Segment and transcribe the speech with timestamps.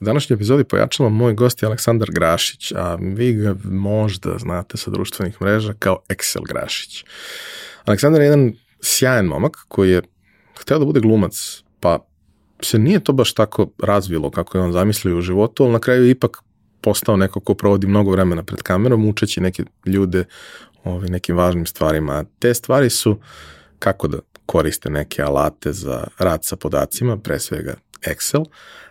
[0.00, 4.90] U današnjoj epizodi pojačala moj gost je Aleksandar Grašić, a vi ga možda znate sa
[4.90, 7.04] društvenih mreža kao Excel Grašić.
[7.84, 10.02] Aleksandar je jedan sjajan momak koji je
[10.60, 11.98] hteo da bude glumac, pa
[12.62, 16.04] se nije to baš tako razvilo kako je on zamislio u životu, ali na kraju
[16.04, 16.38] je ipak
[16.80, 20.24] postao neko ko provodi mnogo vremena pred kamerom, učeći neke ljude
[20.84, 22.24] ovaj, nekim važnim stvarima.
[22.38, 23.18] Te stvari su
[23.78, 28.44] kako da koriste neke alate za rad sa podacima, pre svega Excel,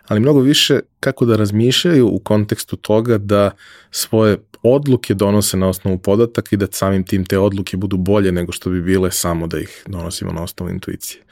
[0.06, 3.50] ali mnogo više kako da razmišljaju u kontekstu toga da
[3.90, 8.52] svoje odluke donose na osnovu podataka i da samim tim te odluke budu bolje nego
[8.52, 11.22] što bi bile samo da ih donosimo na osnovu intuicije.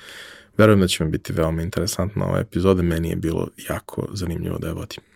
[0.58, 4.66] Verujem da će mi biti veoma interesantna ova epizoda, meni je bilo jako zanimljivo da
[4.66, 5.15] je vodim.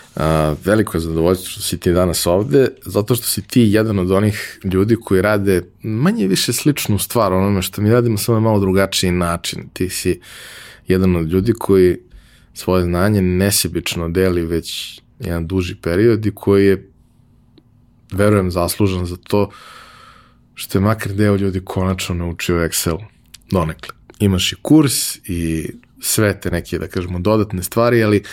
[0.65, 4.59] Veliko je zadovoljstvo što si ti danas ovde, zato što si ti jedan od onih
[4.63, 9.11] ljudi koji rade manje više sličnu stvar onome što mi radimo, samo na malo drugačiji
[9.11, 9.69] način.
[9.73, 10.19] Ti si
[10.87, 11.97] jedan od ljudi koji
[12.53, 16.89] svoje znanje nesebično deli već jedan duži period i koji je,
[18.11, 19.49] verujem, zaslužan za to
[20.55, 22.97] što je makar deo ljudi konačno naučio Excel
[23.51, 23.95] donekle.
[24.19, 25.71] Imaš i kurs i
[26.01, 28.23] sve te neke, da kažemo, dodatne stvari, ali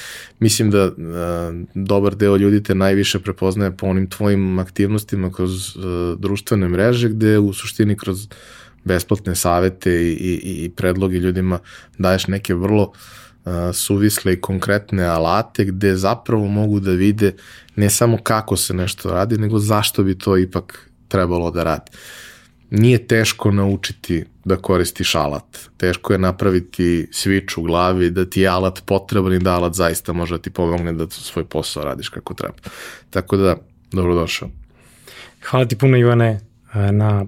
[0.40, 6.14] mislim da a, dobar deo ljudi te najviše prepoznaje po onim tvojim aktivnostima kroz a,
[6.18, 8.28] društvene mreže, gde u suštini kroz
[8.84, 11.58] besplatne savete i, i, i predloge ljudima
[11.98, 12.92] daješ neke vrlo
[13.44, 17.34] a, suvisle i konkretne alate gde zapravo mogu da vide
[17.76, 21.90] ne samo kako se nešto radi, nego zašto bi to ipak trebalo da radi.
[22.70, 25.58] Nije teško naučiti da koristiš alat.
[25.76, 30.12] Teško je napraviti switch u glavi, da ti je alat potreban i da alat zaista
[30.12, 32.54] može da ti pomogne da svoj posao radiš kako treba.
[33.10, 33.56] Tako da,
[33.92, 34.48] dobrodošao.
[35.50, 36.40] Hvala ti puno Ivane
[36.74, 37.26] na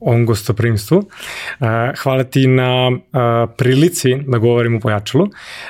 [0.00, 1.02] ovom gostoprimstvu.
[2.02, 2.90] Hvala ti na
[3.56, 5.28] prilici da govorim u Pojačalu.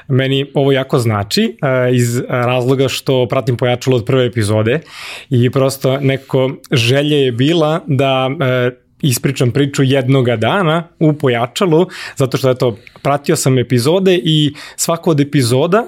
[0.09, 1.57] Meni ovo jako znači
[1.93, 4.81] iz razloga što pratim Pojačalo od prve epizode
[5.31, 8.31] i prosto neko želje je bila da
[9.03, 11.87] ispričam priču jednoga dana u pojačalu,
[12.17, 15.85] zato što eto, pratio sam epizode i svaka od epizoda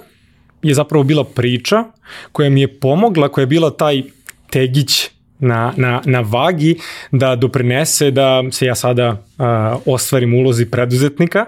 [0.63, 1.85] je zapravo bila priča
[2.33, 4.03] koja mi je pomogla, koja je bila taj
[4.51, 6.77] tegić na, na, na vagi
[7.13, 9.47] da doprinese da se ja sada uh,
[9.87, 11.47] ostvarim ulozi preduzetnika.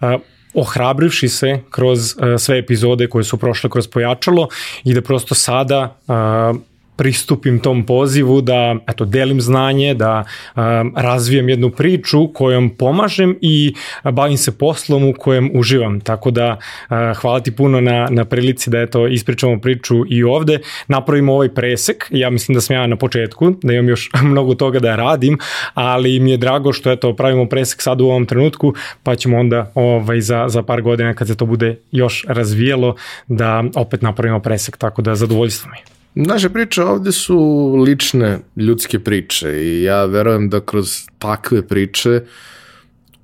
[0.00, 0.08] Uh,
[0.54, 4.48] ohrabrivši se kroz uh, sve epizode koje su prošle kroz pojačalo
[4.84, 6.60] i da prosto sada uh,
[7.02, 10.62] pristupim tom pozivu da eto delim znanje, da um,
[10.96, 13.74] razvijem jednu priču kojom pomažem i
[14.04, 16.00] bavim se poslom u kojem uživam.
[16.00, 20.58] Tako da uh, hvala ti puno na, na prilici da eto ispričamo priču i ovde.
[20.88, 22.06] Napravimo ovaj presek.
[22.10, 25.38] Ja mislim da sam ja na početku, da imam još mnogo toga da radim,
[25.74, 29.72] ali mi je drago što eto pravimo presek sad u ovom trenutku, pa ćemo onda
[29.74, 32.94] ovaj za za par godina kad se to bude još razvijelo
[33.28, 35.91] da opet napravimo presek, tako da zadovoljstvo mi.
[36.14, 42.22] Naše priče ovde su lične ljudske priče i ja verujem da kroz takve priče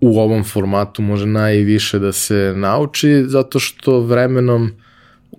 [0.00, 4.70] u ovom formatu može najviše da se nauči zato što vremenom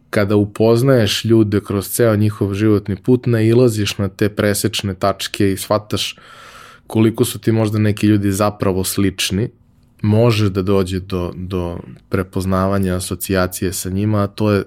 [0.10, 6.16] kada upoznaješ ljude kroz ceo njihov životni put nailaziš na te presečne tačke i shvataš
[6.88, 9.50] koliko su ti možda neki ljudi zapravo slični
[10.01, 11.80] može da dođe do, do
[12.10, 14.63] prepoznavanja asocijacije sa njima, a to je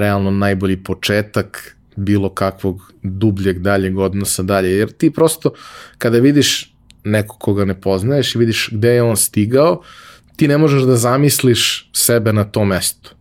[0.00, 4.70] realno najbolji početak bilo kakvog dubljeg daljeg odnosa dalje.
[4.70, 5.50] Jer ti prosto
[5.98, 6.74] kada vidiš
[7.04, 9.82] neko koga ne poznaješ i vidiš gde je on stigao,
[10.36, 13.14] ti ne možeš da zamisliš sebe na tom mestu.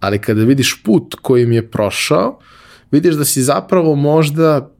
[0.00, 2.38] Ali kada vidiš put kojim je prošao,
[2.90, 4.70] vidiš da si zapravo možda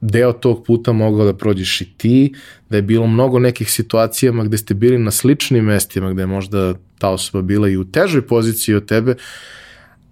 [0.00, 2.34] deo tog puta mogao da prođeš i ti,
[2.70, 6.74] da je bilo mnogo nekih situacijama gde ste bili na sličnim mestima, gde je možda
[6.98, 9.14] ta osoba bila i u težoj poziciji od tebe,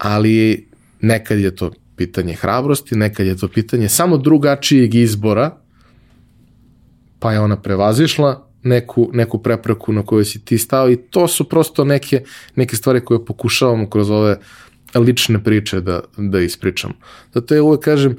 [0.01, 0.69] ali
[1.01, 5.57] nekad je to pitanje hrabrosti, nekad je to pitanje samo drugačijeg izbora,
[7.19, 11.49] pa je ona prevazišla neku, neku prepreku na kojoj si ti stao i to su
[11.49, 12.23] prosto neke,
[12.57, 14.39] neke stvari koje pokušavamo kroz ove
[14.95, 16.95] lične priče da, da ispričamo.
[17.35, 18.17] Zato ja uvek kažem,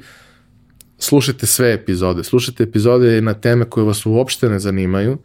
[0.98, 5.18] slušajte sve epizode, slušajte epizode na teme koje vas uopšte ne zanimaju,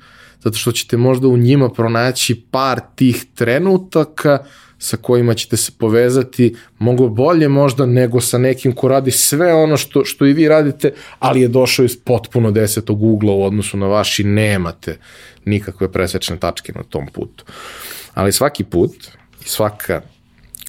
[0.44, 4.44] zato što ćete možda u njima pronaći par tih trenutaka
[4.80, 9.78] sa kojima ćete se povezati mnogo bolje možda nego sa nekim ko radi sve ono
[9.78, 13.88] što, što i vi radite, ali je došao iz potpuno desetog ugla u odnosu na
[13.88, 14.98] vaš i nemate
[15.46, 17.46] nikakve presečne tačke na tom putu.
[18.14, 18.92] Ali svaki put
[19.46, 20.02] svaka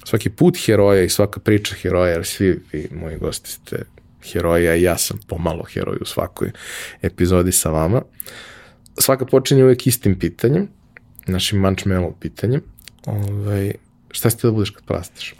[0.05, 3.83] svaki put heroja i svaka priča heroja, jer svi vi, moji gosti ste
[4.31, 6.51] heroja i ja sam pomalo heroj u svakoj
[7.01, 8.01] epizodi sa vama.
[8.97, 10.67] Svaka počinje uvek istim pitanjem,
[11.27, 12.61] našim mančmelov pitanjem.
[13.05, 13.73] Ovaj,
[14.11, 15.33] šta ste da budeš kad prastiš?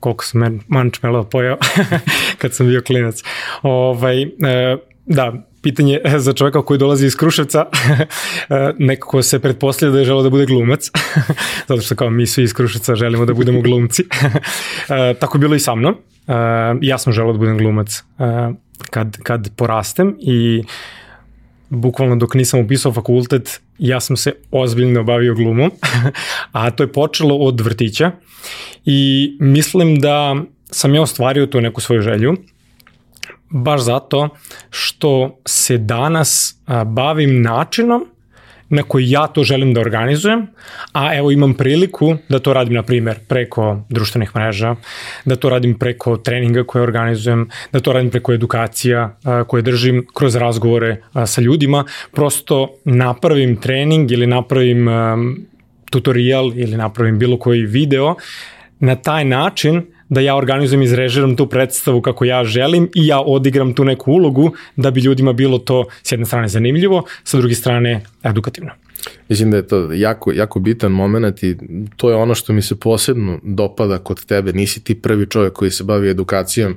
[0.00, 1.56] Koliko sam mančmelov pojao
[2.40, 3.22] kad sam bio klinac.
[3.62, 4.28] Ovaj, e,
[5.06, 5.32] da,
[5.62, 7.66] pitanje za čoveka koji dolazi iz Kruševca,
[8.78, 10.90] nekako se pretpostavlja da je želeo da bude glumac,
[11.68, 14.04] zato što kao mi svi iz Kruševca želimo da budemo glumci.
[15.20, 15.96] Tako je bilo i sa mnom.
[16.80, 18.02] Ja sam želeo da budem glumac
[18.90, 20.62] kad, kad porastem i
[21.68, 25.70] bukvalno dok nisam upisao fakultet, ja sam se ozbiljno bavio glumom,
[26.52, 28.10] a to je počelo od vrtića
[28.84, 30.36] i mislim da
[30.70, 32.36] sam ja ostvario tu neku svoju želju
[33.50, 34.28] baš zato
[34.70, 38.06] što se danas bavim načinom
[38.68, 40.46] na koji ja to želim da organizujem,
[40.92, 44.74] a evo imam priliku da to radim, na primer, preko društvenih mreža,
[45.24, 49.16] da to radim preko treninga koje organizujem, da to radim preko edukacija
[49.46, 50.96] koje držim kroz razgovore
[51.26, 54.88] sa ljudima, prosto napravim trening ili napravim
[55.90, 58.14] tutorial ili napravim bilo koji video
[58.80, 63.20] na taj način da ja organizujem i izrežiram tu predstavu kako ja želim i ja
[63.20, 67.54] odigram tu neku ulogu da bi ljudima bilo to s jedne strane zanimljivo, sa druge
[67.54, 68.70] strane edukativno.
[69.28, 71.56] Mislim da je to jako, jako bitan moment i
[71.96, 74.52] to je ono što mi se posebno dopada kod tebe.
[74.52, 76.76] Nisi ti prvi čovjek koji se bavi edukacijom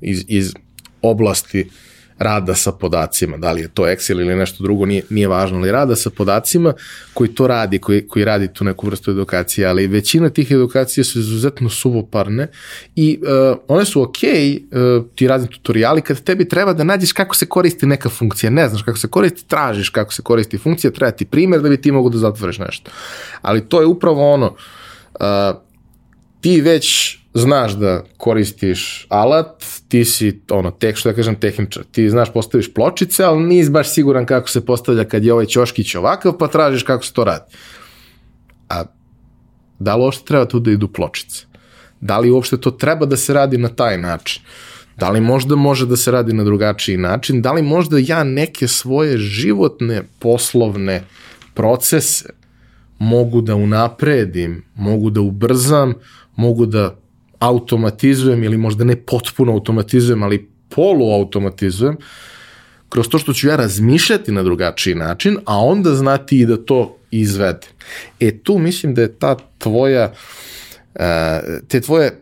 [0.00, 0.54] iz, iz
[1.02, 1.72] oblasti uh,
[2.18, 5.70] rada sa podacima, da li je to Excel ili nešto drugo, nije, nije važno, ali
[5.70, 6.72] rada sa podacima
[7.14, 11.18] koji to radi, koji, koji radi tu neku vrstu edukacije, ali većina tih edukacija su
[11.18, 12.48] izuzetno suvoparne
[12.96, 17.36] i uh, one su ok, uh, ti razni tutoriali, kad tebi treba da nađeš kako
[17.36, 21.10] se koristi neka funkcija, ne znaš kako se koristi, tražiš kako se koristi funkcija, treba
[21.10, 22.90] ti primjer da bi ti mogu da zatvoriš nešto.
[23.42, 24.46] Ali to je upravo ono,
[25.20, 25.26] uh,
[26.40, 32.10] ti već znaš da koristiš alat, ti si, ono, tek što da kažem, tehničar, ti
[32.10, 36.38] znaš postaviš pločice, ali nisi baš siguran kako se postavlja kad je ovaj ćoškić ovakav,
[36.38, 37.44] pa tražiš kako se to radi.
[38.68, 38.84] A
[39.78, 41.44] da li uopšte treba tu da idu pločice?
[42.00, 44.42] Da li uopšte to treba da se radi na taj način?
[44.96, 47.42] Da li možda može da se radi na drugačiji način?
[47.42, 51.04] Da li možda ja neke svoje životne, poslovne
[51.54, 52.28] procese
[52.98, 55.94] mogu da unapredim, mogu da ubrzam,
[56.36, 56.96] mogu da
[57.44, 61.96] automatizujem ili možda ne potpuno automatizujem, ali poluautomatizujem,
[62.88, 66.96] kroz to što ću ja razmišljati na drugačiji način, a onda znati i da to
[67.10, 67.66] izvede.
[68.20, 70.12] E tu mislim da je ta tvoja,
[70.94, 72.20] e, te tvoje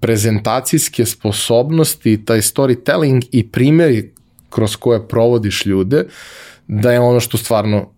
[0.00, 4.12] prezentacijske sposobnosti, taj storytelling i primjeri
[4.50, 6.04] kroz koje provodiš ljude,
[6.68, 7.90] da je ono što stvarno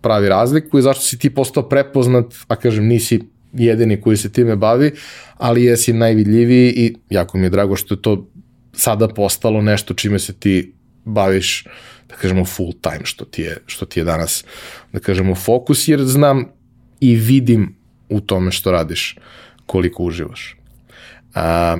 [0.00, 3.20] pravi razliku i zašto si ti postao prepoznat, a kažem nisi
[3.52, 4.92] jedini koji se time bavi,
[5.36, 8.30] ali jesi najvidljiviji i jako mi je drago što je to
[8.72, 10.72] sada postalo nešto čime se ti
[11.04, 11.64] baviš,
[12.08, 14.44] da kažemo full time, što ti je, što ti je danas,
[14.92, 16.44] da kažemo fokus, jer znam
[17.00, 17.76] i vidim
[18.08, 19.16] u tome što radiš
[19.66, 20.56] koliko uživaš.
[21.34, 21.76] A,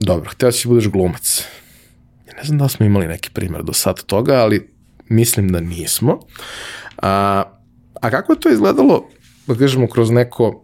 [0.00, 1.44] dobro, htio si da budeš glumac.
[2.26, 4.68] Ja ne znam da smo imali neki primjer do sad toga, ali
[5.08, 6.20] mislim da nismo.
[7.02, 7.42] A,
[8.00, 9.08] a kako je to izgledalo
[9.46, 10.62] da kažemo, kroz neko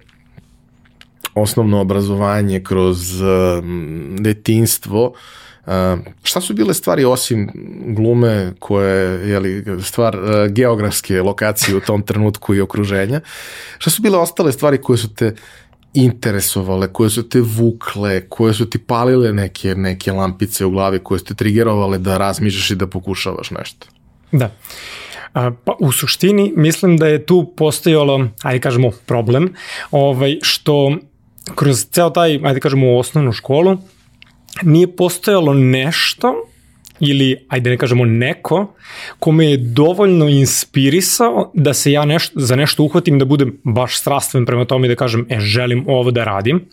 [1.34, 3.28] osnovno obrazovanje, kroz uh,
[4.18, 5.72] detinstvo, uh,
[6.22, 7.50] šta su bile stvari osim
[7.96, 13.20] glume koje je li, stvar uh, geografske lokacije u tom trenutku i okruženja,
[13.78, 15.34] šta su bile ostale stvari koje su te
[15.94, 21.18] interesovale, koje su te vukle, koje su ti palile neke, neke lampice u glavi, koje
[21.18, 23.86] su te trigerovale da razmišljaš i da pokušavaš nešto?
[24.32, 24.46] Da.
[24.46, 29.54] Uh, pa u suštini mislim da je tu postojalo, ajde kažemo, problem,
[29.90, 30.96] ovaj, što
[31.54, 33.78] kroz ceo taj, ajde kažemo, osnovnu školu,
[34.62, 36.34] nije postojalo nešto
[37.00, 38.74] ili, ajde ne kažemo neko,
[39.18, 44.46] kome je dovoljno inspirisao da se ja nešto, za nešto uhvatim, da budem baš strastven
[44.46, 46.64] prema tome i da kažem, e, želim ovo da radim.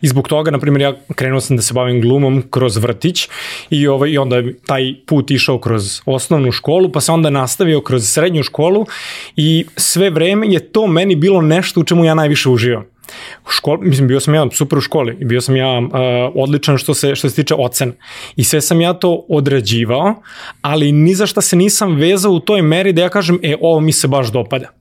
[0.00, 3.28] I zbog toga, na primjer, ja krenuo sam da se bavim glumom kroz vrtić
[3.70, 7.80] i, ovaj, i onda je taj put išao kroz osnovnu školu, pa se onda nastavio
[7.80, 8.86] kroz srednju školu
[9.36, 12.84] i sve vreme je to meni bilo nešto u čemu ja najviše uživam.
[13.48, 15.88] Škol, mislim, bio sam ja super u školi i bio sam ja uh,
[16.34, 17.92] odličan što se, što se tiče ocena.
[18.36, 20.14] I sve sam ja to odrađivao,
[20.60, 23.80] ali ni za šta se nisam vezao u toj meri da ja kažem, e, ovo
[23.80, 24.77] mi se baš dopada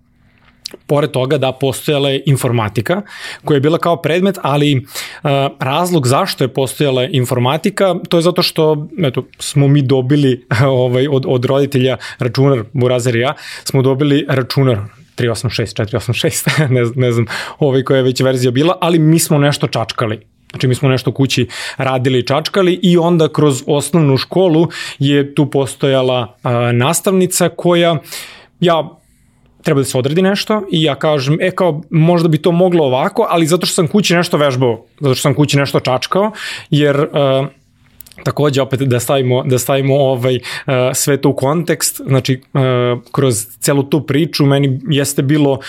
[0.88, 3.02] pored toga da postojala je informatika
[3.46, 8.42] koja je bila kao predmet, ali uh, razlog zašto je postojala informatika, to je zato
[8.42, 13.34] što eto, smo mi dobili ovaj, od, od roditelja računar, Burazer i ja,
[13.64, 14.78] smo dobili računar
[15.18, 17.26] 386, 486, ne, ne znam
[17.60, 20.20] ovaj koja je već verzija bila, ali mi smo nešto čačkali.
[20.52, 21.48] Znači mi smo nešto kući
[21.78, 24.68] radili i čačkali i onda kroz osnovnu školu
[25.00, 27.98] je tu postojala a, nastavnica koja
[28.60, 28.98] ja
[29.64, 33.28] treba da se odradi nešto i ja kažem, e kao, možda bi to moglo ovako,
[33.30, 36.32] ali zato što sam kući nešto vežbao, zato što sam kući nešto čačkao,
[36.70, 37.48] jer uh,
[38.24, 42.62] takođe opet da stavimo da stavimo ovaj uh, sve to u kontekst znači uh,
[43.12, 45.60] kroz celu tu priču meni jeste bilo uh,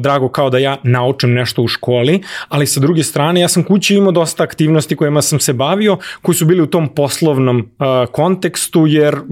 [0.00, 3.94] drago kao da ja naučim nešto u školi ali sa druge strane ja sam kući
[3.94, 8.86] imao dosta aktivnosti kojima sam se bavio koji su bili u tom poslovnom uh, kontekstu
[8.86, 9.22] jer uh,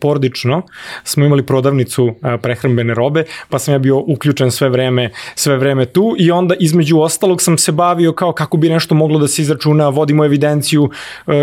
[0.00, 0.62] porodično
[1.04, 6.14] smo imali prodavnicu prehrambene robe, pa sam ja bio uključen sve vreme, sve vreme tu
[6.18, 9.88] i onda između ostalog sam se bavio kao kako bi nešto moglo da se izračuna,
[9.88, 10.90] vodimo evidenciju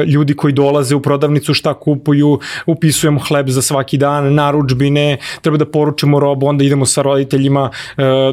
[0.07, 5.65] ljudi koji dolaze u prodavnicu, šta kupuju, upisujemo hleb za svaki dan, naručbine, treba da
[5.65, 7.69] poručimo robu, onda idemo sa roditeljima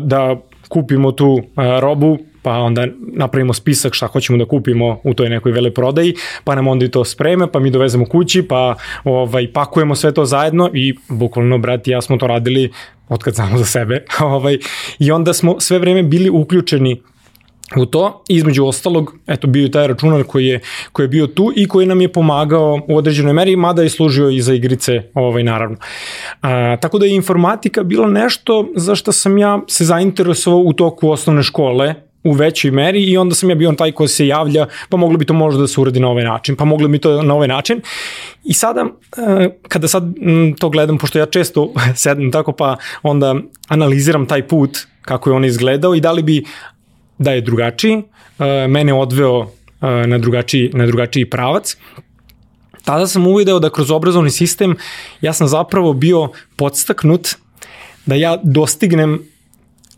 [0.01, 0.37] da
[0.69, 1.43] kupimo tu
[1.81, 6.69] robu, pa onda napravimo spisak šta hoćemo da kupimo u toj nekoj veleprodaji, pa nam
[6.69, 10.95] onda i to spreme, pa mi dovezemo kući, pa ovaj, pakujemo sve to zajedno i
[11.09, 12.71] bukvalno, brat i ja smo to radili
[13.09, 14.05] od kad znamo za sebe.
[14.21, 14.59] ovaj,
[14.99, 17.03] I onda smo sve vreme bili uključeni
[17.77, 18.25] u to.
[18.29, 20.61] Između ostalog, eto, bio je taj računar koji je,
[20.93, 24.31] koji je bio tu i koji nam je pomagao u određenoj meri, mada je služio
[24.31, 25.77] i za igrice, ovaj, naravno.
[26.43, 31.11] A, tako da je informatika bila nešto za što sam ja se zainteresovao u toku
[31.11, 31.95] osnovne škole,
[32.25, 35.25] u većoj meri i onda sam ja bio taj ko se javlja, pa moglo bi
[35.25, 37.81] to možda da se uradi na ovaj način, pa moglo bi to na ovaj način.
[38.45, 38.87] I sada,
[39.17, 40.05] e, kada sad
[40.59, 43.35] to gledam, pošto ja često sedem tako, pa onda
[43.69, 46.45] analiziram taj put, kako je on izgledao i da li bi
[47.19, 48.03] da je drugačiji,
[48.39, 51.77] e, mene odveo e, na drugačiji, na drugačiji pravac,
[52.85, 54.77] tada sam uvideo da kroz obrazovni sistem
[55.21, 57.29] ja sam zapravo bio podstaknut
[58.07, 59.30] da ja dostignem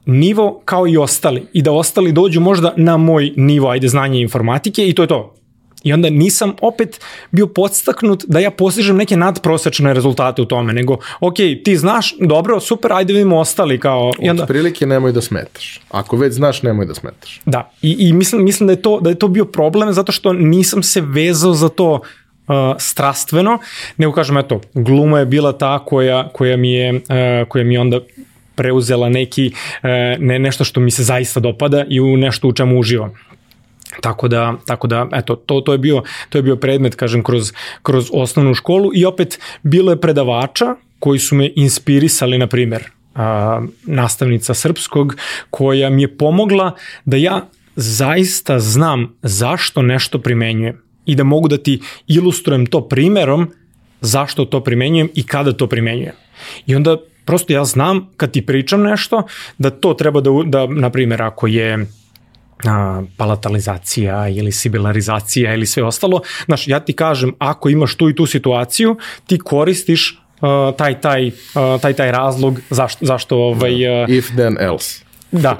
[0.06, 4.88] nivo kao i ostali i da ostali dođu možda na moj nivo, ajde, znanje informatike
[4.88, 5.35] i to je to.
[5.82, 10.97] I onda nisam opet bio podstaknut da ja postižem neke nadprosečne rezultate u tome, nego,
[11.21, 14.12] ok, ti znaš, dobro, super, ajde vidimo ostali kao...
[14.21, 14.42] I onda...
[14.42, 15.80] Od prilike nemoj da smetaš.
[15.90, 17.40] Ako već znaš, nemoj da smetaš.
[17.44, 20.32] Da, i, i mislim, mislim da, je to, da je to bio problem zato što
[20.32, 22.00] nisam se vezao za to uh,
[22.78, 23.59] strastveno,
[23.97, 27.80] nego kažem, eto, gluma je bila ta koja, koja, mi je, uh, koja mi je
[27.80, 28.00] onda
[28.54, 32.78] preuzela neki, e, ne, nešto što mi se zaista dopada i u nešto u čemu
[32.78, 33.14] uživam.
[34.00, 37.52] Tako da, tako da eto, to, to, je bio, to je bio predmet, kažem, kroz,
[37.82, 42.85] kroz osnovnu školu i opet bilo je predavača koji su me inspirisali, na primer,
[43.87, 45.16] nastavnica srpskog,
[45.50, 51.59] koja mi je pomogla da ja zaista znam zašto nešto primenjujem i da mogu da
[51.59, 53.50] ti ilustrujem to primerom
[54.00, 56.14] zašto to primenjujem i kada to primenjujem.
[56.66, 59.23] I onda Prosto ja znam kad ti pričam nešto
[59.59, 61.87] da to treba da, da na primjer, ako je
[62.64, 68.14] a, palatalizacija ili sibilarizacija ili sve ostalo, znaš, ja ti kažem, ako imaš tu i
[68.14, 74.02] tu situaciju, ti koristiš uh, taj, taj, uh, taj, taj razlog zašto, zašto ovaj...
[74.02, 75.05] Uh, If then else.
[75.33, 75.59] Da,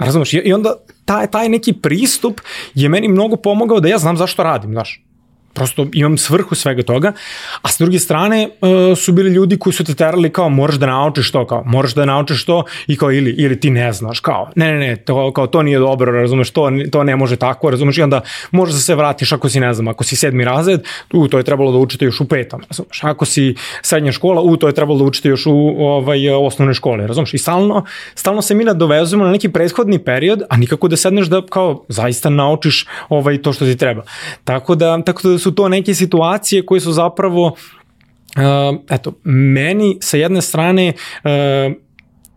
[0.00, 0.74] razumeš, i onda
[1.04, 2.40] taj, taj neki pristup
[2.74, 5.02] je meni mnogo pomogao da ja znam zašto radim, znaš
[5.52, 7.12] prosto imam svrhu svega toga,
[7.62, 10.86] a s druge strane uh, su bili ljudi koji su te terali kao moraš da
[10.86, 14.50] naučiš to, kao moraš da naučiš to i kao ili, ili ti ne znaš, kao
[14.56, 17.98] ne, ne, ne, to, kao to nije dobro, razumeš, to, to ne može tako, razumeš,
[17.98, 20.80] i onda možeš da se vratiš ako si, ne znam, ako si sedmi razred,
[21.12, 24.56] u, to je trebalo da učite još u petom, razumeš, ako si srednja škola, u,
[24.56, 28.54] to je trebalo da učite još u ovaj, osnovne škole, razumeš, i stalno, stalno se
[28.54, 33.42] mi nadovezujemo na neki prethodni period, a nikako da sedneš da kao zaista naučiš ovaj,
[33.42, 34.02] to što ti treba.
[34.44, 37.56] Tako da, tako da su to neke situacije koje su zapravo
[38.36, 40.92] Uh, eto, meni sa jedne strane
[41.24, 41.30] uh,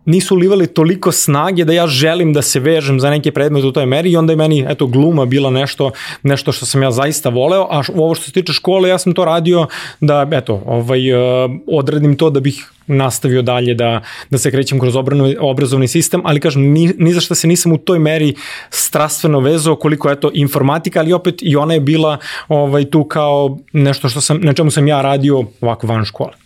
[0.06, 3.86] nisu ulivali toliko snage da ja želim da se vežem za neke predmete u toj
[3.86, 5.92] meri i onda je meni eto gluma bila nešto
[6.24, 9.26] nešto što sam ja zaista voleo, a ovo što se tiče škole ja sam to
[9.26, 9.68] radio
[10.02, 14.96] da eto ovaj uh, odredim to da bih nastavio dalje da, da se krećem kroz
[14.96, 18.34] obranu, obrazovni sistem, ali kažem, ni, ni za što se nisam u toj meri
[18.70, 22.18] strastveno vezao koliko je to informatika, ali opet i ona je bila
[22.48, 26.43] ovaj, tu kao nešto što sam, na čemu sam ja radio ovako van škole.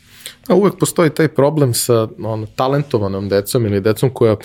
[0.47, 4.35] A uvek postoji taj problem sa ono, talentovanom decom ili decom koja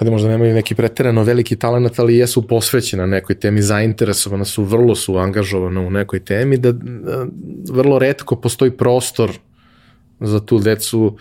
[0.00, 4.94] da možda nemaju neki preterano veliki talent, ali jesu posvećena nekoj temi, zainteresovana su, vrlo
[4.94, 7.26] su angažovana u nekoj temi, da, da
[7.70, 9.30] vrlo redko postoji prostor
[10.20, 11.16] za tu decu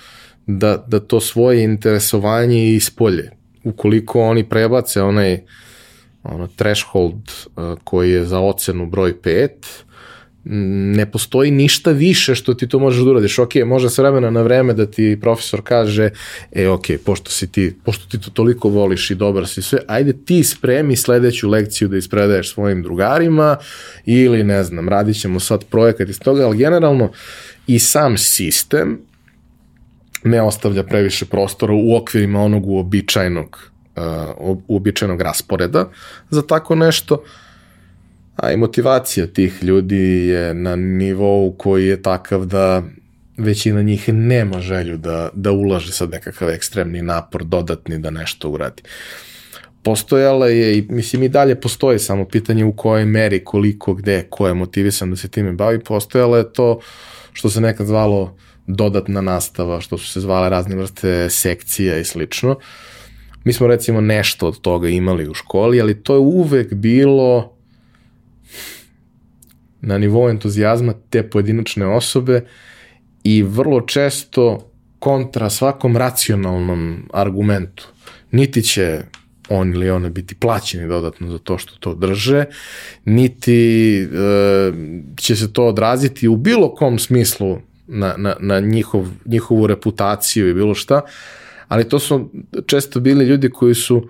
[0.48, 3.32] da, da to svoje interesovanje ispolje.
[3.64, 5.40] Ukoliko oni prebace onaj
[6.24, 7.16] ono, threshold
[7.56, 9.50] uh, koji je za ocenu broj 5,
[10.46, 13.40] ne postoji ništa više što ti to možeš da uradiš.
[13.40, 16.10] Ok, može s vremena na vreme da ti profesor kaže,
[16.52, 20.14] e ok, pošto, si ti, pošto ti to toliko voliš i dobar si sve, ajde
[20.26, 23.58] ti spremi sledeću lekciju da ispredaješ svojim drugarima
[24.06, 27.12] ili ne znam, radit ćemo sad projekat iz toga, ali generalno
[27.68, 29.00] i sam sistem
[30.24, 35.90] ne ostavlja previše prostora u okvirima onog uobičajenog, uh, uobičajenog rasporeda
[36.30, 37.24] za tako nešto,
[38.36, 42.84] a i motivacija tih ljudi je na nivou koji je takav da
[43.38, 48.82] većina njih nema želju da, da ulaže sad nekakav ekstremni napor dodatni da nešto uradi.
[49.84, 54.48] Postojala je i mislim i dalje postoji samo pitanje u kojoj meri, koliko, gde, ko
[54.48, 56.80] je motivisan da se time bavi, postojala je to
[57.34, 58.38] što se nekad zvalo
[58.68, 62.56] dodatna nastava, što su se zvale razne vrste sekcija i slično.
[63.44, 67.58] Mi smo recimo nešto od toga imali u školi, ali to je uvek bilo
[69.84, 72.46] na nivou entuzijazma te pojedinačne osobe
[73.24, 77.88] i vrlo često kontra svakom racionalnom argumentu.
[78.32, 79.02] Niti će
[79.50, 82.46] on ili ona biti plaćeni dodatno za to što to drže,
[83.06, 84.08] niti e,
[85.18, 90.54] će se to odraziti u bilo kom smislu na, na, na njihov, njihovu reputaciju i
[90.54, 91.02] bilo šta,
[91.68, 92.30] ali to su
[92.66, 94.10] često bili ljudi koji su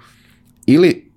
[0.66, 1.12] ili,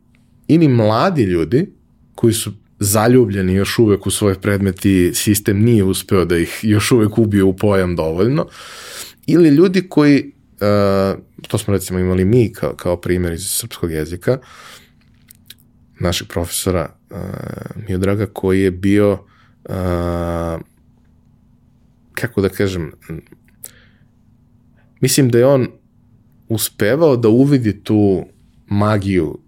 [0.48, 1.72] ili mladi ljudi
[2.14, 6.92] koji su zaljubljeni još uvek u svoj predmet i sistem nije uspeo da ih još
[6.92, 8.46] uvek ubije u pojam dovoljno,
[9.26, 14.38] ili ljudi koji, uh, to smo recimo imali mi kao, kao primjer iz srpskog jezika,
[16.00, 17.16] našeg profesora uh,
[17.88, 19.70] Miodraga koji je bio uh,
[22.12, 22.92] kako da kažem
[25.00, 25.68] mislim da je on
[26.48, 28.26] uspevao da uvidi tu
[28.66, 29.38] magiju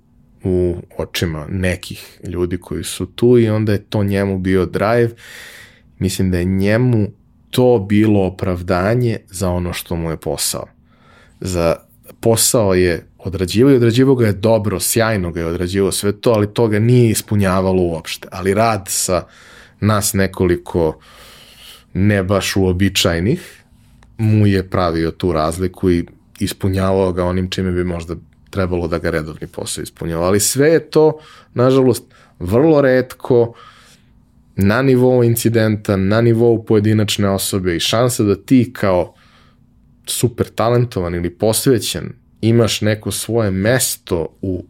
[0.45, 5.11] u očima nekih ljudi koji su tu i onda je to njemu bio drive.
[5.99, 7.09] Mislim da je njemu
[7.51, 10.67] to bilo opravdanje za ono što mu je posao.
[11.41, 11.77] Za
[12.21, 16.55] posao je odrađivao i odrađivao ga je dobro, sjajno ga je odrađivao sve to, ali
[16.55, 18.29] to ga nije ispunjavalo uopšte.
[18.33, 19.23] Ali rad sa
[19.81, 20.99] nas nekoliko
[21.95, 23.65] ne baš uobičajnih
[24.19, 26.07] mu je pravio tu razliku i
[26.39, 28.15] ispunjavao ga onim čime bi možda
[28.51, 30.27] trebalo da ga redovni posao ispunjava.
[30.27, 31.19] Ali sve je to,
[31.55, 32.05] nažalost,
[32.39, 33.55] vrlo redko
[34.57, 39.15] na nivou incidenta, na nivou pojedinačne osobe i šansa da ti kao
[40.07, 44.65] super talentovan ili posvećen imaš neko svoje mesto u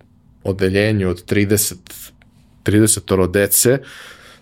[0.44, 1.74] odeljenju od 30
[2.64, 3.78] 30 dece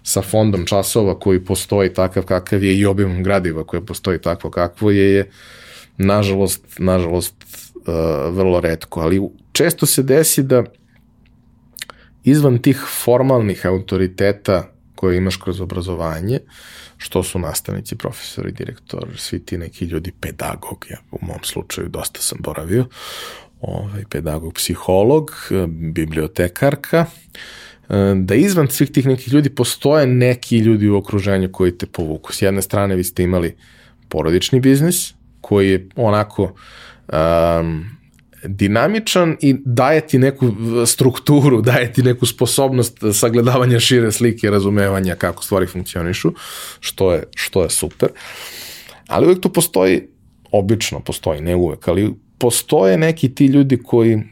[0.02, 4.90] sa fondom časova koji postoji takav kakav je i obimom gradiva koje postoji takvo kakvo
[4.90, 5.30] je, je
[5.98, 7.34] nažalost, nažalost
[8.30, 9.20] vrlo redko, ali
[9.52, 10.64] često se desi da
[12.24, 16.38] izvan tih formalnih autoriteta koje imaš kroz obrazovanje,
[16.96, 22.20] što su nastavnici, profesori, direktor, svi ti neki ljudi, pedagog, ja u mom slučaju dosta
[22.20, 22.86] sam boravio,
[23.60, 25.30] ovaj, pedagog, psiholog,
[25.68, 27.06] bibliotekarka,
[28.14, 32.32] da izvan svih tih nekih ljudi postoje neki ljudi u okruženju koji te povuku.
[32.32, 33.56] S jedne strane vi ste imali
[34.08, 36.54] porodični biznis, koji je onako
[37.12, 37.96] um,
[38.44, 40.46] dinamičan i daje ti neku
[40.86, 46.32] strukturu, daje ti neku sposobnost sagledavanja šire slike, razumevanja kako stvari funkcionišu,
[46.80, 48.08] što je, što je super.
[49.06, 50.02] Ali uvek tu postoji,
[50.52, 54.22] obično postoji, ne uvek, ali postoje neki ti ljudi koji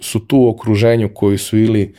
[0.00, 1.94] su tu u okruženju, koji su ili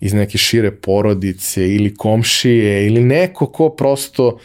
[0.00, 4.38] iz neke šire porodice ili komšije ili neko ko prosto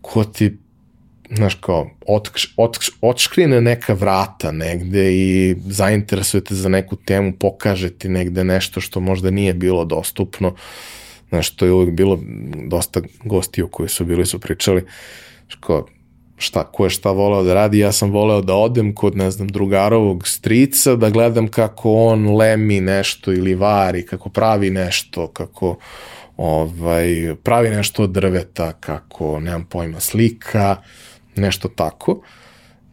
[0.00, 0.56] ko ti
[1.30, 1.90] znaš kao,
[3.00, 9.30] otškrine neka vrata negde i zainteresujete za neku temu, pokaže ti negde nešto što možda
[9.30, 10.54] nije bilo dostupno,
[11.28, 12.18] znaš, to je uvijek bilo
[12.68, 14.84] dosta gostiju koji su bili su pričali,
[15.60, 15.86] kao,
[16.36, 19.48] šta, ko je šta voleo da radi, ja sam voleo da odem kod, ne znam,
[19.48, 25.76] drugarovog strica, da gledam kako on lemi nešto ili vari, kako pravi nešto, kako
[26.36, 30.76] ovaj, pravi nešto od drveta, kako, nemam pojma, slika,
[31.36, 32.22] nešto tako.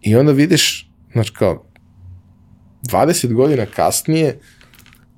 [0.01, 1.65] I onda vidiš, znači kao,
[2.83, 4.39] 20 godina kasnije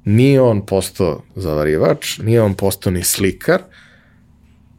[0.05, 3.62] nije on postao zavarivač, nije on postao ni slikar,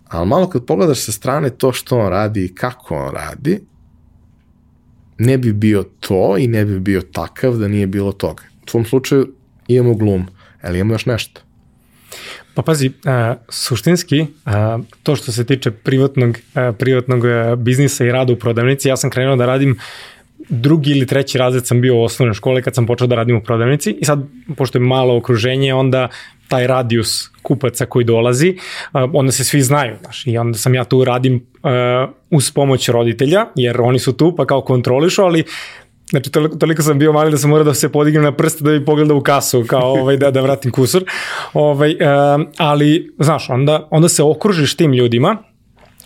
[0.09, 3.61] ali malo kad pogledaš sa strane to što on radi i kako on radi,
[5.19, 8.43] ne bi bio to i ne bi bio takav da nije bilo toga.
[8.63, 9.35] U tvom slučaju
[9.69, 10.27] imamo glum,
[10.63, 11.41] ali imamo još nešto.
[12.55, 17.23] Pa pazi, a, suštinski, a, to što se tiče privatnog, a, privatnog
[17.59, 19.79] biznisa i rada u prodavnici, ja sam krenuo da radim
[20.49, 23.43] drugi ili treći razred sam bio u osnovnoj škole kad sam počeo da radim u
[23.43, 24.23] prodavnici i sad,
[24.57, 26.09] pošto je malo okruženje, onda
[26.49, 28.57] taj radijus kupaca koji dolazi,
[28.93, 31.71] onda se svi znaju, znaš, i onda sam ja tu radim uh,
[32.31, 35.45] uz pomoć roditelja, jer oni su tu pa kao kontrolišu, ali
[36.11, 38.85] Znači, toliko, sam bio mali da sam morao da se podignem na prste da bi
[38.85, 41.05] pogledao u kasu, kao ovaj, da, da vratim kusur.
[41.53, 45.37] Ovaj, uh, ali, znaš, onda, onda se okružiš tim ljudima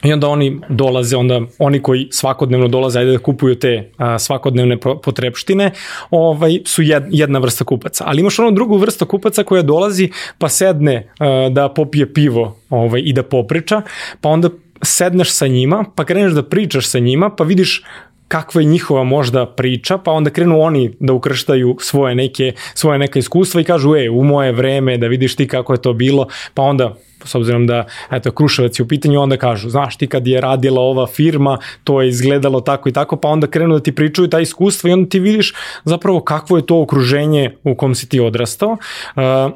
[0.04, 4.76] I onda oni dolaze, onda oni koji svakodnevno dolaze, ajde da kupuju te a, svakodnevne
[4.78, 5.70] potrebštine,
[6.10, 8.04] ovaj, su jed, jedna vrsta kupaca.
[8.06, 13.02] Ali imaš ono drugu vrstu kupaca koja dolazi pa sedne a, da popije pivo ovaj,
[13.04, 13.82] i da popriča,
[14.20, 14.50] pa onda
[14.82, 17.82] sedneš sa njima, pa kreneš da pričaš sa njima, pa vidiš
[18.28, 23.18] kakva je njihova možda priča, pa onda krenu oni da ukrštaju svoje neke, svoje neka
[23.18, 26.62] iskustva i kažu, e, u moje vreme, da vidiš ti kako je to bilo, pa
[26.62, 30.40] onda s obzirom da eto Kruševac je u pitanju onda kažu znaš ti kad je
[30.40, 34.28] radila ova firma to je izgledalo tako i tako pa onda krenu da ti pričaju
[34.28, 38.20] ta iskustva i onda ti vidiš zapravo kakvo je to okruženje u kom si ti
[38.20, 39.52] odrastao uh,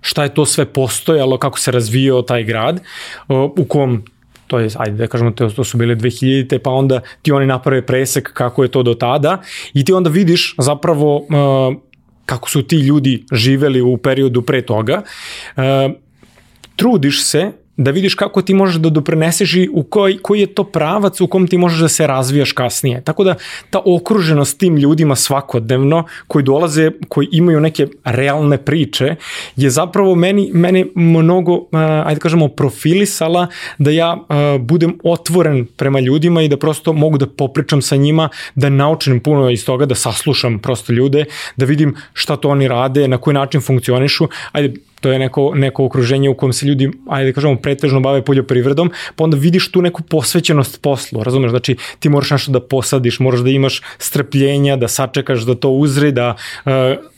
[0.00, 2.80] šta je to sve postojalo, kako se razvijao taj grad,
[3.56, 4.04] u kom
[4.46, 8.32] to je, ajde da kažemo, to, su bile 2000-te, pa onda ti oni naprave presek
[8.32, 9.42] kako je to do tada
[9.74, 11.26] i ti onda vidiš zapravo uh,
[12.26, 15.02] kako su ti ljudi živeli u periodu pre toga.
[15.56, 15.62] Uh,
[16.76, 20.64] trudiš se da vidiš kako ti možeš da doprineseš i u koji, koji je to
[20.64, 23.00] pravac u kom ti možeš da se razvijaš kasnije.
[23.04, 23.34] Tako da
[23.70, 29.14] ta okruženost tim ljudima svakodnevno koji dolaze, koji imaju neke realne priče,
[29.56, 31.66] je zapravo meni, mene mnogo,
[32.04, 33.46] ajde kažemo, profilisala
[33.78, 34.16] da ja
[34.60, 39.50] budem otvoren prema ljudima i da prosto mogu da popričam sa njima, da naučim puno
[39.50, 41.24] iz toga, da saslušam prosto ljude,
[41.56, 44.28] da vidim šta to oni rade, na koji način funkcionišu.
[44.52, 48.22] Ajde, to je neko, neko okruženje u kom se ljudi, ajde da kažemo, pretežno bave
[48.22, 51.50] poljoprivredom, pa onda vidiš tu neku posvećenost poslu, razumeš?
[51.50, 56.12] Znači, ti moraš nešto da posadiš, moraš da imaš strpljenja, da sačekaš da to uzri,
[56.12, 56.72] da uh,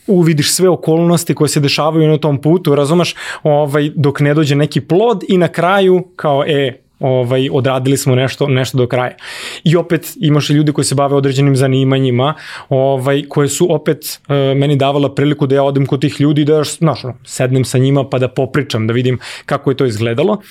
[0.07, 3.15] uvidiš sve okolnosti koje se dešavaju na tom putu, razumeš?
[3.43, 8.47] Ovaj, dok ne dođe neki plod i na kraju, kao, e, ovaj, odradili smo nešto,
[8.47, 9.15] nešto do kraja.
[9.63, 12.33] I opet imaš i ljudi koji se bave određenim zanimanjima,
[12.69, 16.53] ovaj, koje su opet e, meni davala priliku da ja odem kod tih ljudi da
[16.53, 20.41] još, znaš, sednem sa njima pa da popričam, da vidim kako je to izgledalo.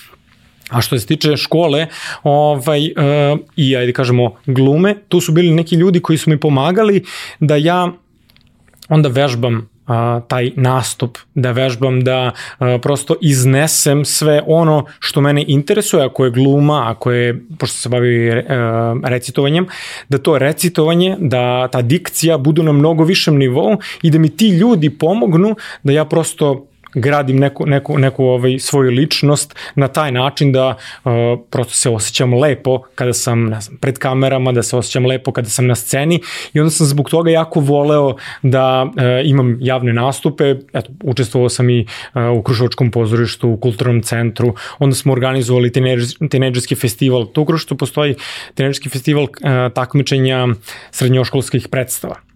[0.69, 1.87] A što se tiče škole
[2.23, 2.91] ovaj, e,
[3.55, 7.03] i ajde kažemo glume, tu su bili neki ljudi koji su mi pomagali
[7.39, 7.91] da ja
[8.89, 15.45] onda vežbam a, taj nastup, da vežbam, da a, prosto iznesem sve ono što mene
[15.47, 19.67] interesuje, ako je gluma, ako je, pošto se bavi a, recitovanjem,
[20.09, 24.49] da to recitovanje, da ta dikcija budu na mnogo višem nivou i da mi ti
[24.49, 30.51] ljudi pomognu da ja prosto gradim neku, neku, neku ovaj, svoju ličnost na taj način
[30.51, 31.11] da uh,
[31.49, 35.49] prosto se osjećam lepo kada sam ne znam, pred kamerama, da se osjećam lepo kada
[35.49, 36.21] sam na sceni.
[36.53, 38.91] I onda sam zbog toga jako voleo da uh,
[39.23, 44.95] imam javne nastupe, eto, učestvovao sam i uh, u Krušovačkom pozorištu, u kulturnom centru, onda
[44.95, 45.71] smo organizovali
[46.29, 48.15] tineđerski festival, tu u Krušovačku postoji
[48.55, 49.29] tineđerski festival uh,
[49.73, 50.47] takmičenja
[50.91, 52.28] srednjoškolskih predstava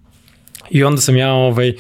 [0.70, 1.74] I onda sam ja ovaj,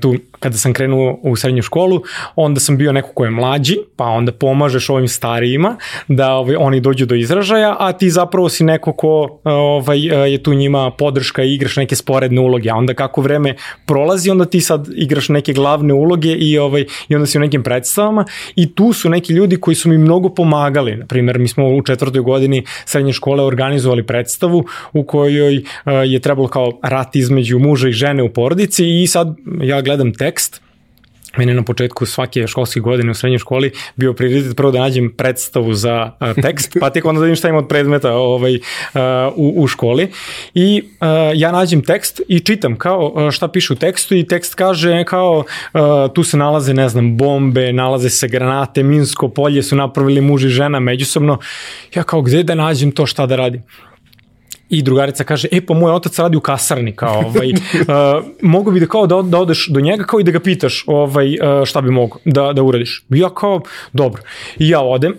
[0.00, 2.02] tu, kada sam krenuo u srednju školu,
[2.36, 5.76] onda sam bio neko ko je mlađi, pa onda pomažeš ovim starijima
[6.08, 10.00] da ovaj, oni dođu do izražaja, a ti zapravo si neko ko ovaj,
[10.32, 13.54] je tu njima podrška i igraš neke sporedne uloge, a onda kako vreme
[13.86, 17.62] prolazi, onda ti sad igraš neke glavne uloge i, ovaj, i onda si u nekim
[17.62, 18.24] predstavama
[18.56, 20.96] i tu su neki ljudi koji su mi mnogo pomagali.
[20.96, 25.62] Na primjer, mi smo u četvrtoj godini srednje škole organizovali predstavu u kojoj
[26.06, 30.60] je trebalo kao rat između muža i žene u porodici i sad ja gledam tekst
[31.36, 35.74] meni na početku svake školske godine u srednjoj školi bio prioritet prvo da nađem predstavu
[35.74, 38.60] za uh, tekst, pa tek onda da vidim šta ima od predmeta ovaj, uh,
[39.36, 40.10] u, u školi.
[40.54, 45.04] I uh, ja nađem tekst i čitam kao šta piše u tekstu i tekst kaže
[45.04, 45.80] kao uh,
[46.14, 50.48] tu se nalaze, ne znam, bombe, nalaze se granate, minsko polje su napravili muž i
[50.48, 51.38] žena međusobno.
[51.94, 53.62] Ja kao gde da nađem to šta da radim?
[54.70, 58.80] I drugarica kaže, e pa moj otac radi u kasarni, kao, ovaj, uh, mogu bi
[58.80, 61.80] da kao da, da odeš do njega kao i da ga pitaš ovaj, uh, šta
[61.80, 63.04] bi mogo da, da uradiš.
[63.10, 63.60] I ja kao,
[63.92, 64.22] dobro.
[64.58, 65.14] I ja odem,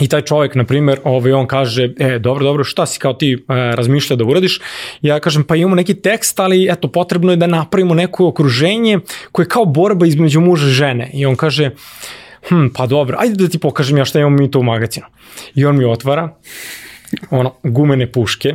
[0.00, 3.32] I taj čovjek, na primjer, ovaj, on kaže, e, dobro, dobro, šta si kao ti
[3.32, 4.60] e, razmišlja da uradiš?
[5.02, 9.00] Ja kažem, pa imamo neki tekst, ali eto, potrebno je da napravimo neko okruženje
[9.32, 11.10] koje je kao borba između muža i žene.
[11.14, 11.70] I on kaže,
[12.48, 15.06] hm, pa dobro, ajde da ti pokažem ja šta imamo mi to u magazinu.
[15.54, 16.28] I on mi otvara,
[17.30, 18.54] ono, gumene puške,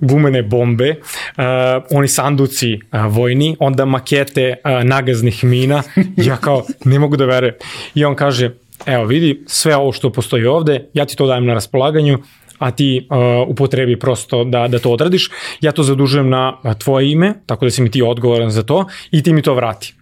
[0.00, 1.44] gumene bombe, uh,
[1.90, 5.82] oni sanduci uh, vojni, onda makete uh, nagaznih mina,
[6.28, 7.56] ja kao, ne mogu da vere.
[7.94, 8.50] I on kaže,
[8.86, 12.18] evo vidi, sve ovo što postoji ovde, ja ti to dajem na raspolaganju,
[12.58, 15.30] a ti uh, upotrebi prosto da, da to odradiš.
[15.60, 19.22] Ja to zadužujem na tvoje ime, tako da si mi ti odgovoran za to i
[19.22, 19.94] ti mi to vrati.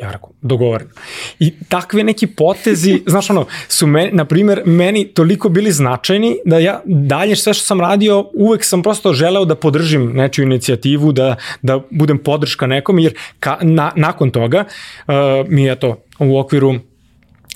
[0.00, 0.90] Ja rekao, dogovoreno.
[1.38, 6.58] I takve neki potezi, znaš ono, su meni, na primjer, meni toliko bili značajni da
[6.58, 11.36] ja dalje sve što sam radio, uvek sam prosto želeo da podržim nečiju inicijativu, da,
[11.62, 14.64] da budem podrška nekom, jer ka, na, nakon toga
[15.06, 15.14] uh,
[15.48, 16.74] mi je to u okviru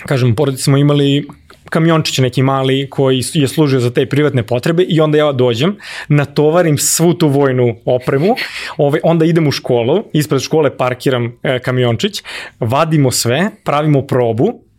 [0.06, 1.26] kažem, porodice smo imali
[1.70, 5.76] kamiončić neki mali koji je služio za te privatne potrebe i onda ja dođem,
[6.08, 8.34] natovarim svu tu vojnu opremu,
[8.76, 12.22] ovaj, onda idem u školu, ispred škole parkiram e, kamiončić,
[12.60, 14.69] vadimo sve, pravimo probu,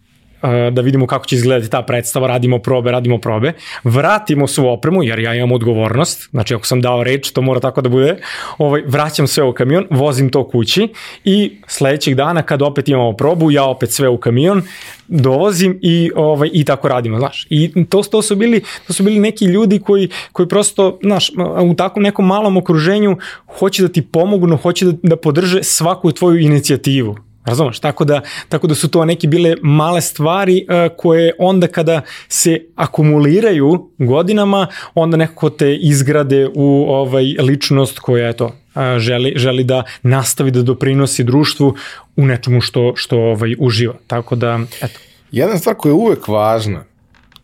[0.72, 5.20] da vidimo kako će izgledati ta predstava, radimo probe, radimo probe, vratimo svu opremu, jer
[5.20, 8.18] ja imam odgovornost, znači ako sam dao reč, to mora tako da bude,
[8.58, 10.88] ovaj, vraćam sve u kamion, vozim to kući
[11.24, 14.62] i sledećeg dana kad opet imamo probu, ja opet sve u kamion,
[15.08, 17.48] dovozim i ovaj i tako radimo, znaš.
[17.50, 21.74] I to to su bili to su bili neki ljudi koji koji prosto, znaš, u
[21.76, 23.18] takvom nekom malom okruženju
[23.60, 27.31] hoće da ti pomognu, hoće da da podrže svaku tvoju inicijativu.
[27.46, 27.80] Razumeš?
[27.80, 32.66] Tako da, tako da su to neke bile male stvari uh, koje onda kada se
[32.76, 39.84] akumuliraju godinama, onda nekako te izgrade u ovaj ličnost koja eto, uh, želi, želi da
[40.04, 41.76] nastavi da doprinosi društvu
[42.16, 43.96] u nečemu što, što ovaj, uživa.
[44.08, 45.00] Tako da, eto.
[45.32, 46.84] Jedna stvar koja je uvek važna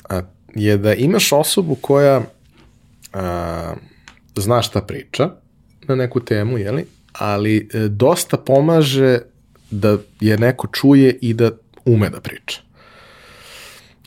[0.10, 0.22] a,
[0.56, 2.22] je da imaš osobu koja
[3.14, 3.74] a,
[4.36, 5.30] zna šta priča
[5.88, 6.86] na neku temu, jeli?
[7.18, 9.20] ali e, dosta pomaže
[9.72, 11.52] da je neko čuje i da
[11.86, 12.62] ume da priča.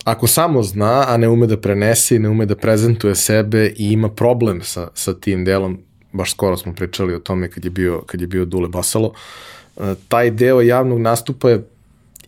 [0.05, 3.92] Ako samo zna, a ne ume da prenese i ne ume da prezentuje sebe i
[3.92, 5.79] ima problem sa, sa tim delom,
[6.12, 9.12] baš skoro smo pričali o tome kad je bio, kad je bio Dule Basalo,
[9.77, 11.68] e, taj deo javnog nastupa je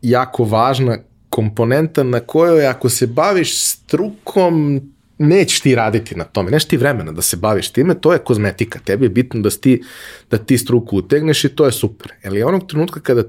[0.02, 4.80] jako važna komponenta na kojoj ako se baviš strukom
[5.18, 8.78] nećeš ti raditi na tome, neš ti vremena da se baviš time, to je kozmetika,
[8.84, 9.82] tebi je bitno da ti,
[10.30, 12.12] da ti struku utegneš i to je super.
[12.24, 13.22] Ali onog trenutka kada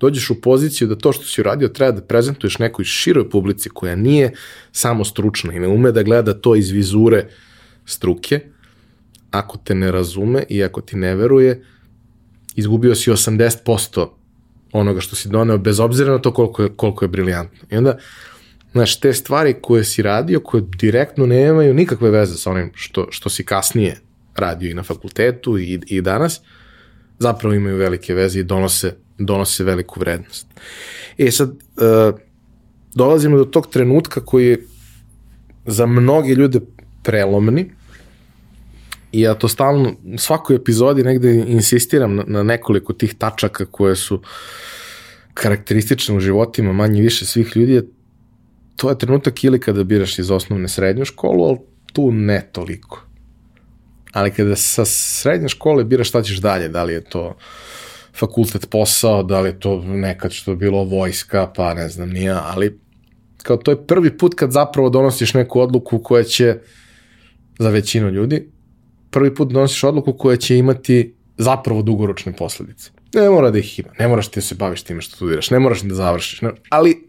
[0.00, 3.96] dođeš u poziciju da to što si uradio treba da prezentuješ nekoj široj publici koja
[3.96, 4.32] nije
[4.72, 7.28] samo stručna i ne ume da gleda to iz vizure
[7.84, 8.40] struke,
[9.30, 11.64] ako te ne razume i ako ti ne veruje,
[12.56, 14.08] izgubio si 80%
[14.72, 17.58] onoga što si doneo, bez obzira na to koliko je, koliko je briljantno.
[17.70, 17.98] I onda,
[18.72, 23.28] Znaš, te stvari koje si radio, koje direktno nemaju nikakve veze sa onim što, što
[23.28, 24.00] si kasnije
[24.36, 26.40] radio i na fakultetu i, i danas,
[27.18, 30.46] zapravo imaju velike veze i donose, donose veliku vrednost.
[31.18, 32.18] E sad, uh,
[32.94, 34.64] dolazimo do tog trenutka koji je
[35.66, 36.60] za mnoge ljude
[37.02, 37.70] prelomni
[39.12, 43.96] i ja to stalno, u svakoj epizodi negde insistiram na, na nekoliko tih tačaka koje
[43.96, 44.22] su
[45.34, 47.82] karakteristične u životima manje više svih ljudi,
[48.78, 51.58] to je trenutak ili kada biraš iz osnovne srednju školu, ali
[51.92, 53.02] tu ne toliko.
[54.12, 57.36] Ali kada sa srednje škole biraš šta ćeš dalje, da li je to
[58.14, 62.42] fakultet posao, da li je to nekad što je bilo vojska, pa ne znam nija,
[62.44, 62.78] ali
[63.42, 66.58] kao to je prvi put kad zapravo donosiš neku odluku koja će,
[67.58, 68.48] za većinu ljudi,
[69.10, 72.90] prvi put donosiš odluku koja će imati zapravo dugoročne posledice.
[73.14, 75.58] Ne mora da ih ima, ne moraš ti da se baviš time što studiraš, ne
[75.58, 77.07] moraš da završiš, ne, ali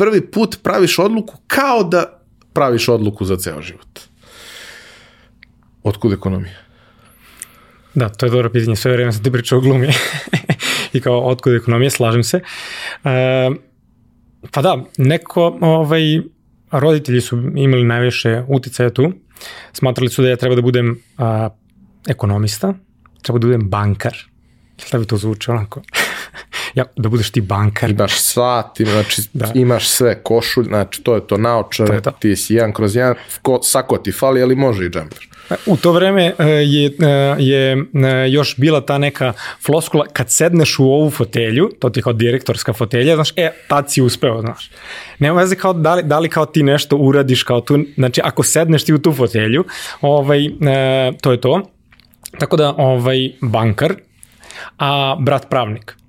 [0.00, 4.00] prvi put praviš odluku kao da praviš odluku za ceo život.
[5.82, 6.54] Otkud ekonomija?
[7.94, 8.76] Da, to je dobro pitanje.
[8.76, 9.88] Sve vreme sam ti pričao o glumi.
[10.94, 12.40] I kao, otkud ekonomija, slažem se.
[13.04, 13.50] E,
[14.50, 16.02] pa da, neko, ovaj,
[16.70, 19.12] roditelji su imali najviše uticaja tu.
[19.72, 21.48] Smatrali su da ja treba da budem a,
[22.08, 22.74] ekonomista,
[23.22, 24.16] treba da budem bankar.
[24.76, 25.82] Šta bi to zvuče onako?
[26.74, 27.90] Ja, da budeš ti bankar.
[27.90, 29.52] Imaš sat, ima, znači da.
[29.54, 32.10] imaš sve, košulj, znači to je to naočare, to je to.
[32.10, 35.30] ti si jedan kroz jedan, ko, sako ti fali, ali može i džemper.
[35.66, 39.32] U to vreme e, je, e, je e, još bila ta neka
[39.66, 43.92] floskula, kad sedneš u ovu fotelju, to ti je kao direktorska fotelja, znaš, e, tad
[43.92, 44.70] si uspeo, znaš.
[45.18, 48.42] Nema veze kao da li, da li kao ti nešto uradiš kao tu, znači ako
[48.42, 49.64] sedneš ti u tu fotelju,
[50.00, 50.40] ovaj,
[51.20, 51.62] to je to.
[52.38, 53.94] Tako da, ovaj, bankar,
[54.78, 55.99] a brat pravnik.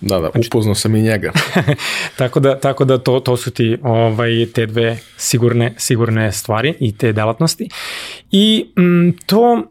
[0.00, 1.32] Da, da, znači, upoznao sam i njega.
[2.18, 6.96] tako da, tako da to, to su ti ovaj, te dve sigurne, sigurne stvari i
[6.96, 7.68] te delatnosti.
[8.30, 9.62] I m, to,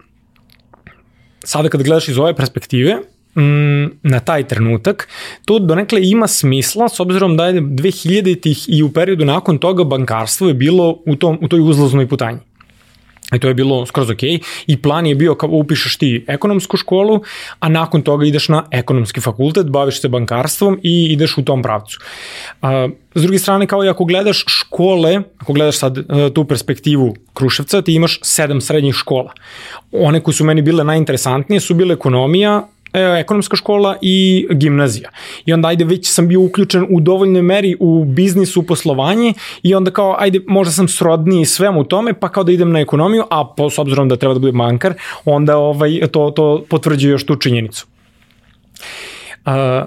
[1.44, 2.98] sada kad gledaš iz ove perspektive,
[3.36, 5.08] m, na taj trenutak,
[5.46, 10.48] to donekle ima smisla s obzirom da je 2000-ih i u periodu nakon toga bankarstvo
[10.48, 12.40] je bilo u, tom, u toj uzlaznoj putanji.
[13.34, 14.24] I to je bilo skroz ok.
[14.68, 17.22] I plan je bio kao upišeš ti ekonomsku školu,
[17.60, 22.00] a nakon toga ideš na ekonomski fakultet, baviš se bankarstvom i ideš u tom pravcu.
[22.62, 27.16] A, s druge strane, kao i ako gledaš škole, ako gledaš sad uh, tu perspektivu
[27.34, 29.34] Kruševca, ti imaš sedam srednjih škola.
[29.92, 35.10] One koje su meni bile najinteresantnije su bile ekonomija, e, ekonomska škola i gimnazija.
[35.46, 39.76] I onda ajde već sam bio uključen u dovoljnoj meri u biznis, u poslovanje i
[39.76, 43.46] onda kao ajde možda sam srodniji svemu tome pa kao da idem na ekonomiju, a
[43.58, 44.94] po, s obzirom da treba da budem bankar,
[45.26, 47.86] onda ovaj, to, to potvrđuje još tu činjenicu.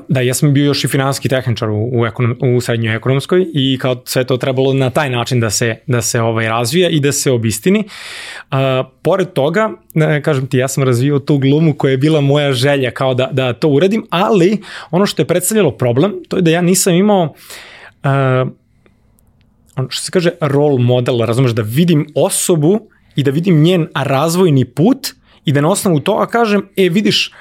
[0.08, 3.78] Da, ja sam bio još i finanski tehničar u, u, ekonom, u srednjoj ekonomskoj i
[3.80, 7.12] kao sve to trebalo na taj način da se, da se ovaj razvija i da
[7.12, 7.84] se obistini.
[8.50, 8.58] Uh,
[9.02, 12.90] pored toga, ne, kažem ti, ja sam razvio tu glumu koja je bila moja želja
[12.90, 16.60] kao da, da to uradim, ali ono što je predstavljalo problem, to je da ja
[16.60, 18.50] nisam imao uh,
[19.76, 22.80] ono što se kaže role model, razumeš, da vidim osobu
[23.16, 25.08] i da vidim njen razvojni put
[25.44, 27.32] i da na osnovu toga kažem, e vidiš,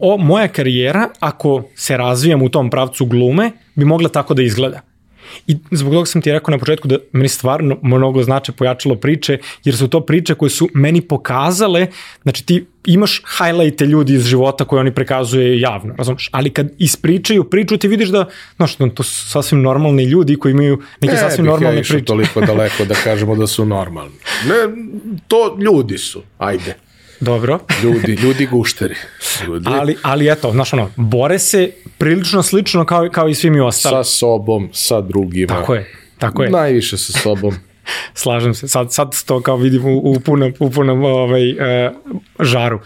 [0.00, 4.80] o, moja karijera, ako se razvijam u tom pravcu glume, bi mogla tako da izgleda.
[5.46, 9.38] I zbog toga sam ti rekao na početku da meni stvarno mnogo znače pojačalo priče,
[9.64, 11.86] jer su to priče koje su meni pokazale,
[12.22, 16.28] znači ti imaš highlighte ljudi iz života koje oni prekazuje javno, razumiješ?
[16.32, 18.24] Ali kad ispričaju priču ti vidiš da,
[18.56, 21.92] znaš, to su sasvim normalni ljudi koji imaju neke ne, sasvim normalne priče.
[21.92, 24.14] Ne bih ja toliko daleko da kažemo da su normalni.
[24.48, 24.84] Ne,
[25.28, 26.76] to ljudi su, ajde.
[27.24, 27.58] Dobro.
[27.82, 28.94] ljudi, ljudi gušteri.
[29.46, 29.68] Ljudi.
[29.70, 34.04] Ali, ali eto, znaš ono, bore se prilično slično kao, kao i svi mi ostali.
[34.04, 35.54] Sa sobom, sa drugima.
[35.54, 36.50] Tako je, tako je.
[36.50, 37.54] Najviše sa sobom.
[38.14, 41.58] Slažem se, sad, sad to kao vidim u, u punom, u punom ovaj, uh,
[42.40, 42.80] žaru.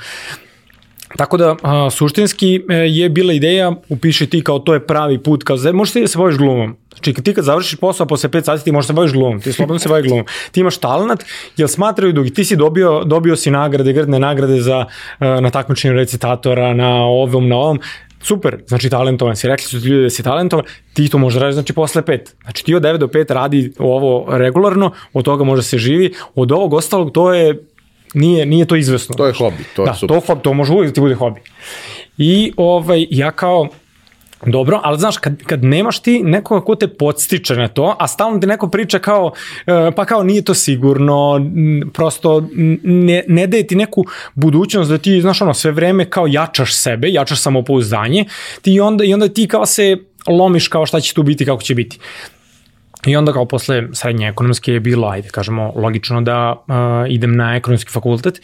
[1.17, 5.45] Tako da, a, suštinski e, je bila ideja, upiši ti kao to je pravi put,
[5.45, 6.77] kao zem, možeš ti da se baviš glumom.
[6.89, 9.79] Znači, ti kad završiš posao posle 5 sati, ti možeš da baviš glumom, ti slobodno
[9.79, 10.27] se baviš glumom.
[10.53, 11.25] Ti imaš talent,
[11.57, 14.85] jer smatraju da ti si dobio, dobio si nagrade, grdne nagrade za,
[15.21, 17.81] e, na takmičenju recitatora, na ovom, na ovom,
[18.21, 21.41] super, znači talentovan si, rekli su ti ljudi da si talentovan, ti to možeš da
[21.41, 22.19] radiš znači posle 5.
[22.43, 26.53] Znači ti od 9 do 5 radi ovo regularno, od toga može se živi, od
[26.53, 27.63] ovog ostalog to je
[28.15, 29.15] nije, nije to izvesno.
[29.15, 29.65] To je hobi.
[29.77, 30.21] To, da, je super.
[30.27, 31.41] to, to može uvijek da ti bude hobi.
[32.19, 33.69] I ovaj, ja kao,
[34.47, 38.39] Dobro, ali znaš, kad, kad nemaš ti nekoga ko te podstiče na to, a stalno
[38.39, 39.33] ti neko priča kao,
[39.67, 41.51] e, pa kao nije to sigurno,
[41.93, 42.49] prosto
[42.83, 47.09] ne, ne daje ti neku budućnost da ti, znaš ono, sve vreme kao jačaš sebe,
[47.09, 48.25] jačaš samopouzdanje,
[48.63, 49.97] ti onda, i onda ti kao se
[50.29, 51.99] lomiš kao šta će tu biti, kako će biti.
[53.07, 56.75] I onda kao posle srednje ekonomske je bilo, ajde kažemo, logično da uh,
[57.09, 58.41] idem na ekonomski fakultet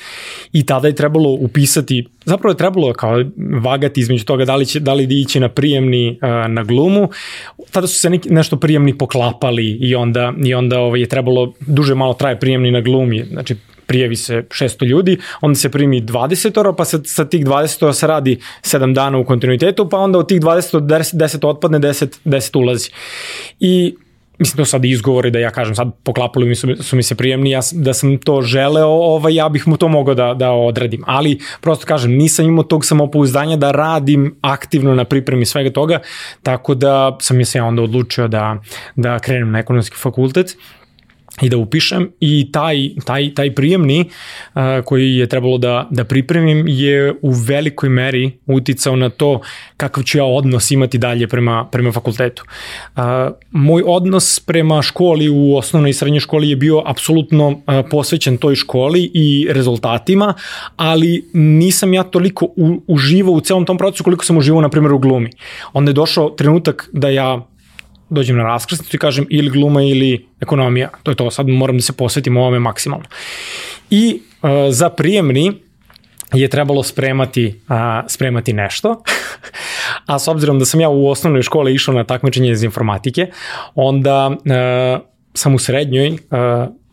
[0.53, 3.25] i tada je trebalo upisati, zapravo je trebalo kao
[3.61, 7.09] vagati između toga da li, će, da li da ići na prijemni uh, na glumu,
[7.71, 11.95] tada su se neki, nešto prijemni poklapali i onda, i onda ovaj, je trebalo, duže
[11.95, 16.73] malo traje prijemni na glumi, znači prijavi se 600 ljudi, onda se primi 20 ora,
[16.73, 20.29] pa sa, sa tih 20 ora se radi 7 dana u kontinuitetu, pa onda od
[20.29, 22.91] tih 20 10, 10 otpadne, 10, 10 ulazi.
[23.61, 23.95] I
[24.39, 27.51] mislim to sad izgovori da ja kažem sad poklapali mi su, su mi se prijemni
[27.51, 31.03] ja da sam to želeo ovaj ja bih mu to mogao da da odradim.
[31.07, 36.01] Ali prosto kažem nisam imao tog samopouzdanja da radim aktivno na pripremi svega toga
[36.43, 38.57] tako da sam je se onda odlučio da
[38.97, 40.57] da krenem na ekonomski fakultet
[41.43, 44.01] i da upišem i taj, taj, taj prijemni
[44.55, 49.41] uh, koji je trebalo da, da pripremim je u velikoj meri uticao na to
[49.77, 52.45] kakav ću ja odnos imati dalje prema, prema fakultetu.
[52.97, 53.03] Uh,
[53.51, 57.59] moj odnos prema školi u osnovnoj i srednjoj školi je bio apsolutno uh,
[57.91, 60.35] posvećen toj školi i rezultatima,
[60.77, 64.93] ali nisam ja toliko u, uživao u celom tom procesu koliko sam uživao na primjer
[64.93, 65.31] u glumi.
[65.73, 67.54] Onda je došao trenutak da ja
[68.11, 70.89] dođem na raskrsnicu i kažem ili gluma ili ekonomija.
[71.03, 73.05] To je to, sad moram da se posvetim ovome maksimalno.
[73.91, 75.53] I uh, za prijemni
[76.33, 77.77] je trebalo spremati, uh,
[78.09, 79.03] spremati nešto,
[80.07, 83.27] a s obzirom da sam ja u osnovnoj školi išao na takmičenje iz informatike,
[83.75, 86.19] onda uh, sam u srednjoj, uh,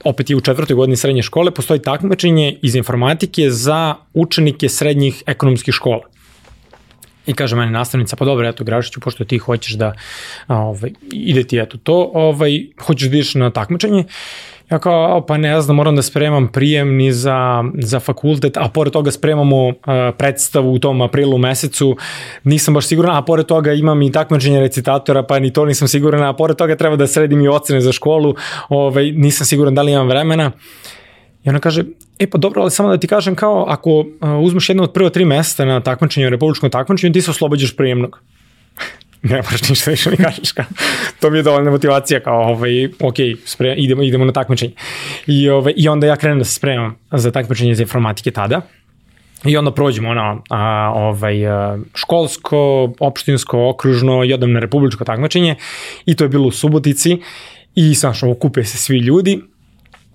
[0.03, 5.73] opet i u četvrtoj godini srednje škole, postoji takmičenje iz informatike za učenike srednjih ekonomskih
[5.73, 6.01] škola.
[7.31, 9.93] I kaže meni nastavnica, pa dobro, eto Grašiću, pošto ti hoćeš da
[10.47, 14.03] ovaj, ide ti eto to, ovaj, hoćeš da ideš na takmičenje.
[14.71, 19.11] Ja kao, pa ne znam, moram da spremam prijemni za, za fakultet, a pored toga
[19.11, 19.75] spremamo uh,
[20.17, 21.97] predstavu u tom aprilu mesecu,
[22.43, 26.23] nisam baš siguran, a pored toga imam i takmičenje recitatora, pa ni to nisam siguran,
[26.23, 28.35] a pored toga treba da sredim i ocene za školu,
[28.69, 30.51] ovaj, nisam siguran da li imam vremena.
[31.43, 31.83] I ona kaže,
[32.19, 34.05] e pa dobro, ali samo da ti kažem kao, ako uh,
[34.41, 38.19] uzmeš jedno od prvo tri mesta na takmičenju, republičkom takmičenju, ti se oslobađaš prijemnog.
[39.23, 40.65] ne moraš ništa više mi kažeš kao,
[41.19, 43.15] to mi je dovoljna motivacija kao, ovaj, ok,
[43.45, 44.73] spre, idemo, idemo na takmičenje.
[45.27, 48.61] I, ovaj, I onda ja krenem da se spremam za takmičenje za informatike tada.
[49.45, 51.35] I onda prođemo ono, a, ovaj,
[51.95, 55.55] školsko, opštinsko, okružno i odam na republičko takmičenje
[56.05, 57.17] i to je bilo u Subotici
[57.75, 59.41] i znaš, okupe se svi ljudi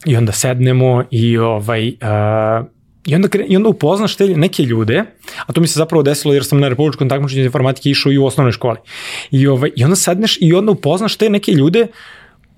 [0.04, 2.64] i onda sednemo i ovaj, a,
[3.06, 5.04] I onda, I onda upoznaš te neke ljude,
[5.46, 8.26] a to mi se zapravo desilo jer sam na republičkom takmičenju informatike išao i u
[8.26, 8.78] osnovnoj školi.
[9.30, 11.86] I, ovaj, I onda sedneš i onda upoznaš te neke ljude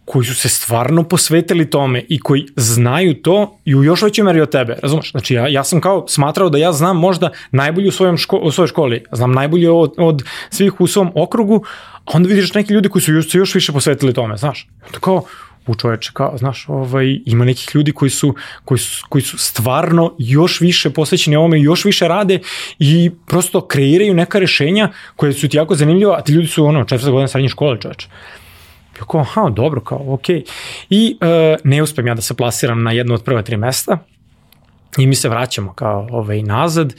[0.05, 4.41] koji su se stvarno posvetili tome i koji znaju to i u još većoj meri
[4.41, 5.11] od tebe, razumeš?
[5.11, 8.51] Znači ja, ja sam kao smatrao da ja znam možda najbolje u, svojom ško, u
[8.51, 11.65] svojoj školi, znam najbolje od, od svih u svom okrugu,
[12.05, 14.69] a onda vidiš neke ljude koji su još, još više posvetili tome, znaš?
[14.87, 15.25] Onda kao,
[15.69, 20.15] u čoveče, kao, znaš, ovaj, ima nekih ljudi koji su, koji su, koji su stvarno
[20.19, 22.39] još više posvećeni ovome, još više rade
[22.79, 26.85] i prosto kreiraju neka rešenja koje su ti jako zanimljiva, a ti ljudi su ono,
[26.85, 28.09] četvrta godina srednje škole, čoveče.
[28.99, 30.37] Ja kao, aha, dobro, kao, okej.
[30.37, 30.51] Okay.
[30.91, 33.99] I e, ne uspem ja da se plasiram na jedno od prve tri mesta
[34.99, 36.95] i mi se vraćamo kao ovaj, nazad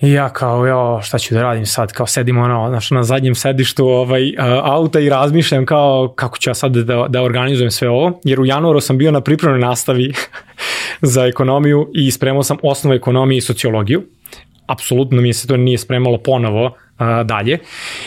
[0.00, 3.34] I ja kao, jo, šta ću da radim sad, kao sedim ono, znaš, na zadnjem
[3.34, 8.20] sedištu ovaj, auta i razmišljam kao kako ću ja sad da, da organizujem sve ovo,
[8.24, 10.12] jer u januaru sam bio na pripremnoj nastavi
[11.14, 14.02] za ekonomiju i spremao sam osnovu ekonomije i sociologiju.
[14.66, 17.58] Apsolutno mi se to nije spremalo ponovo, a, dalje.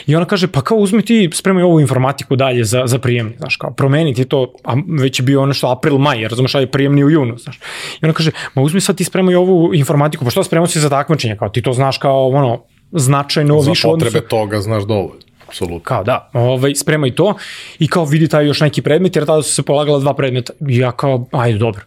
[0.08, 3.56] I ona kaže, pa kao uzmi ti, spremaj ovu informatiku dalje za, za prijemni, znaš,
[3.56, 7.04] kao promeniti to, a već je bio ono što april, maj, jer razumeš, je prijemni
[7.04, 7.60] u junu, znaš.
[8.02, 10.90] I ona kaže, ma uzmi sad ti spremaj ovu informatiku, pa što spremao si za
[10.90, 13.88] takmičenje, kao ti to znaš kao, ono, značajno za više.
[13.88, 15.24] Za potrebe toga znaš dovoljno.
[15.48, 15.80] Apsolutno.
[15.84, 17.36] Kao da, ovaj, spremaj to
[17.80, 20.54] i kao vidi taj još neki predmet, jer tada su se polagala dva predmeta.
[20.70, 21.82] I ja kao, ajde, dobro.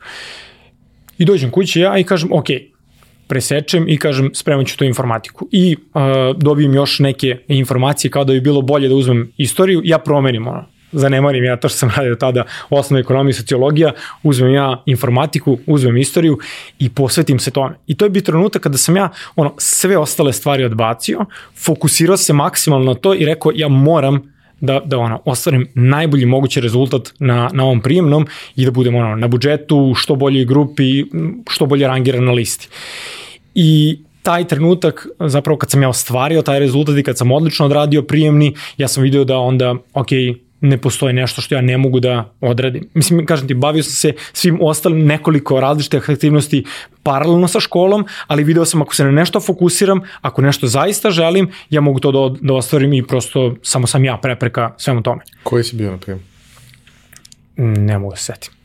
[1.18, 2.75] I dođem kući ja i kažem, okej, okay,
[3.28, 5.48] presečem i kažem spremat ću tu informatiku.
[5.52, 6.02] I uh,
[6.36, 10.66] dobijem još neke informacije kao da bi bilo bolje da uzmem istoriju, ja promenim ono,
[10.92, 15.96] zanemarim ja to što sam radio tada osnovna ekonomija i sociologija, uzmem ja informatiku, uzmem
[15.96, 16.38] istoriju
[16.78, 17.74] i posvetim se tome.
[17.86, 21.24] I to je bio trenutak kada sam ja ono, sve ostale stvari odbacio,
[21.64, 26.60] fokusirao se maksimalno na to i rekao ja moram da, da ono, ostvarim najbolji mogući
[26.60, 28.26] rezultat na, na ovom prijemnom
[28.56, 31.04] i da budem ono, na budžetu, što boljoj grupi,
[31.50, 32.68] što bolje rangiran na listi.
[33.54, 38.02] I taj trenutak, zapravo kad sam ja ostvario taj rezultat i kad sam odlično odradio
[38.02, 40.08] prijemni, ja sam video da onda, ok,
[40.68, 42.88] ne postoji nešto što ja ne mogu da odradim.
[42.94, 46.64] Mislim, kažem ti, bavio sam se svim ostalim nekoliko različitih aktivnosti
[47.02, 51.50] paralelno sa školom, ali video sam ako se na nešto fokusiram, ako nešto zaista želim,
[51.70, 55.22] ja mogu to da, da ostvarim i prosto samo sam ja prepreka svemu tome.
[55.42, 56.22] Koji si bio na prijem?
[57.56, 58.55] Ne mogu da se setim.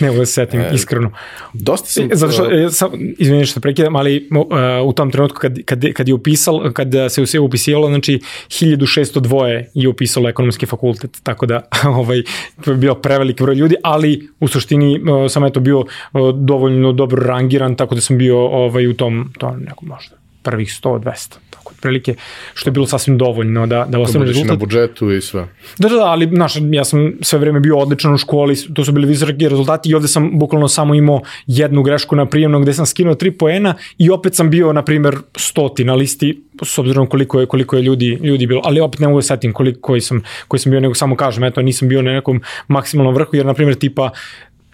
[0.00, 1.10] Ne mogu da se setim, e, iskreno.
[1.52, 2.08] Dosta sam...
[2.12, 6.08] Zato što, e, sam, izvini što prekidam, ali uh, u tom trenutku kad, kad, kad
[6.08, 11.68] je upisal, kad se sve upisivalo, znači 1602 je upisalo ekonomski fakultet, tako da
[12.00, 12.22] ovaj,
[12.64, 15.86] to je bio preveliki broj ljudi, ali u suštini uh, sam eto bio uh,
[16.34, 20.98] dovoljno dobro rangiran, tako da sam bio ovaj, u tom, to nekom možda prvih 100,
[20.98, 21.36] 200
[21.78, 22.14] otprilike,
[22.54, 24.50] što je bilo sasvim dovoljno da, da ostane rezultat.
[24.50, 25.48] na budžetu i sve.
[25.78, 28.92] Da, da, da, ali, znaš, ja sam sve vreme bio odličan u školi, to su
[28.92, 32.86] bili visoki rezultati i ovde sam bukvalno samo imao jednu grešku na prijemnom gde sam
[32.86, 37.40] skinuo tri poena i opet sam bio, na primer, stoti na listi, s obzirom koliko
[37.40, 40.22] je, koliko je ljudi, ljudi bilo, ali opet ne mogu da setim koliko, koji, sam,
[40.48, 43.54] koji sam bio, nego samo kažem, eto, nisam bio na nekom maksimalnom vrhu, jer, na
[43.54, 44.10] primer, tipa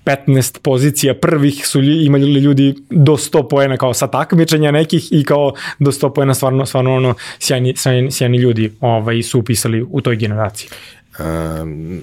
[0.05, 5.53] 15 pozicija prvih su imali ljudi do 100 poena kao sa takmičenja nekih i kao
[5.79, 10.17] do 100 poena stvarno, stvarno ono sjajni, sjajni, sjajni ljudi ovaj, su upisali u toj
[10.17, 10.69] generaciji.
[11.19, 12.03] Um,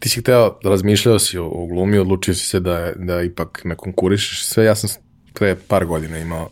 [0.00, 3.74] ti si hteo, razmišljao si o, o glumi, odlučio si se da, da ipak me
[3.76, 4.64] konkurišeš sve.
[4.64, 4.90] Ja sam
[5.34, 6.48] pre par godina imao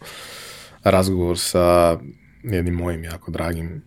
[0.84, 1.98] razgovor sa
[2.42, 3.82] jednim mojim jako dragim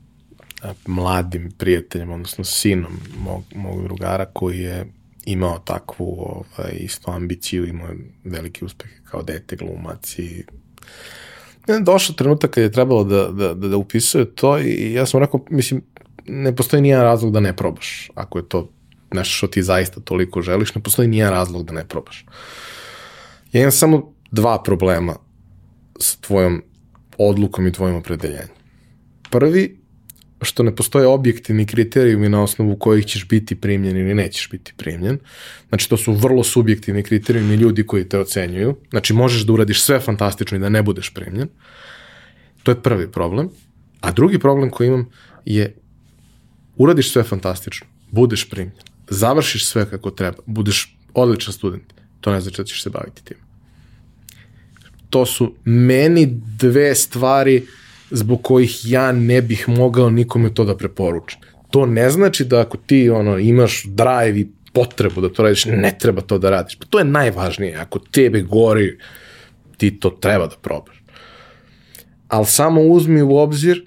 [0.87, 4.85] mladim prijateljem, odnosno sinom mog, mog drugara koji je
[5.25, 7.89] imao takvu ovaj, isto ambiciju, imao
[8.23, 10.45] veliki uspeh kao dete glumac i
[11.81, 15.45] došao trenutak kad je trebalo da, da, da, da upisuje to i ja sam rekao,
[15.49, 15.81] mislim,
[16.27, 18.09] ne postoji nijedan razlog da ne probaš.
[18.15, 18.69] Ako je to
[19.13, 22.25] nešto što ti zaista toliko želiš, ne postoji nijedan razlog da ne probaš.
[23.53, 25.15] Ja imam samo dva problema
[25.99, 26.63] s tvojom
[27.17, 28.47] odlukom i tvojim opredeljenjem.
[29.29, 29.80] Prvi,
[30.41, 35.19] što ne postoje objektivni kriterijumi na osnovu kojih ćeš biti primljen ili nećeš biti primljen.
[35.69, 38.75] Znači, to su vrlo subjektivni kriterijumi ljudi koji te ocenjuju.
[38.89, 41.47] Znači, možeš da uradiš sve fantastično i da ne budeš primljen.
[42.63, 43.49] To je prvi problem.
[44.01, 45.09] A drugi problem koji imam
[45.45, 45.75] je
[46.77, 48.77] uradiš sve fantastično, budeš primljen,
[49.09, 53.37] završiš sve kako treba, budeš odličan student, to ne znači da ćeš se baviti tim.
[55.09, 57.65] To su meni dve stvari
[58.11, 61.39] zbog kojih ja ne bih mogao nikome to da preporučim.
[61.69, 65.95] To ne znači da ako ti ono imaš drive i potrebu da to radiš, ne
[65.99, 66.75] treba to da radiš.
[66.79, 67.75] Pa to je najvažnije.
[67.75, 68.97] Ako tebe gori,
[69.77, 71.03] ti to treba da probaš.
[72.27, 73.85] Ali samo uzmi u obzir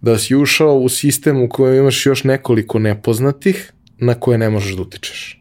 [0.00, 4.76] da si ušao u sistem u kojem imaš još nekoliko nepoznatih na koje ne možeš
[4.76, 5.39] da utičeš.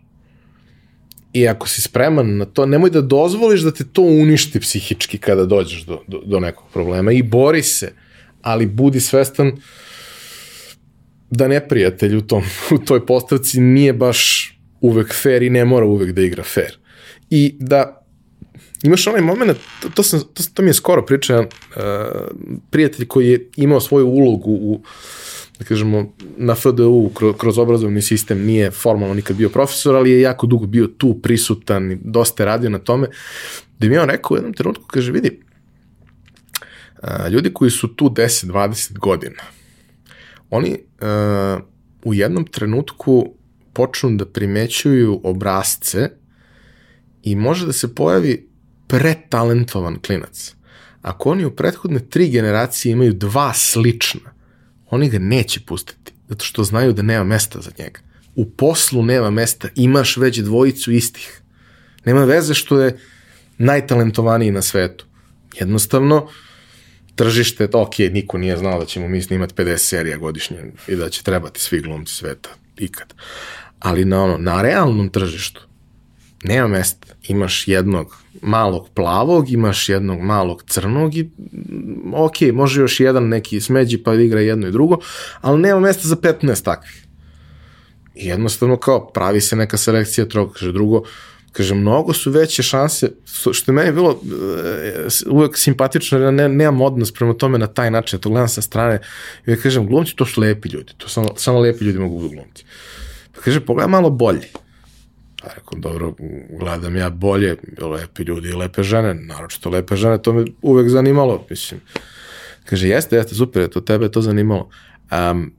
[1.34, 5.46] I ako si spreman na to, nemoj da dozvoliš da te to uništi psihički kada
[5.46, 7.92] dođeš do, do, do nekog problema i bori se,
[8.42, 9.52] ali budi svestan
[11.30, 12.44] da neprijatelj u, tom,
[12.76, 16.78] u toj postavci nije baš uvek fair i ne mora uvek da igra fair.
[17.30, 18.06] I da
[18.84, 21.48] imaš onaj moment, to, to, sam, to, to mi je skoro pričao uh,
[22.70, 24.82] prijatelj koji je imao svoju ulogu u
[25.60, 30.22] da kažemo, na FDU kroz, kroz obrazovni sistem nije formalno nikad bio profesor, ali je
[30.22, 33.08] jako dugo bio tu prisutan i dosta radio na tome,
[33.80, 35.40] da mi je on rekao u jednom trenutku, kaže, vidi,
[37.02, 39.44] a, ljudi koji su tu 10-20 godina,
[40.50, 41.60] oni a,
[42.04, 43.34] u jednom trenutku
[43.74, 46.10] počnu da primećuju obrazce
[47.24, 48.50] i može da se pojavi
[48.88, 50.56] pretalentovan klinac.
[51.02, 54.39] Ako oni u prethodne tri generacije imaju dva slična,
[54.90, 58.00] oni ga neće pustiti, zato što znaju da nema mesta za njega.
[58.36, 61.42] U poslu nema mesta, imaš već dvojicu istih.
[62.06, 62.98] Nema veze što je
[63.58, 65.06] najtalentovaniji na svetu.
[65.60, 66.28] Jednostavno,
[67.16, 71.24] tržište, ok, niko nije znao da ćemo mi snimati 50 serija godišnje i da će
[71.24, 73.14] trebati svi glumci sveta, ikad.
[73.80, 75.69] Ali na, ono, na realnom tržištu
[76.44, 77.08] nema mesta.
[77.28, 81.30] Imaš jednog malog plavog, imaš jednog malog crnog i
[82.14, 84.98] ok, može još jedan neki smeđi pa igra jedno i drugo,
[85.42, 87.06] ali nema mesta za 15 takvih.
[88.16, 91.04] I jednostavno kao pravi se neka selekcija troga, kaže drugo,
[91.52, 97.14] kaže mnogo su veće šanse, što je meni bilo e, uvek simpatično, ne, nemam odnos
[97.14, 99.00] prema tome na taj način, ja to gledam sa strane
[99.46, 102.66] i kažem, glumci to su lepi ljudi, to samo, samo lepi ljudi mogu budu glumci.
[103.36, 104.50] Pa kaže, pogledaj malo bolje
[105.42, 106.14] Pa rekao, dobro,
[106.60, 111.46] gledam ja bolje, lepi ljudi i lepe žene, naročito lepe žene, to me uvek zanimalo,
[111.50, 111.82] mislim.
[112.66, 114.70] Kaže, jeste, jeste, super, to tebe to zanimalo.
[115.12, 115.54] Um,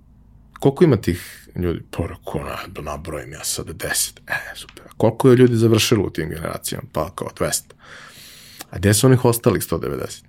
[0.61, 1.81] koliko ima tih ljudi?
[1.91, 4.19] Pa rekao, na, nabrojim ja sad 10.
[4.27, 4.85] E, super.
[4.87, 6.85] A koliko je ljudi završilo u tim generacijama?
[6.93, 7.63] Pa kao 200.
[8.71, 10.25] A gde su onih ostalih 190?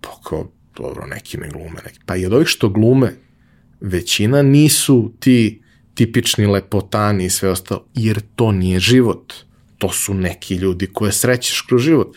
[0.00, 1.98] Pa kao, dobro, neki ne glume, neki.
[2.06, 3.14] Pa i od ovih što glume,
[3.80, 5.61] većina nisu ti
[5.94, 9.32] tipični lepotani i sve ostalo, jer to nije život.
[9.78, 12.16] To su neki ljudi koje srećeš kroz život.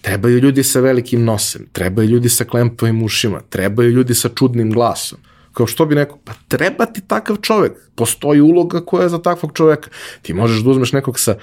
[0.00, 5.18] Trebaju ljudi sa velikim nosem, trebaju ljudi sa klempovim ušima, trebaju ljudi sa čudnim glasom.
[5.52, 7.72] Kao što bi neko, pa treba ti takav čovek.
[7.94, 9.90] Postoji uloga koja je za takvog čoveka.
[10.22, 11.38] Ti možeš da uzmeš nekog sa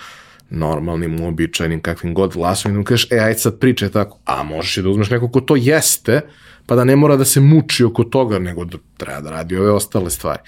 [0.50, 4.20] normalnim, uobičajnim, kakvim god glasom i mu kažeš, e, ajde sad pričaj tako.
[4.26, 6.22] A možeš i da uzmeš nekog ko to jeste,
[6.66, 9.72] pa da ne mora da se muči oko toga, nego da treba da radi ove
[9.72, 10.39] ostale stvari.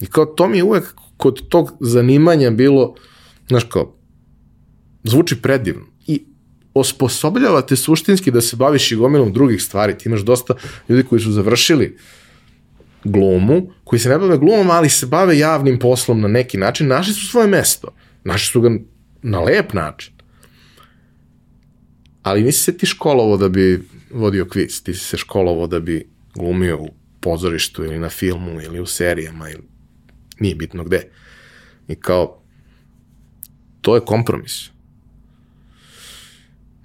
[0.00, 2.94] I kao to mi je uvek kod tog zanimanja bilo,
[3.48, 3.96] znaš kao,
[5.04, 6.24] zvuči predivno i
[6.74, 9.98] osposobljava te suštinski da se baviš i gomilom drugih stvari.
[9.98, 10.54] Ti imaš dosta
[10.88, 11.96] ljudi koji su završili
[13.04, 17.14] glumu, koji se ne bave glumom, ali se bave javnim poslom na neki način, našli
[17.14, 17.88] su svoje mesto.
[18.24, 18.70] Našli su ga
[19.22, 20.12] na lep način.
[22.22, 26.08] Ali nisi se ti školovo da bi vodio kviz, ti si se školovo da bi
[26.34, 26.88] glumio u
[27.20, 29.62] pozorištu ili na filmu ili u serijama ili
[30.40, 31.10] nije bitno gde.
[31.88, 32.42] I kao,
[33.80, 34.70] to je kompromis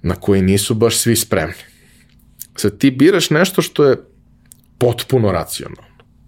[0.02, 1.54] na koji nisu baš svi spremni.
[2.56, 3.96] Sad ti biraš nešto što je
[4.78, 5.85] potpuno racionalno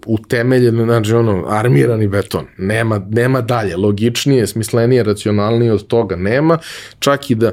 [0.09, 2.47] utemeljeno, znači ono, armirani beton.
[2.59, 6.59] Nema, nema dalje, logičnije, smislenije, racionalnije od toga nema,
[6.99, 7.53] čak i da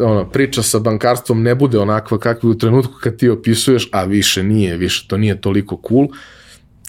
[0.00, 4.42] ono, priča sa bankarstvom ne bude onakva kakva u trenutku kad ti opisuješ, a više
[4.42, 6.08] nije, više to nije toliko cool,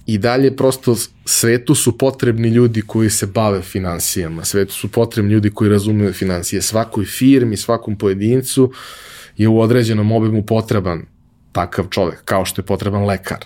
[0.06, 5.50] i dalje prosto svetu su potrebni ljudi koji se bave financijama, svetu su potrebni ljudi
[5.50, 8.72] koji razumeju financije, svakoj firmi, svakom pojedincu
[9.38, 11.06] je u određenom obimu potreban
[11.52, 13.46] takav čovek, kao što je potreban lekar,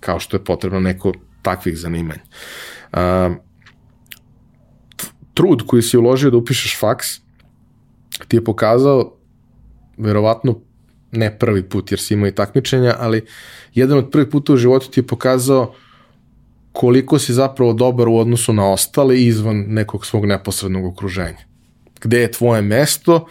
[0.00, 2.22] kao što je potreban neko takvih zanimanja.
[2.92, 2.98] Uh,
[5.34, 7.20] trud koji si uložio da upišeš faks
[8.28, 9.16] ti je pokazao
[9.96, 10.60] verovatno
[11.12, 13.26] ne prvi put jer si imao i takmičenja, ali
[13.74, 15.74] jedan od prvih puta u životu ti je pokazao
[16.72, 21.46] koliko si zapravo dobar u odnosu na ostale izvan nekog svog neposrednog okruženja.
[22.00, 23.26] Gde je tvoje mesto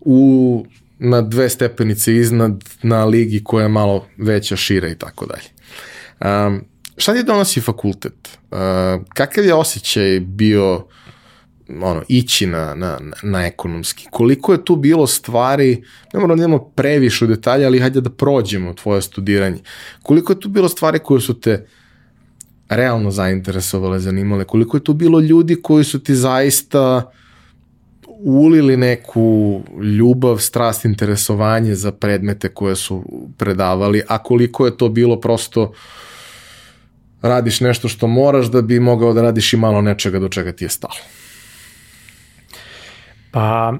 [0.00, 0.66] u,
[0.98, 5.57] na dve stepenice iznad na ligi koja je malo veća, šira i tako dalje.
[6.20, 6.64] Um,
[6.96, 8.38] šta ti donosi fakultet?
[8.50, 8.58] Uh,
[9.14, 10.84] kakav je osjećaj bio
[11.82, 14.06] ono, ići na, na, na ekonomski.
[14.10, 18.10] Koliko je tu bilo stvari, ne moramo da idemo previše u detalje, ali hajde da
[18.10, 19.58] prođemo tvoje studiranje.
[20.02, 21.66] Koliko je tu bilo stvari koje su te
[22.68, 24.44] realno zainteresovale, zanimale?
[24.44, 27.10] Koliko je tu bilo ljudi koji su ti zaista
[28.20, 33.04] ulili neku ljubav, strast, interesovanje za predmete koje su
[33.36, 35.72] predavali, a koliko je to bilo prosto
[37.22, 40.64] radiš nešto što moraš da bi mogao da radiš i malo nečega do čega ti
[40.64, 40.94] je stalo.
[43.30, 43.74] Pa,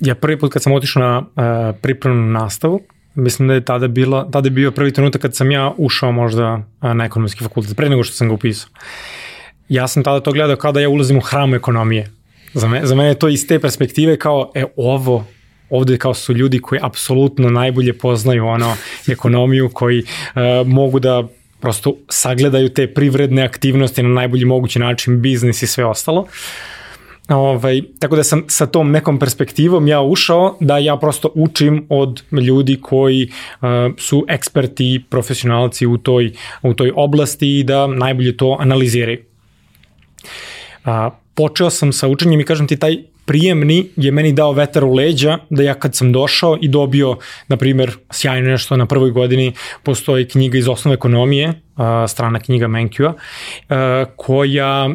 [0.00, 2.80] ja prvi put kad sam otišao na uh, pripremnu nastavu,
[3.14, 6.54] mislim da je tada, bila, tada je bio prvi trenutak kad sam ja ušao možda
[6.54, 8.70] uh, na ekonomski fakultet, pre nego što sam ga upisao.
[9.68, 12.10] Ja sam tada to gledao kao da ja ulazim u hram ekonomije.
[12.54, 15.24] Za, me, za mene je to iz te perspektive kao, e, ovo,
[15.70, 18.76] ovde kao su ljudi koji apsolutno najbolje poznaju ono
[19.08, 21.28] ekonomiju, koji uh, mogu da
[21.60, 26.26] prosto sagledaju te privredne aktivnosti na najbolji mogući način, biznis i sve ostalo.
[27.28, 32.22] Ovaj, tako da sam sa tom nekom perspektivom ja ušao da ja prosto učim od
[32.32, 36.32] ljudi koji uh, su eksperti profesionalci u toj,
[36.62, 39.18] u toj oblasti i da najbolje to analiziraju.
[40.84, 42.96] A, počeo sam sa učenjem i kažem ti taj
[43.30, 47.16] prijemni je meni dao vetar u leđa da ja kad sam došao i dobio,
[47.48, 49.52] na primjer, sjajno nešto na prvoj godini,
[49.82, 51.52] postoji knjiga iz osnove ekonomije,
[52.08, 53.14] strana knjiga Menkjua,
[54.16, 54.90] koja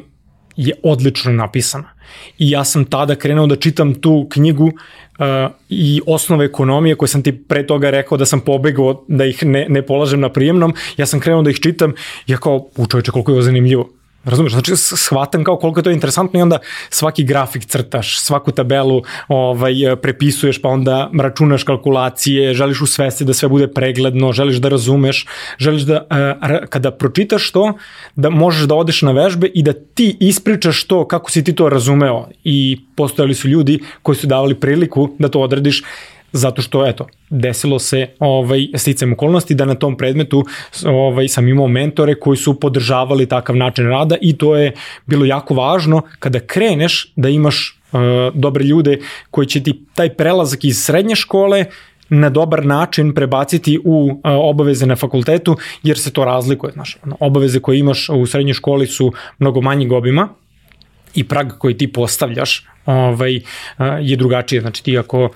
[0.55, 1.95] je odlično napisana.
[2.37, 7.23] I ja sam tada krenuo da čitam tu knjigu uh, i osnove ekonomije koje sam
[7.23, 11.05] ti pre toga rekao da sam pobegao da ih ne, ne polažem na prijemnom, ja
[11.05, 11.93] sam krenuo da ih čitam,
[12.27, 13.89] ja kao, u čovječe, koliko je ovo zanimljivo.
[14.25, 16.57] Razumeš, znači shvatam kao koliko je to interesantno i onda
[16.89, 23.33] svaki grafik crtaš, svaku tabelu ovaj, prepisuješ, pa onda računaš kalkulacije, želiš u svesti da
[23.33, 25.25] sve bude pregledno, želiš da razumeš,
[25.57, 27.73] želiš da uh, kada pročitaš to,
[28.15, 31.69] da možeš da odeš na vežbe i da ti ispričaš to kako si ti to
[31.69, 32.27] razumeo.
[32.43, 35.83] I postojali su ljudi koji su davali priliku da to odradiš
[36.35, 40.45] zato što eto desilo se ovaj sticam okolnosti da na tom predmetu
[40.85, 44.71] ovaj sam imao mentore koji su podržavali takav način rada i to je
[45.05, 47.99] bilo jako važno kada kreneš da imaš uh,
[48.33, 48.99] dobre ljude
[49.31, 51.65] koji će ti taj prelazak iz srednje škole
[52.09, 56.71] na dobar način prebaciti u uh, obaveze na fakultetu, jer se to razlikuje.
[56.73, 60.29] Znaš, obaveze koje imaš u srednjoj školi su mnogo manjeg obima
[61.15, 63.41] i prag koji ti postavljaš ovaj, uh,
[64.01, 64.61] je drugačije.
[64.61, 65.29] Znači ti ako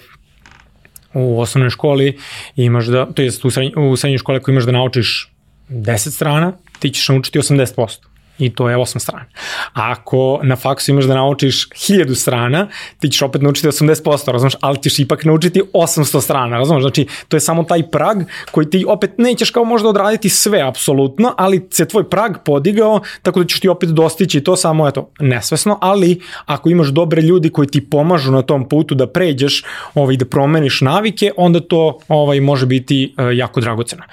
[1.14, 2.18] u osnovnoj školi
[2.55, 3.47] imaš da, to jest u,
[3.91, 5.32] u srednjoj školi ako imaš da naučiš
[5.70, 8.09] 10 strana, ti ćeš naučiti 80%
[8.40, 9.26] i to je 8 strana.
[9.74, 12.68] A ako na faksu imaš da naučiš 1000 strana,
[13.00, 17.38] ti ćeš opet naučiti 80%, razumeš, ali ćeš ipak naučiti 800 strana, razumeš, znači to
[17.38, 18.18] je samo taj prag
[18.52, 23.40] koji ti opet nećeš kao možda odraditi sve apsolutno, ali se tvoj prag podigao, tako
[23.40, 27.68] da ćeš ti opet dostići to samo, eto, nesvesno, ali ako imaš dobre ljudi koji
[27.68, 29.64] ti pomažu na tom putu da pređeš
[29.96, 34.04] ovaj, da promeniš navike, onda to ovaj, može biti uh, jako dragoceno.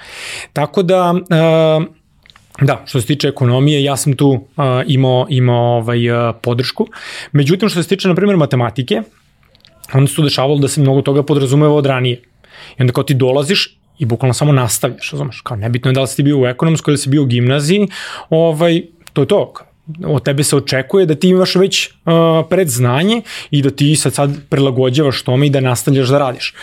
[0.53, 1.96] Tako da, uh,
[2.61, 6.87] Da, što se tiče ekonomije, ja sam tu uh, imao, imao ovaj, uh, podršku.
[7.31, 9.01] Međutim, što se tiče, na primjer, matematike,
[9.93, 12.21] onda se tu dešavalo da se mnogo toga podrazumeva od ranije.
[12.77, 16.07] I onda kao ti dolaziš i bukvalno samo nastavljaš, razumeš, kao nebitno je da li
[16.07, 17.87] si ti bio u ekonomskoj ili si bio u gimnaziji,
[18.29, 18.81] ovaj,
[19.13, 19.53] to je to,
[20.05, 22.13] od tebe se očekuje da ti imaš već uh,
[22.49, 23.21] predznanje
[23.51, 26.53] i da ti sad sad prilagođavaš tome i da nastavljaš da radiš.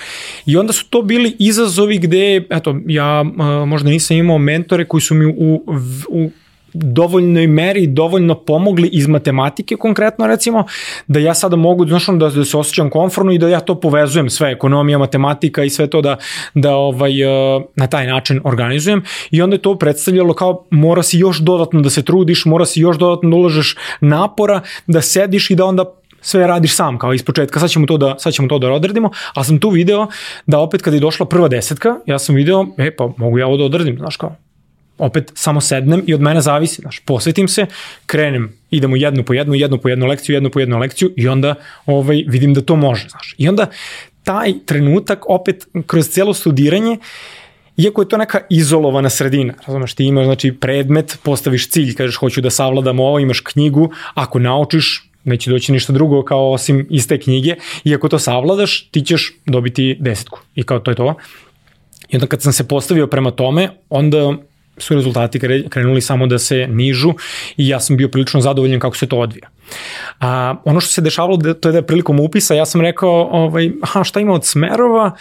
[0.47, 5.01] I onda su to bili izazovi gde, eto, ja uh, možda nisam imao mentore koji
[5.01, 5.65] su mi u,
[6.09, 6.31] u
[6.75, 10.65] dovoljnoj meri dovoljno pomogli iz matematike konkretno recimo
[11.07, 14.31] da ja sada mogu znaš, da, da se osjećam konforno i da ja to povezujem
[14.31, 16.17] sve ekonomija, matematika i sve to da,
[16.55, 19.03] da ovaj, eh, na taj način organizujem.
[19.31, 22.81] I onda je to predstavljalo kao mora si još dodatno da se trudiš, mora si
[22.81, 25.85] još dodatno da ulažeš napora, da sediš i da onda
[26.21, 29.45] sve radiš sam kao ispočetka, sad ćemo to da, sad ćemo to da odradimo, a
[29.45, 30.07] sam tu video
[30.47, 33.57] da opet kad je došla prva desetka, ja sam video, e pa mogu ja ovo
[33.57, 34.37] da odradim, znaš kao,
[34.99, 37.67] opet samo sednem i od mene zavisi, znaš, posvetim se,
[38.07, 41.55] krenem, idemo jednu po jednu, jednu po jednu lekciju, jednu po jednu lekciju i onda
[41.87, 43.35] ovaj, vidim da to može, znaš.
[43.39, 43.67] I onda
[44.25, 46.99] taj trenutak opet kroz cijelo studiranje
[47.77, 52.41] Iako je to neka izolovana sredina, razumeš, ti imaš znači, predmet, postaviš cilj, kažeš hoću
[52.41, 57.55] da savladam ovo, imaš knjigu, ako naučiš, neće doći ništa drugo kao osim iste knjige
[57.85, 61.15] i ako to savladaš, ti ćeš dobiti desetku i kao to je to.
[62.09, 64.37] I onda kad sam se postavio prema tome, onda
[64.79, 67.15] su rezultati krenuli samo da se nižu
[67.57, 69.49] i ja sam bio prilično zadovoljan kako se to odvija.
[70.21, 73.29] A, ono što se dešavalo, da, to je da je prilikom upisa, ja sam rekao,
[73.33, 75.17] ovaj, aha, šta ima od smerova,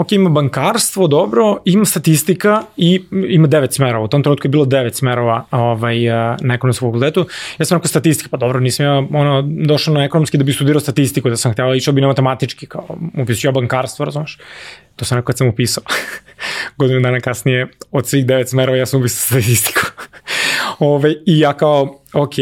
[0.00, 4.04] ok, ima bankarstvo, dobro, ima statistika i ima devet smerova.
[4.04, 5.96] U tom trenutku je bilo devet smerova ovaj,
[6.40, 7.26] na ekonomskom fakultetu.
[7.58, 10.80] Ja sam rekao statistika, pa dobro, nisam ja ono, došao na ekonomski da bi studirao
[10.80, 12.86] statistiku, da sam htjela išao bi na matematički, kao
[13.18, 14.38] upisio ja bankarstvo, razumeš?
[14.96, 15.84] To sam rekao kad sam upisao.
[16.78, 19.79] Godinu dana kasnije, od svih devet smerova, ja sam upisao statistiku.
[20.80, 22.32] Ove, I ja kao, ok,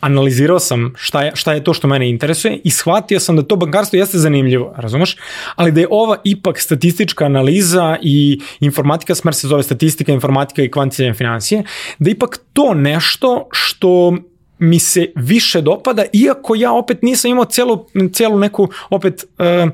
[0.00, 3.56] analizirao sam šta je, šta je to što mene interesuje i shvatio sam da to
[3.56, 5.16] bankarstvo jeste zanimljivo, razumeš?
[5.54, 10.70] Ali da je ova ipak statistička analiza i informatika, smer se zove statistika, informatika i
[10.70, 11.62] kvantitativne financije,
[11.98, 14.16] da ipak to nešto što
[14.58, 19.70] mi se više dopada, iako ja opet nisam imao celu, celu neku opet uh,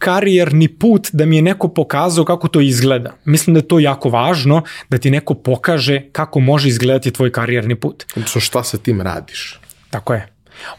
[0.00, 3.12] karijerni put da mi je neko pokazao kako to izgleda.
[3.24, 7.74] Mislim da je to jako važno da ti neko pokaže kako može izgledati tvoj karijerni
[7.74, 8.04] put.
[8.16, 9.60] Odnosno šta sa tim radiš.
[9.90, 10.26] Tako je.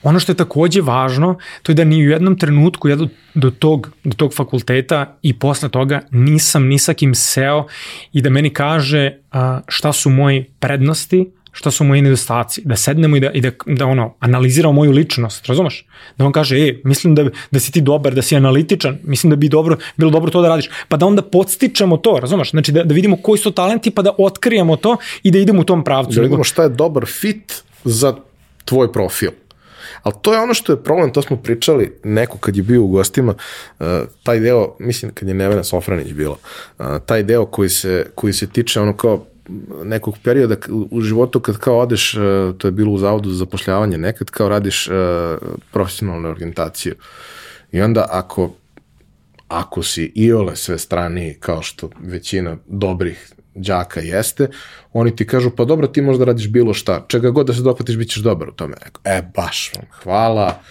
[0.04, 3.52] Ono što je takođe važno, to je da ni u jednom trenutku ja do, do,
[3.52, 7.66] tog, do tog fakulteta i posle toga nisam ni sa kim seo
[8.14, 13.18] i da meni kaže a, šta su moji prednosti, šta su moji nedostaci, da sednemo
[13.18, 15.86] i da, i da, da ono, analiziramo moju ličnost, razumeš?
[16.18, 19.36] Da on kaže, e, mislim da, da si ti dobar, da si analitičan, mislim da
[19.36, 22.52] bi dobro, bilo dobro to da radiš, pa da onda podstičemo to, razumeš?
[22.52, 25.64] Znači da, da vidimo koji su talenti, pa da otkrijemo to i da idemo u
[25.64, 26.16] tom pravcu.
[26.16, 28.16] Da vidimo šta je dobar fit za
[28.66, 29.32] tvoj profil.
[30.04, 32.88] Ali to je ono što je problem, to smo pričali neko kad je bio u
[32.88, 33.34] gostima,
[33.80, 33.86] uh,
[34.24, 36.36] taj deo, mislim kad je Nevena Sofranić bila,
[36.80, 39.26] uh, taj deo koji se, koji se tiče ono kao
[39.84, 42.20] nekog perioda u životu kad kao odeš, e,
[42.58, 44.92] to je bilo u zavodu za zapošljavanje, nekad kao radiš e,
[45.72, 46.96] profesionalnu orientaciju.
[47.72, 48.52] I onda ako
[49.52, 54.48] ako si iole sve strani kao što većina dobrih đaka jeste,
[54.94, 57.98] oni ti kažu, pa dobro, ti možda radiš bilo šta, čega god da se dohvatiš,
[57.98, 58.76] bit ćeš dobar u tome.
[59.04, 60.62] E, baš vam, hvala,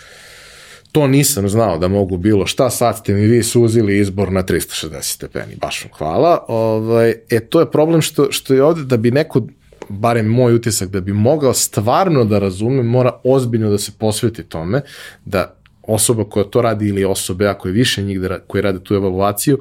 [0.92, 5.02] to nisam znao da mogu bilo šta, sad ste mi vi suzili izbor na 360
[5.02, 6.44] stepeni, baš vam hvala.
[6.48, 9.46] Ovaj, e, to je problem što, što je ovde da bi neko,
[9.88, 14.82] barem moj utisak, da bi mogao stvarno da razume, mora ozbiljno da se posveti tome,
[15.24, 18.94] da osoba koja to radi ili osobe, ako je više njih da, koji rade tu
[18.94, 19.58] evaluaciju,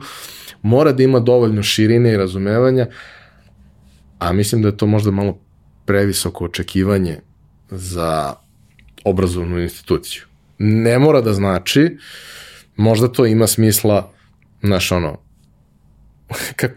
[0.61, 2.87] mora da ima dovoljno širine i razumevanja,
[4.19, 5.39] a mislim da je to možda malo
[5.85, 7.19] previsoko očekivanje
[7.69, 8.33] za
[9.03, 10.28] obrazovnu instituciju
[10.59, 11.97] ne mora da znači,
[12.75, 14.11] možda to ima smisla,
[14.61, 15.17] znaš, ono,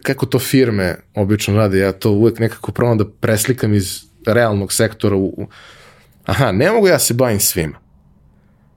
[0.02, 5.16] kako to firme obično rade, ja to uvek nekako probam da preslikam iz realnog sektora
[5.16, 5.48] u,
[6.24, 7.78] aha, ne mogu ja se bavim svima.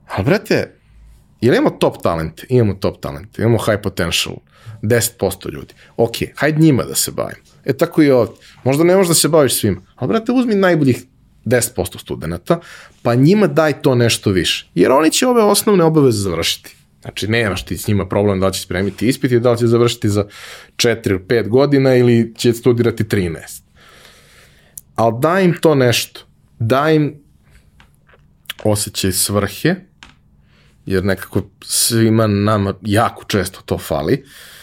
[0.08, 0.76] Ali, brate,
[1.42, 2.42] ili imamo top talent?
[2.50, 4.36] Imamo top talent, imamo high potential,
[4.82, 5.74] 10% ljudi.
[5.98, 7.38] Ok, hajde njima da se bavim.
[7.66, 8.36] E tako i ovdje.
[8.64, 11.06] Možda ne možeš da se baviš svima, ali brate, uzmi najboljih
[11.46, 12.60] 10% studenta,
[13.02, 14.68] pa njima daj to nešto više.
[14.76, 16.76] Jer oni će ove osnovne obaveze završiti.
[17.02, 19.68] Znači, nemaš ti s njima problem da li će spremiti ispit i da li će
[19.68, 20.26] završiti za
[20.76, 23.62] 4 ili 5 godina ili će studirati 13.
[24.96, 26.22] Ali daj im to nešto.
[26.60, 27.16] Daj im
[28.64, 29.76] osjećaj svrhe,
[30.86, 34.14] jer nekako svima nama jako često to fali.
[34.14, 34.55] Uh,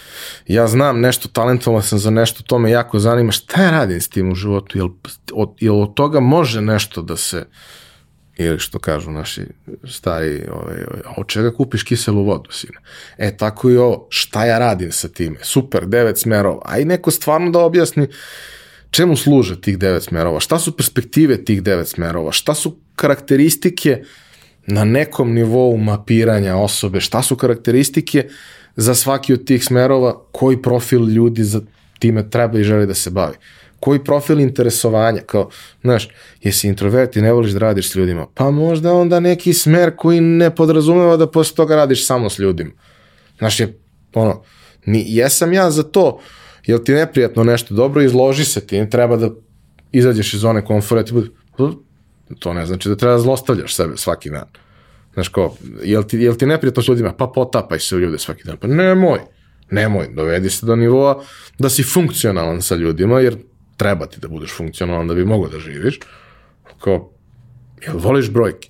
[0.46, 4.08] ja znam nešto, talentovan sam za nešto, to me jako zanima, šta ja radim s
[4.08, 4.88] tim u životu, jel,
[5.32, 7.46] od, jel od toga može nešto da se,
[8.36, 9.42] ili što kažu naši
[9.84, 12.78] stari, ovaj, ovaj, od čega kupiš kiselu vodu, sine?
[13.18, 15.36] E, tako i ovo, šta ja radim sa time?
[15.42, 18.06] Super, devet smerova, a i neko stvarno da objasni
[18.90, 24.02] čemu služe tih devet smerova, šta su perspektive tih devet smerova, šta su karakteristike
[24.66, 28.32] na nekom nivou mapiranja osobe, šta su karakteristike uh,
[28.76, 31.60] za svaki od tih smerova koji profil ljudi za
[31.98, 33.36] time treba i želi da se bavi.
[33.80, 35.50] Koji profil interesovanja, kao,
[35.82, 36.08] znaš,
[36.42, 40.20] jesi introvert i ne voliš da radiš s ljudima, pa možda onda neki smer koji
[40.20, 42.70] ne podrazumeva da posle toga radiš samo s ljudima.
[43.38, 43.78] Znaš, je,
[44.14, 44.42] ono,
[44.86, 46.20] ni, jesam ja za to,
[46.66, 49.30] jel ti neprijatno nešto dobro, izloži se ti, treba da
[49.92, 51.28] izađeš iz zone komfora, ti bude,
[52.38, 54.61] to ne znači da treba da zlostavljaš sebe svaki dan.
[55.14, 57.12] Znaš ko, jel ti, jel ti neprijatno s ljudima?
[57.12, 58.56] Pa potapaj se u ljude svaki dan.
[58.56, 59.20] Pa nemoj,
[59.70, 61.22] nemoj, dovedi se do nivoa
[61.58, 63.36] da si funkcionalan sa ljudima, jer
[63.76, 65.98] treba ti da budeš funkcionalan da bi mogo da živiš.
[66.80, 67.10] Kao,
[67.86, 68.68] jel voliš brojke?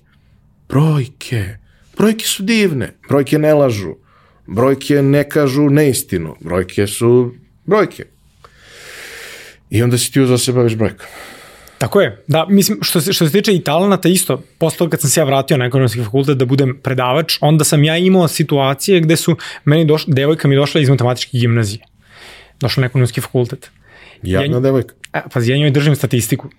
[0.69, 1.57] Brojke.
[1.97, 3.95] Brojke su divne, brojke ne lažu.
[4.47, 6.35] Brojke ne kažu neistinu.
[6.41, 7.33] Brojke su
[7.65, 8.05] brojke.
[9.69, 11.32] I onda si ti uzao se baviš brojkama.
[11.83, 12.23] Tako je.
[12.27, 15.23] Da, mislim, što se, što se tiče i talenata isto, posle kad sam se ja
[15.23, 19.85] vratio na ekonomski fakultet da budem predavač, onda sam ja imao situacije gde su meni
[19.85, 21.83] došla, devojka mi došla iz matematičke gimnazije.
[22.59, 23.71] Došla na ekonomski fakultet.
[24.21, 24.95] Jadna ja, devojka.
[25.13, 26.49] E, pazi, ja njoj držim statistiku.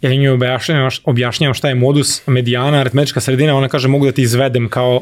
[0.00, 4.22] Ja njoj objašnjavam, objašnjavam šta je modus medijana, aritmetička sredina, ona kaže mogu da ti
[4.22, 5.00] izvedem kao uh,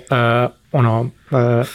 [0.72, 1.08] ono, uh,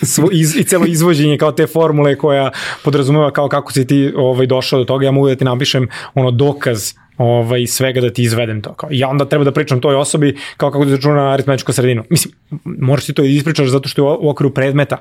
[0.01, 2.51] svo, iz, i celo izvođenje kao te formule koja
[2.83, 6.31] podrazumeva kao kako si ti ovaj, došao do toga, ja mogu da ti napišem ono
[6.31, 8.73] dokaz ovaj, svega da ti izvedem to.
[8.73, 12.03] Kao, ja onda treba da pričam toj osobi kao kako da računa aritmetičku sredinu.
[12.09, 14.97] Mislim, moraš ti to ispričaš zato što je u okviru predmeta,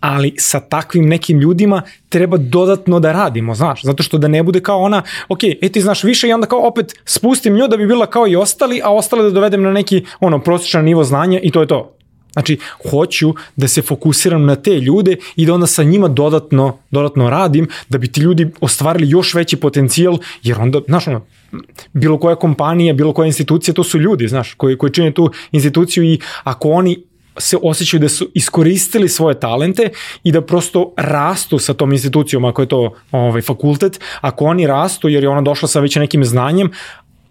[0.00, 4.60] ali sa takvim nekim ljudima treba dodatno da radimo, znaš, zato što da ne bude
[4.60, 7.86] kao ona, ok, e ti znaš više i onda kao opet spustim nju da bi
[7.86, 11.50] bila kao i ostali, a ostale da dovedem na neki ono prosječan nivo znanja i
[11.50, 11.96] to je to.
[12.36, 12.58] Znači,
[12.90, 17.68] hoću da se fokusiram na te ljude i da onda sa njima dodatno, dodatno radim,
[17.88, 21.26] da bi ti ljudi ostvarili još veći potencijal, jer onda, znaš, ono,
[21.92, 26.04] bilo koja kompanija, bilo koja institucija, to su ljudi, znaš, koji, koji čine tu instituciju
[26.04, 26.98] i ako oni
[27.38, 29.90] se osjećaju da su iskoristili svoje talente
[30.24, 35.08] i da prosto rastu sa tom institucijom, ako je to ovaj, fakultet, ako oni rastu
[35.08, 36.70] jer je ona došla sa već nekim znanjem,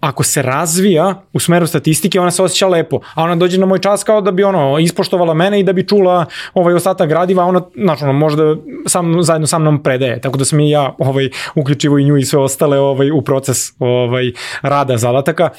[0.05, 3.79] ako se razvija u smeru statistike, ona se osjeća lepo, a ona dođe na moj
[3.79, 7.61] čas kao da bi ono ispoštovala mene i da bi čula ovaj ostatak gradiva, ona
[7.75, 8.55] znači ono možda
[8.87, 10.21] sam zajedno sa mnom predaje.
[10.21, 13.57] Tako da sam i ja ovaj uključivo i nju i sve ostale ovaj u proces
[13.79, 14.31] ovaj
[14.61, 15.49] rada zadataka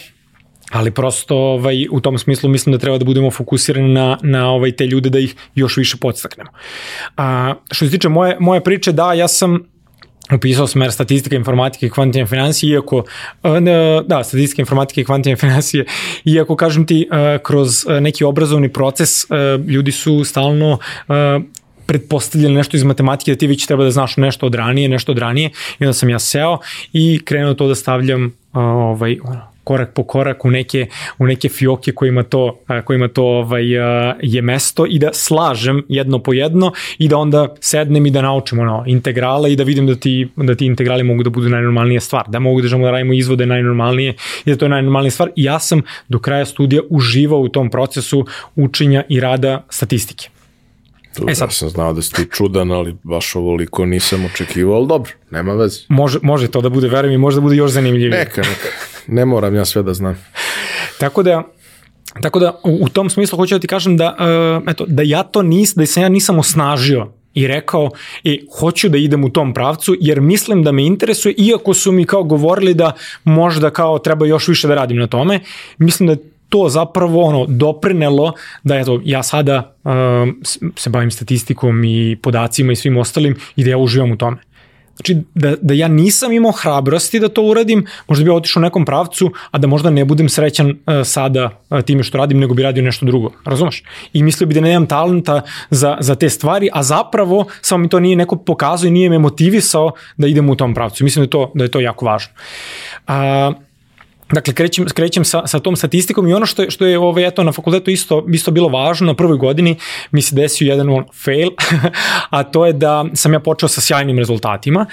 [0.71, 4.73] ali prosto ovaj, u tom smislu mislim da treba da budemo fokusirani na, na ovaj,
[4.73, 6.51] te ljude da ih još više podstaknemo.
[7.17, 9.76] A, što se tiče moje, moje priče, da, ja sam
[10.35, 13.05] upisao smer statistika, informatika i kvantitne financije, iako,
[13.43, 13.61] e,
[14.07, 15.85] da, statistika, informatika i kvantitne financije,
[16.25, 19.11] iako, kažem ti, e, kroz e, neki obrazovni proces
[19.69, 20.79] ljudi su stalno
[21.87, 25.19] pretpostavljali nešto iz matematike da ti već treba da znaš nešto od ranije, nešto od
[25.19, 26.59] ranije i onda sam ja seo
[26.93, 30.87] i krenuo to da stavljam ovaj, ono, korak po korak u neke,
[31.19, 33.65] u neke fioke kojima to, kojima to ovaj,
[34.23, 38.59] je mesto i da slažem jedno po jedno i da onda sednem i da naučim
[38.59, 42.25] ono, integrale i da vidim da ti, da ti integrali mogu da budu najnormalnija stvar,
[42.29, 44.15] da mogu da, da radimo izvode najnormalnije
[44.45, 47.71] i da to je najnormalnija stvar i ja sam do kraja studija uživao u tom
[47.71, 50.36] procesu učenja i rada statistike.
[51.29, 54.87] E sad, ja sam znao da si ti čudan, ali baš ovoliko nisam očekivao, ali
[54.87, 55.81] dobro, nema veze.
[55.89, 58.11] Može, može to da bude, verujem i može da bude još zanimljivije.
[58.19, 58.69] Neka, neka.
[59.07, 60.25] Ne moram ja sve da znam.
[60.99, 61.43] Tako da,
[62.23, 65.23] Tako da u, u tom smislu hoću da ti kažem da, uh, eto, da ja
[65.23, 67.91] to nis, da se ja nisam osnažio i rekao,
[68.25, 72.05] e, hoću da idem u tom pravcu jer mislim da me interesuje, iako su mi
[72.05, 72.93] kao govorili da
[73.25, 75.41] možda kao treba još više da radim na tome,
[75.79, 76.17] mislim da
[76.49, 78.33] to zapravo ono doprinelo
[78.63, 80.43] da eto ja sada um,
[80.77, 84.37] se bavim statistikom i podacima i svim ostalim i da ja uživam u tome.
[84.97, 88.85] Znači, da, da ja nisam imao hrabrosti da to uradim, možda bi otišao u nekom
[88.85, 92.63] pravcu, a da možda ne budem srećan uh, sada uh, time što radim, nego bi
[92.63, 93.31] radio nešto drugo.
[93.45, 93.83] Razumeš?
[94.13, 98.01] I mislio bi da nemam talenta za, za te stvari, a zapravo samo mi to
[98.01, 101.05] nije neko pokazao i nije me motivisao da idem u tom pravcu.
[101.05, 102.33] Mislim da je to, da je to jako važno.
[103.09, 103.15] Uh,
[104.33, 107.45] Dakle, krećem, krećem sa, sa tom statistikom i ono što je, što je ovaj, eto,
[107.45, 109.77] na fakultetu isto, isto bilo važno, na prvoj godini
[110.11, 111.49] mi se desio jedan on fail,
[112.37, 114.87] a to je da sam ja počeo sa sjajnim rezultatima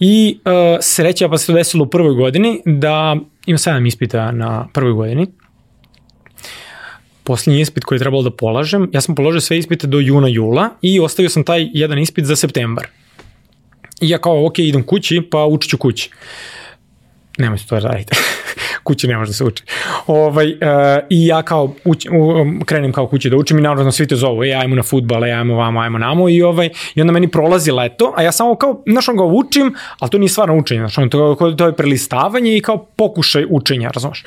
[0.00, 3.16] i uh, sreća pa se to desilo u prvoj godini da
[3.46, 5.26] imam 7 ispita na prvoj godini,
[7.24, 10.70] posljednji ispit koji je trebalo da polažem, ja sam položio sve ispite do juna, jula
[10.82, 12.86] i ostavio sam taj jedan ispit za septembar.
[14.00, 16.10] I ja kao, ok, idem kući, pa učit ću kući.
[17.38, 18.16] Nemoj se to raditi.
[18.82, 19.62] kući ne može da se uči.
[20.06, 20.58] Ovaj, uh,
[21.10, 24.44] I ja kao uč, um, krenem kao kući da učim i naravno svi te zovu,
[24.44, 27.70] e, ajmo na futbal, e, ajmo vamo, ajmo namo i, ovaj, i onda meni prolazi
[27.70, 30.98] leto, a ja samo kao, znaš, on ga učim, ali to nije stvarno učenje, znaš,
[30.98, 34.24] on, to, to je prelistavanje i kao pokušaj učenja, razumeš?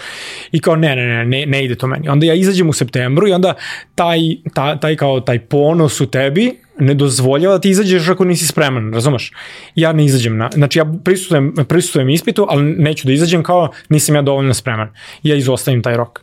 [0.51, 2.09] I kao, ne, ne, ne, ne, ne ide to meni.
[2.09, 3.53] Onda ja izađem u septembru i onda
[3.95, 4.19] taj,
[4.53, 8.93] taj, taj kao, taj ponos u tebi, ne dozvoljava da ti izađeš ako nisi spreman,
[8.93, 9.31] razumeš?
[9.75, 14.15] Ja ne izađem na, znači ja prisustujem, prisustujem ispitu, ali neću da izađem kao nisam
[14.15, 14.89] ja dovoljno spreman.
[15.23, 16.21] Ja izostavim taj rok.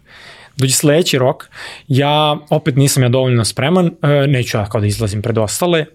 [0.57, 1.49] Dođe sledeći rok,
[1.89, 5.87] ja opet nisam ja dovoljno spreman, e, neću ja kao da izlazim pred ostale,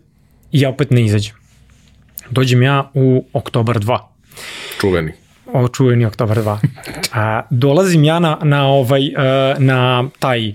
[0.52, 1.36] i ja opet ne izađem.
[2.30, 4.00] Dođem ja u oktobar 2.
[4.82, 5.12] Čuveni.
[5.54, 6.58] O, čuveni oktobar 2.
[7.14, 9.14] A, dolazim ja na, na, ovaj, e,
[9.60, 10.54] na taj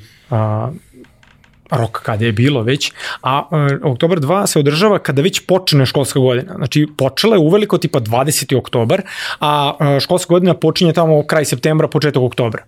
[1.72, 2.92] rok kada je bilo već,
[3.22, 6.54] a e, oktobar 2 se održava kada već počne školska godina.
[6.56, 8.56] Znači, počela je uveliko tipa 20.
[8.56, 9.02] oktobar,
[9.40, 12.64] a e, školska godina počinje tamo kraj septembra, početak oktobra.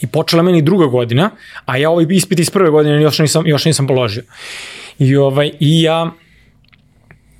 [0.00, 1.30] I počela meni druga godina,
[1.64, 4.22] a ja ovaj ispit iz prve godine još nisam, još nisam položio.
[4.98, 6.10] I, ovaj, i ja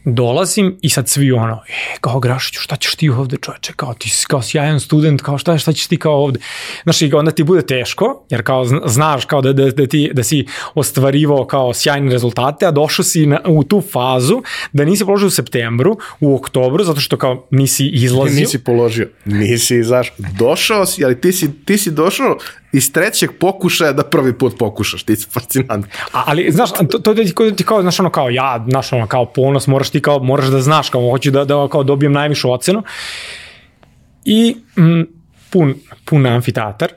[0.05, 4.11] dolazim i sad svi ono, e, kao Grašiću, šta ćeš ti ovde čoveče, kao ti
[4.11, 6.41] si kao sjajan student, kao šta, šta ćeš ti kao ovde.
[6.83, 10.23] Znaš, i onda ti bude teško, jer kao znaš kao da, da, da, ti, da
[10.23, 14.43] si ostvarivao kao sjajne rezultate, a došao si na, u tu fazu
[14.73, 18.41] da nisi položio u septembru, u oktobru, zato što kao nisi izlazio.
[18.41, 22.39] Nisi položio, nisi, znaš, došao si, ali ti si, ti si došao
[22.75, 25.87] iz trećeg pokušaja da prvi put pokušaš, ti si fascinant.
[26.13, 29.27] A, ali, znaš, to, to ti, ti kao, znaš, ono, kao ja, znaš, ono, kao
[29.27, 32.83] ponos, moraš ti kao, moraš da znaš, kao, hoću da, da kao dobijem najvišu ocenu.
[34.25, 35.07] I m,
[35.51, 36.89] pun, pun amfiteatar.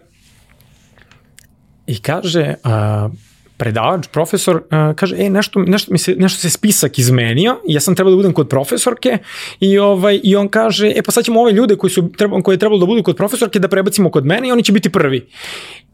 [1.87, 3.09] I kaže, a,
[3.57, 7.95] predavač, profesor, uh, kaže, e, nešto, nešto, mi se, nešto se spisak izmenio, ja sam
[7.95, 9.17] trebao da budem kod profesorke
[9.59, 12.55] i, ovaj, i on kaže, e, pa sad ćemo ove ljude koji, su, treba, koji
[12.55, 15.25] je trebalo da budu kod profesorke da prebacimo kod mene i oni će biti prvi.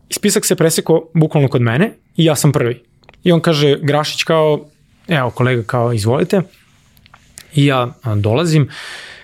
[0.09, 2.81] Spisak se preseko bukvalno kod mene i ja sam prvi.
[3.23, 4.65] I on kaže, Grašić kao,
[5.07, 6.41] evo kolega kao, izvolite.
[7.55, 8.69] I ja dolazim,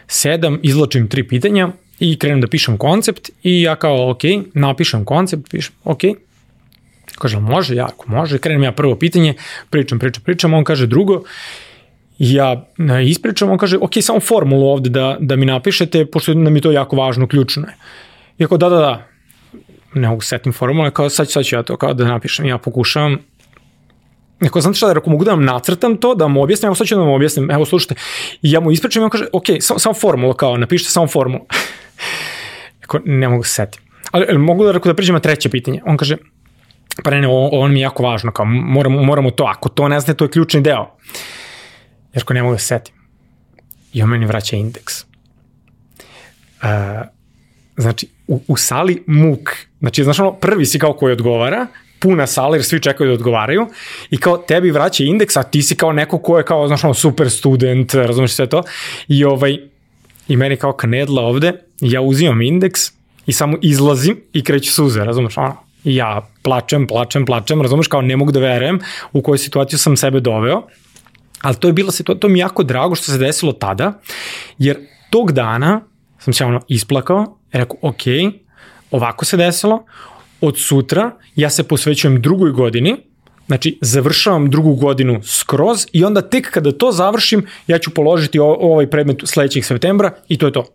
[0.07, 1.69] sedam, izlačim tri pitanja
[1.99, 4.21] i krenem da pišem koncept i ja kao, ok,
[4.53, 6.01] napišem koncept, pišem, ok,
[7.19, 8.37] Kaže, može, jako može.
[8.37, 9.33] Krenem ja prvo pitanje,
[9.69, 11.21] pričam, pričam, pričam, on kaže drugo.
[12.19, 12.65] Ja
[13.05, 16.71] ispričam, on kaže, ok, samo formulu ovde da, da mi napišete, pošto nam je to
[16.71, 17.75] jako važno, ključno je.
[18.37, 19.07] I ako da, da, da,
[19.93, 22.45] ne mogu setim formule, kao sad, sad ću ja to kao da napišem.
[22.45, 23.17] Ja pokušavam,
[24.39, 26.87] Neko, znate šta, da ako mogu da vam nacrtam to, da vam objasnim, evo sad
[26.87, 27.95] ću da vam objasnim, evo slušajte.
[28.41, 31.45] I ja mu ispričam i on kaže, ok, samo, samo formula, kao, napišite samo formulu.
[32.83, 33.81] Eko, ne mogu se setim.
[34.11, 35.81] Ali, ali mogu da, da priđem na treće pitanje.
[35.85, 36.17] On kaže,
[37.03, 39.99] pa ne, ne, ovo, mi je jako važno, kao moramo, moramo to, ako to ne
[39.99, 40.95] znate, to je ključni deo.
[42.13, 42.95] Jer ko ne mogu da setim.
[43.93, 45.03] I on meni vraća indeks.
[45.03, 46.67] Uh,
[47.77, 51.67] znači, u, u sali muk, znači, znaš ono, prvi si kao koji odgovara,
[51.99, 53.67] puna sala jer svi čekaju da odgovaraju
[54.09, 56.93] i kao tebi vraća indeks, a ti si kao neko ko je kao, znaš ono,
[56.93, 58.63] super student, razumeš sve to,
[59.07, 59.57] i ovaj,
[60.27, 62.81] i meni kao kanedla ovde, ja uzimam indeks
[63.25, 68.17] i samo izlazim i kreću suze, razumeš, ono, ja plačem, plačem, plačem, razumeš, kao ne
[68.17, 68.79] mogu da verujem
[69.13, 70.63] u koju situaciju sam sebe doveo,
[71.41, 73.93] ali to je bila situacija, to mi jako drago što se desilo tada,
[74.57, 74.79] jer
[75.09, 75.81] tog dana
[76.19, 78.01] sam se ono isplakao, rekao, ok,
[78.91, 79.83] ovako se desilo,
[80.41, 82.97] od sutra ja se posvećujem drugoj godini,
[83.49, 88.89] Znači, završavam drugu godinu skroz i onda tek kada to završim, ja ću položiti ovaj
[88.89, 90.65] predmet sledećeg septembra i to je to.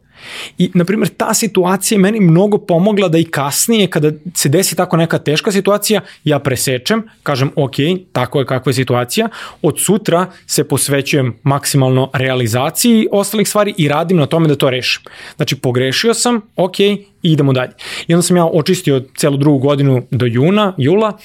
[0.59, 4.97] I, na primjer, ta situacija meni mnogo pomogla da i kasnije, kada se desi tako
[4.97, 7.75] neka teška situacija, ja presečem, kažem, ok,
[8.13, 9.29] tako je kakva je situacija,
[9.63, 15.03] od sutra se posvećujem maksimalno realizaciji ostalih stvari i radim na tome da to rešim.
[15.37, 17.73] Znači, pogrešio sam, ok, i idemo dalje.
[18.07, 21.19] I onda sam ja očistio celu drugu godinu do juna, jula,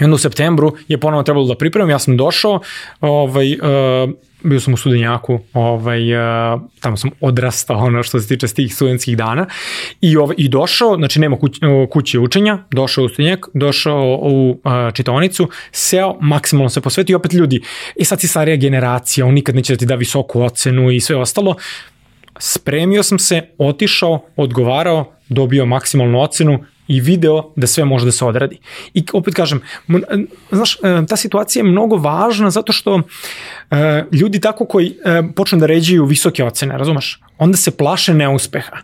[0.00, 2.60] I onda u septembru je ponovno trebalo da pripremim, ja sam došao,
[3.00, 4.10] ovaj, uh,
[4.42, 9.16] bio sam u studenjaku, ovaj, uh, tamo sam odrastao ono što se tiče tih studentskih
[9.16, 9.46] dana.
[10.00, 11.58] I, ovaj, i došao, znači nema kuć,
[11.90, 17.62] kuće učenja, došao u studenjak, došao u uh, čitaonicu, seo, maksimalno se posvetio opet ljudi,
[17.96, 21.16] i sad si starija generacija, on nikad neće da ti da visoku ocenu i sve
[21.16, 21.54] ostalo,
[22.38, 28.24] spremio sam se, otišao, odgovarao, dobio maksimalnu ocenu i video da sve može da se
[28.24, 28.58] odradi.
[28.94, 29.60] I opet kažem,
[30.50, 33.00] znaš, e, ta situacija je mnogo važna zato što
[33.70, 37.20] e, ljudi tako koji e, počnu da ređaju visoke ocene, razumeš?
[37.38, 38.76] Onda se plaše neuspeha.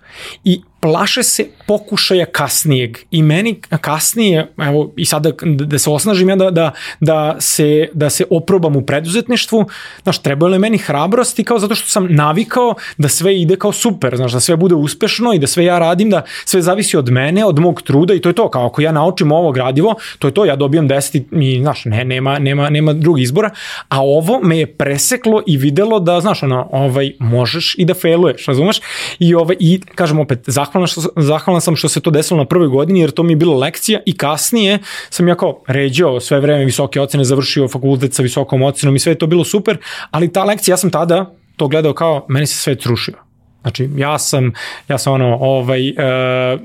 [0.44, 2.98] I plaše se pokušaja kasnijeg.
[3.10, 8.10] I meni kasnije, evo i sada da se osnažim ja da, da, da, se, da
[8.10, 9.66] se oprobam u preduzetništvu,
[10.02, 14.16] znaš, trebalo je meni hrabrosti kao zato što sam navikao da sve ide kao super,
[14.16, 17.44] znaš, da sve bude uspešno i da sve ja radim, da sve zavisi od mene,
[17.44, 20.34] od mog truda i to je to, kao ako ja naučim ovo gradivo, to je
[20.34, 23.50] to, ja dobijam 10 i, znaš, ne, nema, nema, nema drugih izbora,
[23.88, 28.46] a ovo me je preseklo i videlo da, znaš, ono, ovaj, možeš i da failuješ,
[28.46, 28.80] razumeš?
[29.18, 32.68] I, ovaj, i kažem opet, zahvalan, što, zahvalan sam što se to desilo na prvoj
[32.68, 34.78] godini, jer to mi je bila lekcija i kasnije
[35.10, 39.12] sam ja kao ređao sve vreme visoke ocene, završio fakultet sa visokom ocenom i sve
[39.12, 39.78] je to bilo super,
[40.10, 43.14] ali ta lekcija, ja sam tada to gledao kao, meni se sve srušio.
[43.62, 44.52] Znači, ja sam,
[44.88, 46.60] ja sam ono, ovaj, uh,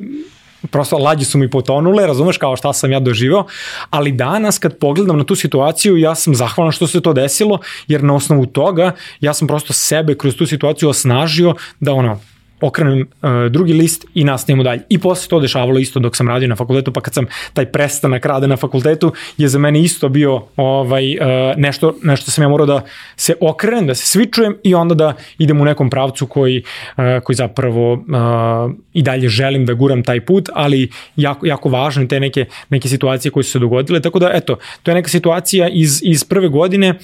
[0.71, 3.45] prosto lađe su mi potonule, razumeš kao šta sam ja doživao,
[3.89, 8.03] ali danas kad pogledam na tu situaciju, ja sam zahvalan što se to desilo, jer
[8.03, 12.19] na osnovu toga ja sam prosto sebe kroz tu situaciju osnažio da ono,
[12.61, 14.81] okrenem uh, drugi list i nastavimo dalje.
[14.89, 18.25] I posle to dešavalo isto dok sam radio na fakultetu, pa kad sam taj prestanak
[18.25, 22.65] rada na fakultetu je za mene isto bio ovaj, uh, nešto, nešto sam ja morao
[22.65, 22.81] da
[23.15, 26.63] se okrenem, da se svičujem i onda da idem u nekom pravcu koji,
[26.97, 32.07] uh, koji zapravo uh, i dalje želim da guram taj put, ali jako, jako važne
[32.07, 35.69] te neke, neke situacije koje su se dogodile, tako da eto, to je neka situacija
[35.69, 36.95] iz, iz prve godine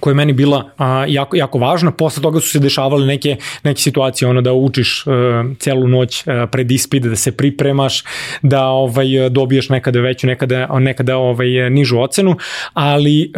[0.00, 1.90] koja je meni bila a, jako, jako važna.
[1.90, 5.10] Posle toga su se dešavale neke, neke situacije, ono da učiš e,
[5.58, 8.02] celu noć e, pred ispit, da se pripremaš,
[8.42, 12.36] da ovaj dobiješ nekada veću, nekada, nekada ovaj, nižu ocenu,
[12.72, 13.28] ali e,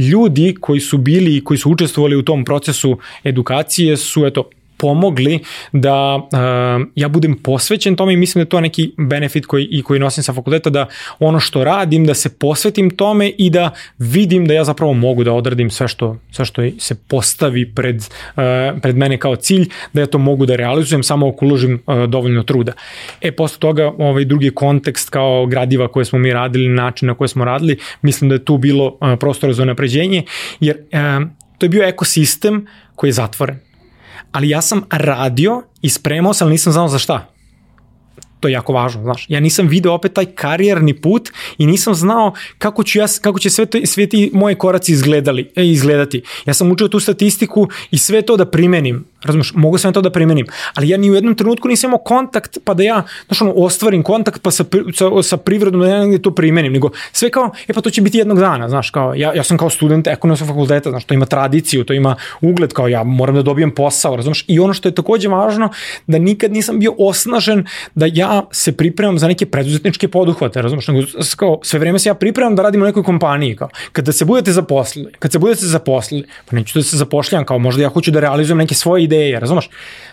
[0.00, 5.38] ljudi koji su bili i koji su učestvovali u tom procesu edukacije su, eto, pomogli
[5.72, 9.82] da uh, ja budem posvećen tome i mislim da je to neki benefit koji, i
[9.82, 10.86] koji nosim sa fakulteta, da
[11.18, 15.32] ono što radim, da se posvetim tome i da vidim da ja zapravo mogu da
[15.32, 18.42] odradim sve što, sve što se postavi pred, uh,
[18.82, 22.42] pred mene kao cilj, da ja to mogu da realizujem samo ako uložim uh, dovoljno
[22.42, 22.72] truda.
[23.20, 27.28] E, posle toga, ovaj drugi kontekst kao gradiva koje smo mi radili, način na koje
[27.28, 30.22] smo radili, mislim da je tu bilo uh, prostora za napređenje,
[30.60, 33.73] jer uh, to je bio ekosistem koji je zatvoren
[34.34, 37.33] ali ja sam radio i spremao sam, ali nisam znao za šta.
[38.44, 39.26] To je jako važno, znaš.
[39.28, 43.50] Ja nisam video opet taj karijerni put i nisam znao kako, ću ja, kako će
[43.50, 46.22] sve, to, sve ti moje koraci izgledali, e, izgledati.
[46.46, 50.10] Ja sam učio tu statistiku i sve to da primenim Razumeš, mogu sam to da
[50.10, 53.52] primenim, ali ja ni u jednom trenutku nisam imao kontakt pa da ja, znaš ono,
[53.52, 54.64] ostvarim kontakt pa sa,
[54.94, 58.02] sa, sa privredom da ja negde to primenim, nego sve kao, e pa to će
[58.02, 61.26] biti jednog dana, znaš, kao, ja, ja sam kao student ekonomskog fakulteta, znaš, to ima
[61.26, 64.94] tradiciju, to ima ugled, kao ja moram da dobijem posao, razumeš, i ono što je
[64.94, 65.68] takođe važno,
[66.06, 71.00] da nikad nisam bio osnažen da ja se pripremam za neke preduzetničke poduhvate, razumeš, nego
[71.36, 74.52] kao, sve vreme se ja pripremam da radim u nekoj kompaniji, kao, kada se budete
[74.52, 78.20] zaposlili, kad se budete zaposlili, pa neću da se zapošljam, kao možda ja hoću da
[78.20, 79.70] realizujem neke svoje ideje, razumeš?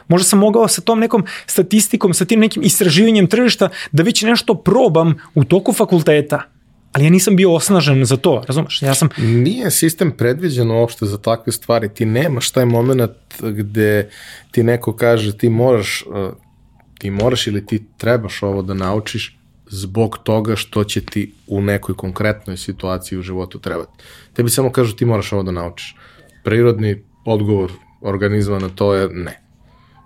[0.07, 4.53] Možda sam mogao sa tom nekom statistikom, sa tim nekim istraživanjem tržišta da već nešto
[4.53, 6.41] probam u toku fakulteta,
[6.91, 8.81] ali ja nisam bio osnažen za to, razumeš?
[8.81, 9.09] Ja sam...
[9.17, 13.11] Nije sistem predviđen uopšte za takve stvari, ti nemaš taj moment
[13.41, 14.09] gde
[14.51, 16.03] ti neko kaže ti moraš,
[17.01, 19.37] ti moraš ili ti trebaš ovo da naučiš
[19.69, 24.03] zbog toga što će ti u nekoj konkretnoj situaciji u životu trebati.
[24.33, 25.95] Tebi samo kažu ti moraš ovo da naučiš.
[26.43, 27.71] Prirodni odgovor
[28.01, 29.39] organizma na to je ne.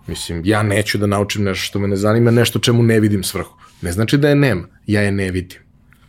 [0.08, 3.58] Mislim, ja neću da naučim nešto što me ne zanima, nešto čemu ne vidim svrhu.
[3.82, 5.60] Ne znači da je nema, ja je ne vidim.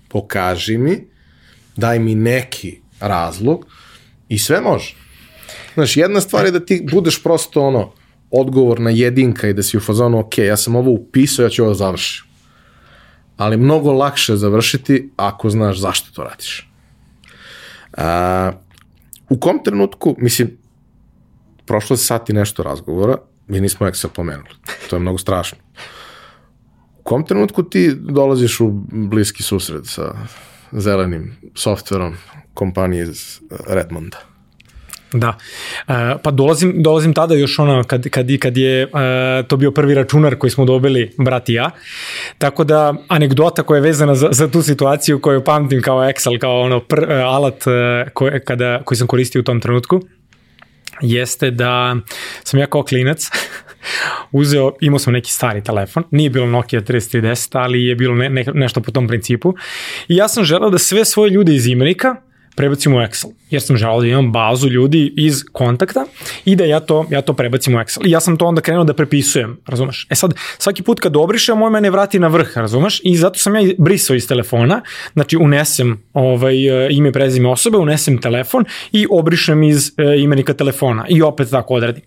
[0.08, 1.00] Pokaži mi,
[1.76, 3.66] daj mi neki razlog
[4.28, 4.94] i sve može.
[5.74, 7.92] Znaš, jedna stvar je da ti budeš prosto ono,
[8.40, 11.64] odgovor na jedinka i da si u fazonu, ok, ja sam ovo upisao, ja ću
[11.64, 12.28] ovo završiti.
[13.36, 16.70] Ali mnogo lakše završiti ako znaš zašto to radiš.
[17.96, 18.52] A,
[19.28, 20.56] u kom trenutku, mislim,
[21.66, 23.16] prošlo je sat i nešto razgovora,
[23.46, 24.50] mi nismo Excel pomenuli.
[24.90, 25.58] To je mnogo strašno.
[26.98, 30.14] U kom trenutku ti dolaziš u bliski susret sa
[30.72, 32.14] zelenim softverom
[32.54, 34.35] kompanije iz Redmonda?
[35.12, 35.38] Da.
[35.88, 35.92] E,
[36.22, 38.88] pa dolazim, dolazim tada još ono kad, kad, kad je e,
[39.48, 41.70] to bio prvi računar koji smo dobili brat i ja.
[42.38, 46.60] Tako da anegdota koja je vezana za, za tu situaciju koju pamtim kao Excel, kao
[46.60, 47.64] ono pr, alat
[48.12, 50.00] koje, kada, koji sam koristio u tom trenutku
[51.00, 51.96] jeste da
[52.44, 53.30] sam ja kao klinac
[54.32, 58.44] uzeo, imao sam neki stari telefon, nije bilo Nokia 3310, ali je bilo ne, ne,
[58.54, 59.54] nešto po tom principu
[60.08, 62.16] i ja sam želeo da sve svoje ljude iz imenika
[62.56, 66.04] prebacim u Excel, jer sam želao da imam bazu ljudi iz kontakta
[66.44, 68.06] i da ja to, ja to prebacim u Excel.
[68.06, 70.06] I ja sam to onda krenuo da prepisujem, razumeš?
[70.10, 73.00] E sad, svaki put kad obrišem, moj mene vrati na vrh, razumeš?
[73.04, 74.82] I zato sam ja brisao iz telefona,
[75.12, 76.56] znači unesem ovaj,
[76.90, 82.02] ime, prezime osobe, unesem telefon i obrišem iz e, imenika telefona i opet tako odradim.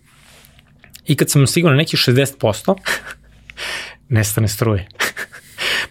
[1.08, 2.76] I kad sam stigao na nekih 60%,
[4.10, 4.88] nestane struje.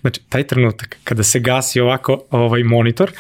[0.01, 3.13] Znači, taj trenutak kada se gasi ovako ovaj monitor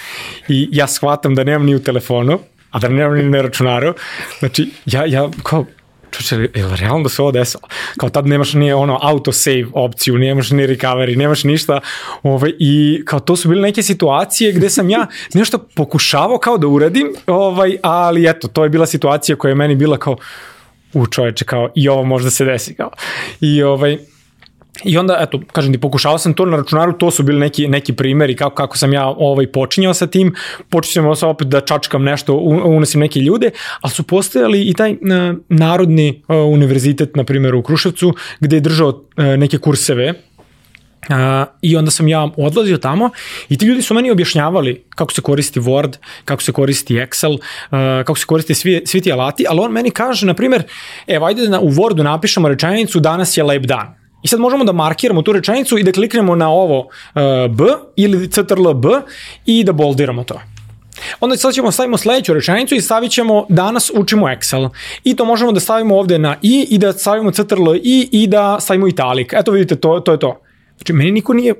[0.48, 2.38] i ja shvatam da nemam ni u telefonu,
[2.70, 3.94] a da nemam ni na računaru,
[4.38, 5.64] znači, ja, ja kao,
[6.10, 7.62] čuče, je li realno da se ovo desilo?
[7.96, 11.80] Kao tad nemaš ni ono autosave opciju, nemaš ni recovery, nemaš ništa.
[12.22, 16.66] Ovaj, I kao to su bile neke situacije gde sam ja nešto pokušavao kao da
[16.66, 20.16] uradim, ovaj, ali eto, to je bila situacija koja je meni bila kao,
[20.92, 22.74] u čoveče, kao i ovo možda se desi.
[22.74, 22.90] Kao.
[23.40, 23.98] I ovaj,
[24.84, 27.92] I onda, eto, kažem ti, pokušao sam to na računaru, to su bili neki, neki
[27.92, 30.34] primeri kako, kako sam ja ovaj, počinjao sa tim,
[30.68, 33.50] počinjao sam opet da čačkam nešto, unosim neke ljude,
[33.80, 34.96] ali su postojali i taj
[35.48, 40.14] Narodni uh, univerzitet, na primjer u Kruševcu, gde je držao uh, neke kurseve
[41.08, 41.14] Uh,
[41.62, 43.10] I onda sam ja odlazio tamo
[43.48, 47.38] i ti ljudi su meni objašnjavali kako se koristi Word, kako se koristi Excel, uh,
[48.04, 50.62] kako se koristi svi, svi ti alati, ali on meni kaže, na primjer,
[51.06, 53.97] evo, ajde da na, u Wordu napišemo rečenicu danas je lep dan.
[54.22, 57.64] I sad možemo da markiramo tu rečenicu i da kliknemo na ovo uh, B
[57.96, 58.88] ili CTRL B
[59.46, 60.40] i da boldiramo to.
[61.20, 64.68] Onda sad ćemo stavimo sledeću rečenicu i stavit ćemo danas učimo Excel.
[65.04, 68.60] I to možemo da stavimo ovde na i i da stavimo CTRL i i da
[68.60, 69.32] stavimo italik.
[69.32, 70.40] Eto vidite, to, to je to.
[70.76, 71.54] Znači, meni niko nije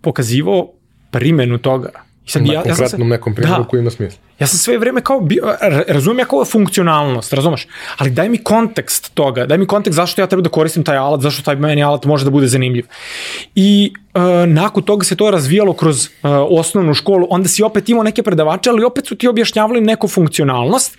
[0.00, 0.72] pokazivao
[1.10, 2.09] primenu toga.
[2.30, 4.18] Sad, na ja, konkretnom ja sam, nekom primjeru da, koji ima smisla.
[4.38, 5.54] Ja sam sve vreme kao, bio,
[5.88, 7.66] razumijem ja kao funkcionalnost, razumeš?
[7.98, 11.20] Ali daj mi kontekst toga, daj mi kontekst zašto ja treba da koristim taj alat,
[11.20, 12.86] zašto taj meni alat može da bude zanimljiv.
[13.54, 18.02] I uh, nakon toga se to razvijalo kroz uh, osnovnu školu, onda si opet imao
[18.02, 20.96] neke predavače, ali opet su ti objašnjavali neku funkcionalnost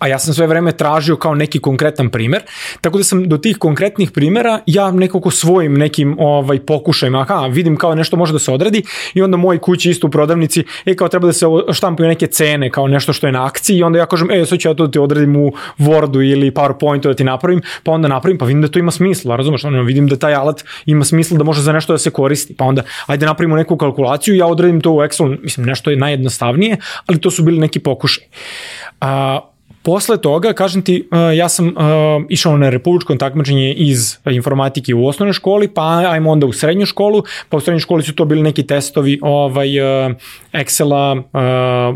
[0.00, 2.42] a ja sam sve vreme tražio kao neki konkretan primer,
[2.80, 7.76] tako da sam do tih konkretnih primera ja nekako svojim nekim ovaj pokušajima, aha, vidim
[7.76, 8.82] kao nešto može da se odradi
[9.14, 12.70] i onda moj kući isto u prodavnici, e kao treba da se štampaju neke cene
[12.70, 14.86] kao nešto što je na akciji i onda ja kažem, e sad ću ja to
[14.86, 18.62] da ti odradim u Wordu ili PowerPointu da ti napravim, pa onda napravim, pa vidim
[18.62, 21.72] da to ima smisla, razumeš, ono, vidim da taj alat ima smisla da može za
[21.72, 25.36] nešto da se koristi, pa onda ajde napravimo neku kalkulaciju, ja odradim to u Excel,
[25.42, 28.24] mislim nešto je najjednostavnije, ali to su bili neki pokušaj.
[29.00, 29.40] A,
[29.82, 31.72] Posle toga, kažem ti, uh, ja sam uh,
[32.28, 37.22] išao na republičko takmičenje iz informatike u osnovnoj školi, pa ajmo onda u srednju školu,
[37.48, 40.12] pa u srednjoj školi su to bili neki testovi ovaj, uh,
[40.52, 41.22] Excela,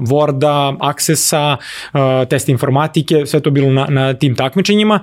[0.07, 1.57] Worda, Accessa,
[2.31, 5.01] test informatike, sve to bilo na, na tim takmičenjima,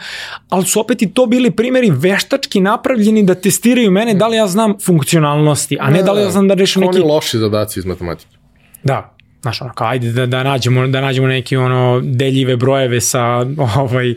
[0.50, 4.48] ali su opet i to bili primjeri veštački napravljeni da testiraju mene da li ja
[4.48, 7.02] znam funkcionalnosti, a ne da li ja znam da rešim neki...
[7.02, 8.38] Oni loši zadaci iz matematike.
[8.84, 13.46] Da, Znaš, ono, kao, ajde da, da, nađemo, da nađemo neke ono, deljive brojeve sa
[13.76, 14.14] ovaj,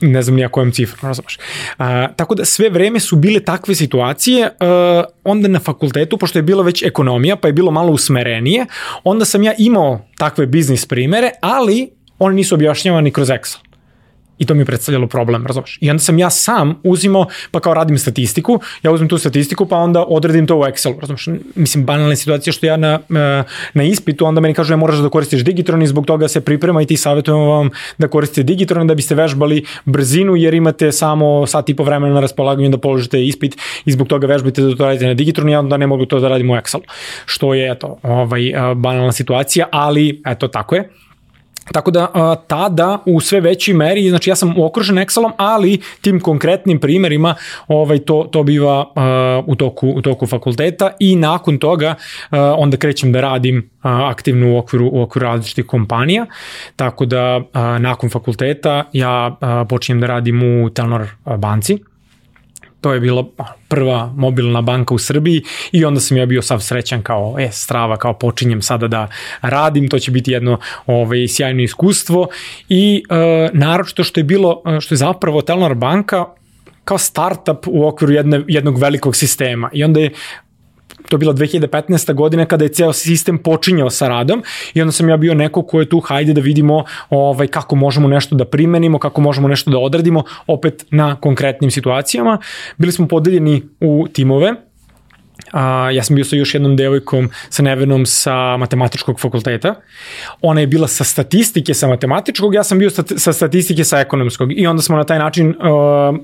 [0.00, 1.38] ne znam nija kojom cifrom, razumeš.
[1.78, 6.42] A, tako da sve vreme su bile takve situacije, a, onda na fakultetu, pošto je
[6.42, 8.66] bila već ekonomija, pa je bilo malo usmerenije,
[9.04, 13.73] onda sam ja imao takve biznis primere, ali oni nisu objašnjavani kroz Excel.
[14.38, 15.78] I to mi je predstavljalo problem, razumeš?
[15.80, 19.76] I onda sam ja sam uzimao, pa kao radim statistiku, ja uzmem tu statistiku, pa
[19.76, 21.28] onda odredim to u Excelu, razumeš?
[21.54, 22.98] Mislim, banalna situacija što ja na,
[23.74, 26.82] na ispitu, onda meni kažu ja moraš da koristiš Digitron i zbog toga se priprema
[26.82, 31.68] i ti savjetujemo vam da koristite Digitron da biste vežbali brzinu jer imate samo sat
[31.68, 35.06] i po vremena na raspolaganju da položite ispit i zbog toga vežbite da to radite
[35.06, 36.82] na Digitron i onda ne mogu to da radim u Excelu.
[37.26, 40.90] Što je, eto, ovaj, banalna situacija, ali eto, tako je.
[41.72, 46.80] Tako da tada u sve većoj meri, znači ja sam okružen Excelom, ali tim konkretnim
[46.80, 47.34] primerima
[47.68, 51.94] ovaj, to, to biva a, u, toku, u toku fakulteta i nakon toga
[52.30, 56.26] a, onda krećem da radim a, aktivno u okviru, u okviru različitih kompanija,
[56.76, 61.06] tako da a, nakon fakulteta ja a, počinjem da radim u Telnor
[61.38, 61.78] banci,
[62.84, 63.24] to je bila
[63.68, 65.42] prva mobilna banka u Srbiji
[65.72, 69.08] i onda sam ja bio sav srećan kao, e, strava, kao počinjem sada da
[69.40, 72.28] radim, to će biti jedno ovaj, sjajno iskustvo
[72.68, 76.24] i e, naročito što je bilo, e, što je zapravo Telnor banka
[76.84, 79.70] kao startup u okviru jedne, jednog velikog sistema.
[79.72, 80.10] I onda je
[81.08, 82.14] to je bila 2015.
[82.14, 84.42] godina kada je ceo sistem počinjao sa radom
[84.74, 88.08] i onda sam ja bio neko ko je tu hajde da vidimo ovaj, kako možemo
[88.08, 92.38] nešto da primenimo, kako možemo nešto da odradimo opet na konkretnim situacijama.
[92.76, 94.54] Bili smo podeljeni u timove
[95.52, 99.74] A, ja sam bio sa još jednom devojkom, sa Nevenom sa matematičkog fakulteta.
[100.42, 104.52] Ona je bila sa statistike sa matematičkog, ja sam bio sa statistike sa ekonomskog.
[104.58, 105.56] I onda smo na taj način uh,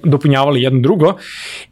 [0.05, 1.15] dopunjavali jedno drugo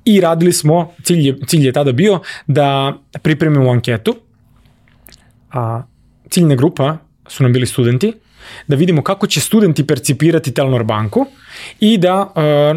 [0.05, 4.17] i radili smo, cilj je, cilj je tada bio da pripremimo anketu.
[5.53, 5.83] A,
[6.31, 6.97] ciljna grupa
[7.27, 8.13] su nam bili studenti,
[8.67, 11.27] da vidimo kako će studenti percipirati Telnor banku
[11.81, 12.33] i da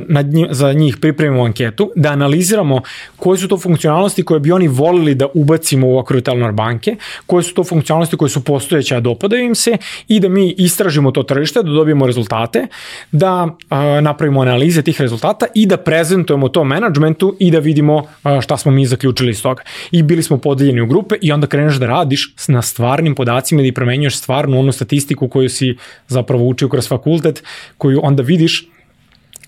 [0.07, 2.81] nad njih, za njih pripremimo anketu, da analiziramo
[3.18, 6.95] koje su to funkcionalnosti koje bi oni volili da ubacimo u okviru Telnor banke,
[7.26, 9.77] koje su to funkcionalnosti koje su postojeće, a dopadaju im se
[10.07, 12.68] i da mi istražimo to tržište, da dobijemo rezultate,
[13.11, 18.41] da uh, napravimo analize tih rezultata i da prezentujemo to menadžmentu i da vidimo uh,
[18.41, 19.64] šta smo mi zaključili iz toga.
[19.91, 23.72] I bili smo podeljeni u grupe i onda kreneš da radiš na stvarnim podacima i
[23.72, 25.61] da premenjuješ stvarnu onu statistiku koju si
[26.08, 27.44] zapravo učio kroz fakultet,
[27.78, 28.68] koju onda vidiš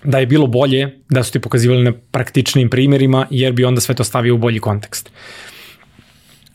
[0.04, 3.94] da je bilo bolje da su ti pokazivali na praktičnim primjerima, jer bi onda sve
[3.94, 5.10] to stavio u bolji kontekst.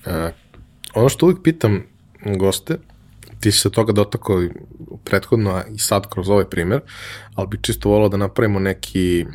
[0.06, 0.32] A,
[0.94, 1.84] ono što uvijek pitam
[2.26, 2.78] goste,
[3.40, 4.44] ti si se toga dotakao
[5.04, 6.82] prethodno i sad kroz ovaj primjer,
[7.36, 9.26] ali bi čisto volao da napravimo neki,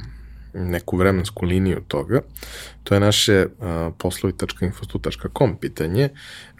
[0.55, 2.21] neku vremensku liniju toga.
[2.85, 6.09] To je naše uh, poslovi.infostu.com pitanje.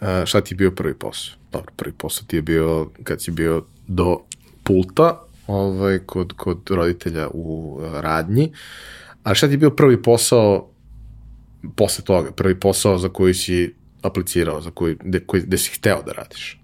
[0.01, 1.35] Uh, šta ti je bio prvi posao?
[1.55, 4.19] Dobro, prvi posao ti je bio kad si bio do
[4.63, 8.51] pulta ovaj, kod, kod roditelja u radnji.
[9.23, 10.69] A šta ti je bio prvi posao
[11.75, 16.01] posle toga, prvi posao za koji si aplicirao, za koji, gde, koji, gde si hteo
[16.05, 16.59] da radiš?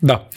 [0.00, 0.28] Da.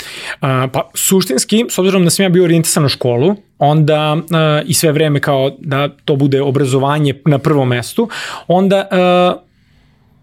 [0.42, 4.74] A, pa suštinski, s obzirom da sam ja bio orijentisan na školu, onda a, i
[4.74, 8.10] sve vreme kao da to bude obrazovanje na prvom mestu,
[8.48, 9.47] onda a,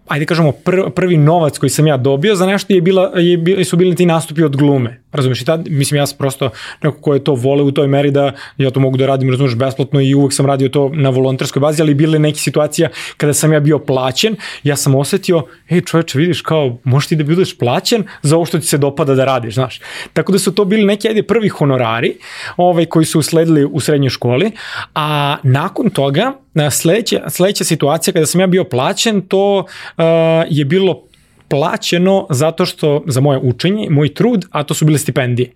[0.07, 3.77] ajde kažemo, pr, prvi novac koji sam ja dobio za nešto je bila, je, su
[3.77, 5.01] bili ti nastupi od glume.
[5.15, 6.49] Razumeš, i tad, mislim, ja sam prosto
[6.83, 9.55] neko ko je to vole u toj meri da ja to mogu da radim, razumeš,
[9.55, 13.53] besplatno i uvek sam radio to na volonterskoj bazi, ali bile neke situacija kada sam
[13.53, 18.03] ja bio plaćen, ja sam osetio, ej čoveče, vidiš, kao, možeš ti da budeš plaćen
[18.21, 19.79] za ovo što ti se dopada da radiš, znaš.
[20.13, 22.17] Tako da su to bili neki, ajde, prvi honorari
[22.57, 24.51] ovaj, koji su usledili u srednjoj školi,
[24.95, 26.33] a nakon toga,
[26.71, 29.65] sledeća, sledeća situacija kada sam ja bio plaćen, to
[29.97, 30.03] uh,
[30.49, 31.01] je bilo
[31.47, 35.51] plaćeno zato što za moje učenje, moj trud, a to su bile stipendije.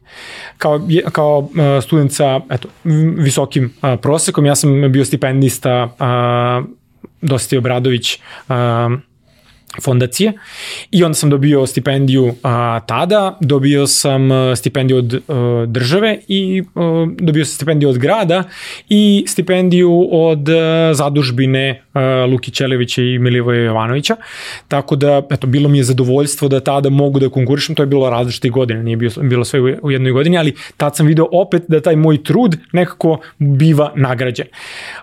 [0.57, 1.49] Kao, kao uh,
[1.83, 2.67] student sa eto,
[3.17, 6.69] visokim uh, prosekom, ja sam bio stipendista uh,
[7.21, 8.19] Dosti Obradović
[9.83, 10.33] fondacije.
[10.91, 16.63] I onda sam dobio stipendiju a, tada, dobio sam a, stipendiju od a, države i
[16.75, 18.43] a, dobio sam stipendiju od grada
[18.89, 24.15] i stipendiju od a, zadužbine a, Luki Čelevića i Milivoja Jovanovića,
[24.67, 28.09] tako da eto, bilo mi je zadovoljstvo da tada mogu da konkurišem, to je bilo
[28.09, 31.81] različite godine, nije bilo, bilo sve u jednoj godini, ali tad sam video opet da
[31.81, 34.47] taj moj trud nekako biva nagrađen.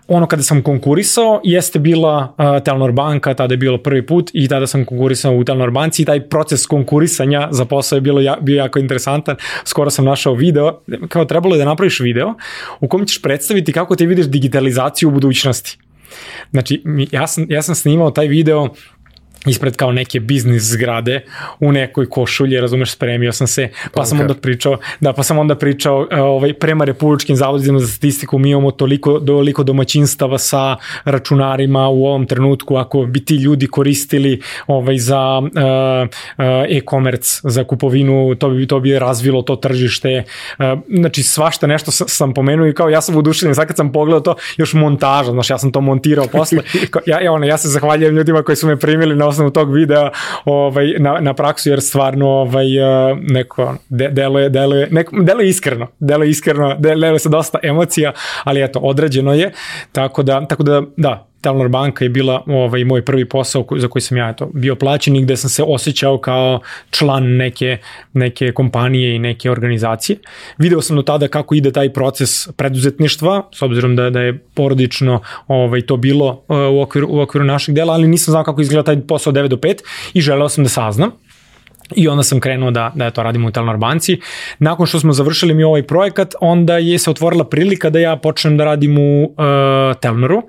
[0.09, 4.49] Ono kada sam konkurisao jeste bila a, Telnor banka, tada je bilo prvi put i
[4.49, 8.37] tada sam konkurisao u Telnor banci i taj proces konkurisanja za posao je bilo ja,
[8.41, 9.37] bio jako interesantan.
[9.65, 12.35] Skoro sam našao video, kao trebalo je da napraviš video
[12.81, 15.79] u kom ćeš predstaviti kako ti vidiš digitalizaciju u budućnosti.
[16.51, 18.69] Znači, ja sam, ja sam snimao taj video
[19.47, 21.21] ispred kao neke biznis zgrade
[21.61, 24.05] u nekoj košulji, razumeš, spremio sam se, pa okay.
[24.05, 28.39] sam onda pričao, da, pa sam onda pričao e, ovaj, prema republičkim zavodima za statistiku,
[28.39, 34.41] mi imamo toliko, toliko domaćinstava sa računarima u ovom trenutku, ako bi ti ljudi koristili
[34.67, 40.25] ovaj, za uh, uh, e-commerce, za kupovinu, to bi, to bi razvilo to tržište,
[40.59, 44.21] uh, znači svašta nešto sam pomenuo i kao ja sam udušen, sad kad sam pogledao
[44.21, 46.59] to, još montaža, znači ja sam to montirao posle,
[47.07, 50.11] ja, ja, ono, ja se zahvaljujem ljudima koji su me primili na osnovu tog videa
[50.45, 55.87] ovaj, na, na praksu, jer stvarno ovaj, eh, neko, de, deluje, deluje, neko, deluje iskreno,
[56.01, 58.13] deluje iskreno, deluje sa dosta emocija,
[58.45, 59.53] ali eto, odrađeno je,
[59.93, 64.03] tako da, tako da, da, Telnor banka je bila ovaj, moj prvi posao za koji
[64.03, 66.61] sam ja eto, bio plaćen i gde sam se osjećao kao
[66.91, 67.79] član neke,
[68.13, 70.19] neke kompanije i neke organizacije.
[70.59, 75.21] Video sam do tada kako ide taj proces preduzetništva, s obzirom da, da je porodično
[75.49, 78.83] ovaj, to bilo uh, u, okviru, u okviru našeg dela, ali nisam znao kako izgleda
[78.83, 79.75] taj posao 9 do 5
[80.15, 81.11] i želeo sam da saznam.
[81.95, 84.21] I onda sam krenuo da, da to radim u Telnor banci.
[84.59, 88.57] Nakon što smo završili mi ovaj projekat, onda je se otvorila prilika da ja počnem
[88.57, 89.37] da radim u uh,
[90.01, 90.43] Telnoru.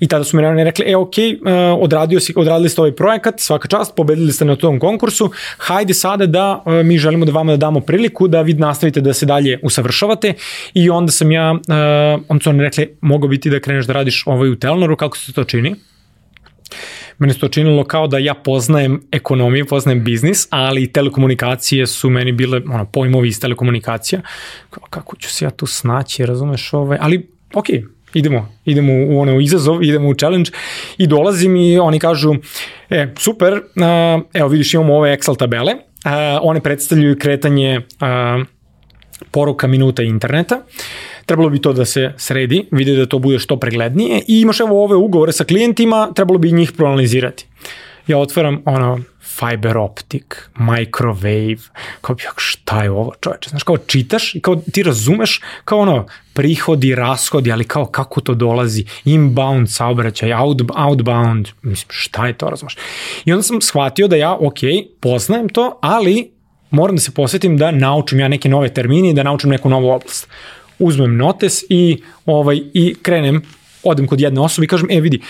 [0.00, 3.68] I tada su mi rekli, e, ok, uh, odradio si, odradili ste ovaj projekat, svaka
[3.68, 7.56] čast, pobedili ste na tom konkursu, hajde sada da uh, mi želimo da vama da
[7.56, 10.34] damo priliku da vi nastavite da se dalje usavršavate.
[10.74, 14.22] I onda sam ja, uh, onda su oni rekli, mogo biti da kreneš da radiš
[14.26, 15.74] ovaj u Telnoru, kako se to čini?
[17.22, 22.32] Meni se to činilo kao da ja poznajem ekonomiju, poznajem biznis, ali telekomunikacije su meni
[22.32, 24.20] bile ono, pojmovi iz telekomunikacija.
[24.90, 26.72] Kako ću se ja tu snaći, razumeš?
[26.72, 26.98] Ovaj?
[27.00, 27.66] Ali, ok,
[28.14, 30.50] idemo, idemo u ono izazov, idemo u challenge
[30.98, 32.34] i dolazim i oni kažu,
[32.90, 33.60] e, super, uh,
[34.32, 36.10] evo vidiš imamo ove Excel tabele, uh,
[36.42, 38.46] one predstavljaju kretanje uh,
[39.30, 40.62] poruka minuta interneta.
[41.32, 44.84] Trebalo bi to da se sredi, vidi da to bude što preglednije i imaš evo
[44.84, 47.46] ove ugovore sa klijentima, trebalo bi njih proanalizirati.
[48.06, 49.00] Ja otvaram ono
[49.38, 51.68] fiber optic, microwave,
[52.00, 56.06] kao bi, šta je ovo čoveče, znaš, kao čitaš i kao ti razumeš kao ono
[56.34, 62.50] prihodi, rashodi, ali kao kako to dolazi, inbound saobraćaj, out, outbound, mislim, šta je to,
[62.50, 62.76] razumeš?
[63.24, 64.60] I onda sam shvatio da ja, ok,
[65.00, 66.30] poznajem to, ali
[66.70, 69.90] moram da se posvetim da naučim ja neke nove termine i da naučim neku novu
[69.90, 70.28] oblast
[70.82, 73.42] uzmem notes i, ovaj, i krenem
[73.82, 75.20] odem kod jedne osobe i kažem, e vidi,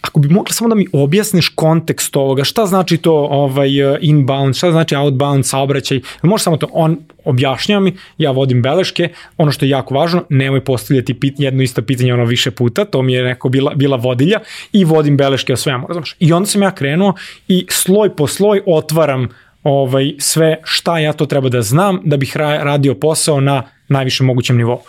[0.00, 3.70] ako bi mogla samo da mi objasniš kontekst ovoga, šta znači to ovaj
[4.00, 9.52] inbound, šta znači outbound saobraćaj, može samo to, on objašnjava mi, ja vodim beleške, ono
[9.52, 13.12] što je jako važno, nemoj postavljati pit, jedno isto pitanje ono više puta, to mi
[13.12, 14.40] je neko bila, bila vodilja
[14.72, 16.16] i vodim beleške o svemu, razumiješ?
[16.18, 17.14] I onda sam ja krenuo
[17.48, 19.28] i sloj po sloj otvaram
[19.62, 23.62] ovaj, sve šta ja to treba da znam da bih ra radio posao na
[23.92, 24.80] najvišem mogućem nivou.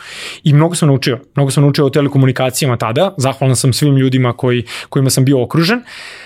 [0.44, 1.20] I mnogo sam naučio.
[1.36, 3.14] Mnogo sam naučio o telekomunikacijama tada.
[3.18, 5.82] Zahvalan sam svim ljudima koji, kojima sam bio okružen.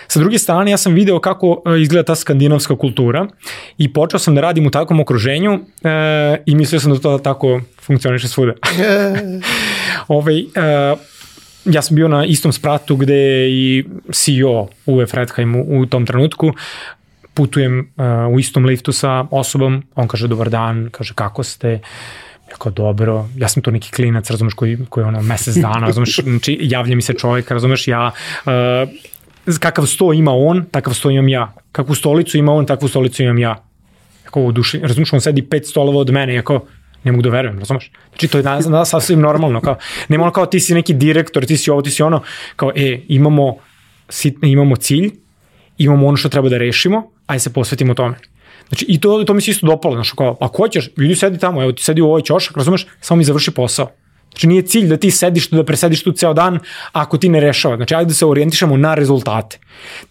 [0.08, 3.28] Sa druge strane, ja sam video kako e, izgleda ta skandinavska kultura
[3.78, 5.90] i počeo sam da radim u takvom okruženju e,
[6.46, 8.54] i mislio sam da to tako funkcioniše svuda.
[10.08, 10.44] Ove, e,
[11.66, 14.68] ja sam bio na istom spratu gde je i CEO
[15.08, 16.54] Fredheim u, u tom trenutku,
[17.34, 21.80] putujem uh, u istom liftu sa osobom, on kaže dobar dan, kaže kako ste, ja
[22.58, 26.20] kao dobro, ja sam to neki klinac, razumeš, koji, koji je ono mesec dana, razumeš,
[26.24, 28.12] znači javlja mi se čovjek, razumeš, ja,
[28.46, 28.90] uh,
[29.60, 33.38] kakav sto ima on, takav sto imam ja, kakvu stolicu ima on, takvu stolicu imam
[33.38, 33.64] ja.
[34.26, 36.66] Jako u duši, razumeš, on sedi pet stolova od mene, jako,
[37.04, 37.92] ne mogu da verujem, razumeš?
[38.10, 39.76] Znači to je danas, danas sasvim normalno, kao,
[40.08, 42.22] nema ono kao ti si neki direktor, ti si ovo, ti si ono,
[42.56, 43.56] kao, e, imamo,
[44.10, 45.12] sitne, imamo cilj,
[45.78, 48.16] imamo ono što treba da rešimo, ajde se posvetimo tome.
[48.68, 51.64] Znači, i to, to mi se isto dopalo, znači, kao, ako hoćeš, vidi, sedi tamo,
[51.64, 53.92] evo ti sedi u ovoj ćošak, razumeš, samo mi završi posao.
[54.32, 56.60] Znači, nije cilj da ti sediš tu, da presediš tu ceo dan
[56.92, 57.76] ako ti ne rešava.
[57.76, 59.58] Znači, ajde da se orijentišemo na rezultate.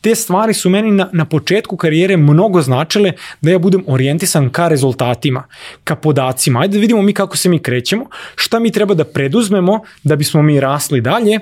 [0.01, 4.69] Te stvari su meni na, na početku karijere mnogo značile da ja budem orijentisan ka
[4.69, 5.45] rezultatima,
[5.85, 6.61] ka podacima.
[6.61, 8.07] Ajde da vidimo mi kako se mi krećemo,
[8.37, 11.39] šta mi treba da preduzmemo da bismo mi rasli dalje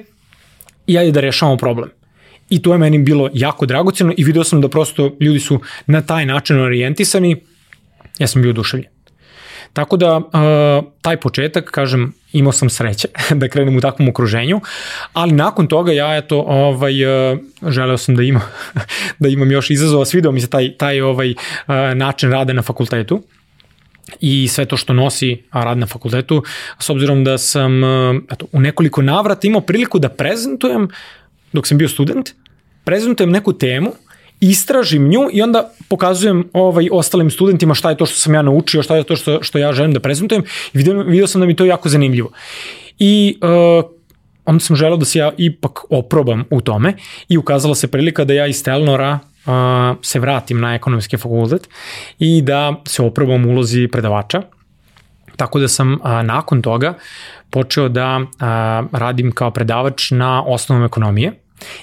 [0.87, 2.04] i ajde da rešavamo problem.
[2.51, 6.03] I to je meni bilo jako dragoceno i video sam da prosto ljudi su na
[6.03, 7.37] taj način orijentisani,
[8.19, 8.95] ja sam bio oduševljen.
[9.75, 13.09] Tako da, uh, taj početak, kažem, imao sam sreće
[13.41, 14.61] da krenem u takvom okruženju,
[15.13, 17.39] ali nakon toga ja eto ovaj uh,
[17.69, 18.43] želeo sam da imam
[19.23, 23.23] da imam još izazova, svideo mi se taj taj ovaj uh, način rada na fakultetu
[24.21, 26.43] i sve to što nosi rad na fakultetu,
[26.79, 27.83] s obzirom da sam
[28.33, 30.89] eto, u nekoliko navrata imao priliku da prezentujem
[31.55, 32.31] dok sam bio student,
[32.85, 33.93] prezentujem neku temu,
[34.41, 38.83] istražim nju i onda pokazujem ovaj ostalim studentima šta je to što sam ja naučio,
[38.83, 41.57] šta je to što, što ja želim da prezentujem i video, video sam da mi
[41.57, 42.31] to jako zanimljivo.
[42.99, 43.85] I uh,
[44.45, 46.95] onda sam želeo da se ja ipak oprobam u tome
[47.29, 49.53] i ukazala se prilika da ja iz Telnora uh,
[50.03, 51.69] se vratim na ekonomski fakultet
[52.19, 54.43] i da se oprobam ulozi predavača.
[55.37, 56.95] Tako da sam a, nakon toga
[57.51, 61.33] počeo da a, radim kao predavač na osnovom ekonomije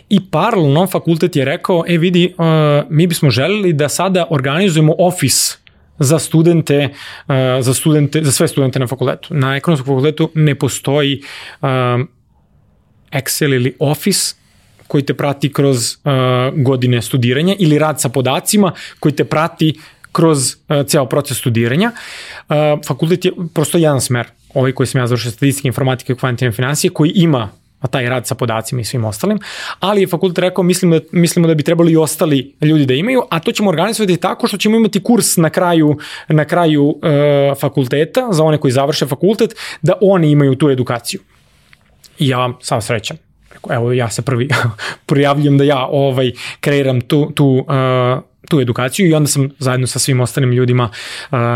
[0.09, 2.45] I paralelno fakultet je rekao, e vidi, uh,
[2.89, 5.57] mi bismo želeli da sada organizujemo ofis
[5.99, 6.89] za studente,
[7.27, 9.33] uh, za studente, za sve studente na fakultetu.
[9.33, 11.21] Na ekonomskom fakultetu ne postoji
[11.61, 11.67] uh,
[13.11, 14.35] Excel ili Office
[14.87, 19.79] koji te prati kroz uh, godine studiranja ili rad sa podacima koji te prati
[20.11, 21.91] kroz uh, ceo proces studiranja.
[21.91, 22.55] Uh,
[22.87, 26.91] fakultet je prosto jedan smer, ovaj koji sam ja završio statistike, informatike i kvantitivne financije,
[26.91, 27.49] koji ima
[27.81, 29.39] a taj rad sa podacima i svim ostalim,
[29.79, 33.23] ali je fakultet rekao mislimo da, mislimo da bi trebali i ostali ljudi da imaju,
[33.29, 35.97] a to ćemo organizovati tako što ćemo imati kurs na kraju,
[36.27, 41.19] na kraju e, fakulteta, za one koji završe fakultet, da oni imaju tu edukaciju.
[42.19, 43.17] I ja sam srećan.
[43.69, 44.49] Evo, ja se prvi
[45.05, 49.99] prijavljujem da ja ovaj kreiram tu, tu uh, tu edukaciju i onda sam zajedno sa
[49.99, 50.89] svim ostalim ljudima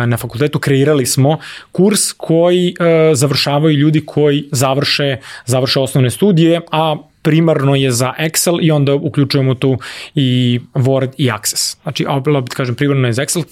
[0.08, 1.38] na fakultetu kreirali smo
[1.72, 2.76] kurs koji
[3.14, 9.56] završavaju ljudi koji završe, završe osnovne studije, a primarno je za Excel i onda uključujemo
[9.56, 9.78] tu
[10.16, 11.78] i Word i Access.
[11.84, 13.44] Znači, opet kažem, primarno je za Excel,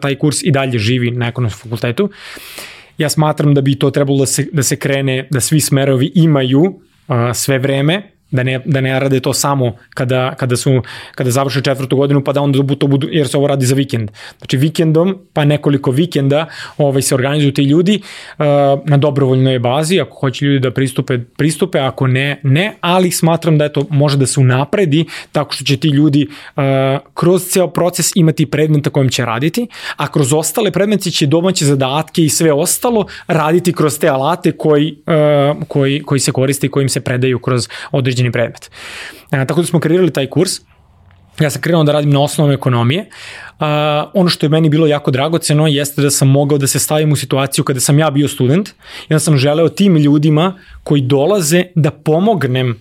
[0.00, 2.10] taj kurs i dalje živi na ekonomskom fakultetu.
[2.98, 6.80] Ja smatram da bi to trebalo da se, da se krene, da svi smerovi imaju
[7.34, 8.02] sve vreme,
[8.36, 10.82] da ne, da ne rade to samo kada, kada, su,
[11.14, 14.10] kada završe četvrtu godinu, pa da onda to budu, jer se ovo radi za vikend.
[14.38, 16.46] Znači vikendom, pa nekoliko vikenda
[16.78, 18.00] ovaj, se organizuju ti ljudi
[18.38, 18.44] uh,
[18.84, 23.68] na dobrovoljnoj bazi, ako hoće ljudi da pristupe, pristupe, ako ne, ne, ali smatram da
[23.68, 26.62] to može da se unapredi tako što će ti ljudi uh,
[27.14, 32.22] kroz ceo proces imati predmeta kojim će raditi, a kroz ostale predmeti će domaće zadatke
[32.22, 36.88] i sve ostalo raditi kroz te alate koji, uh, koji, koji se koriste i kojim
[36.88, 38.70] se predaju kroz određene određeni predmet.
[39.32, 40.60] E, tako da smo kreirali taj kurs,
[41.40, 43.00] ja sam krenuo da radim na osnovu ekonomije.
[43.60, 43.66] Uh,
[44.14, 47.16] ono što je meni bilo jako dragoceno jeste da sam mogao da se stavim u
[47.16, 48.68] situaciju kada sam ja bio student
[49.08, 50.54] i da sam želeo tim ljudima
[50.84, 52.80] koji dolaze da pomognem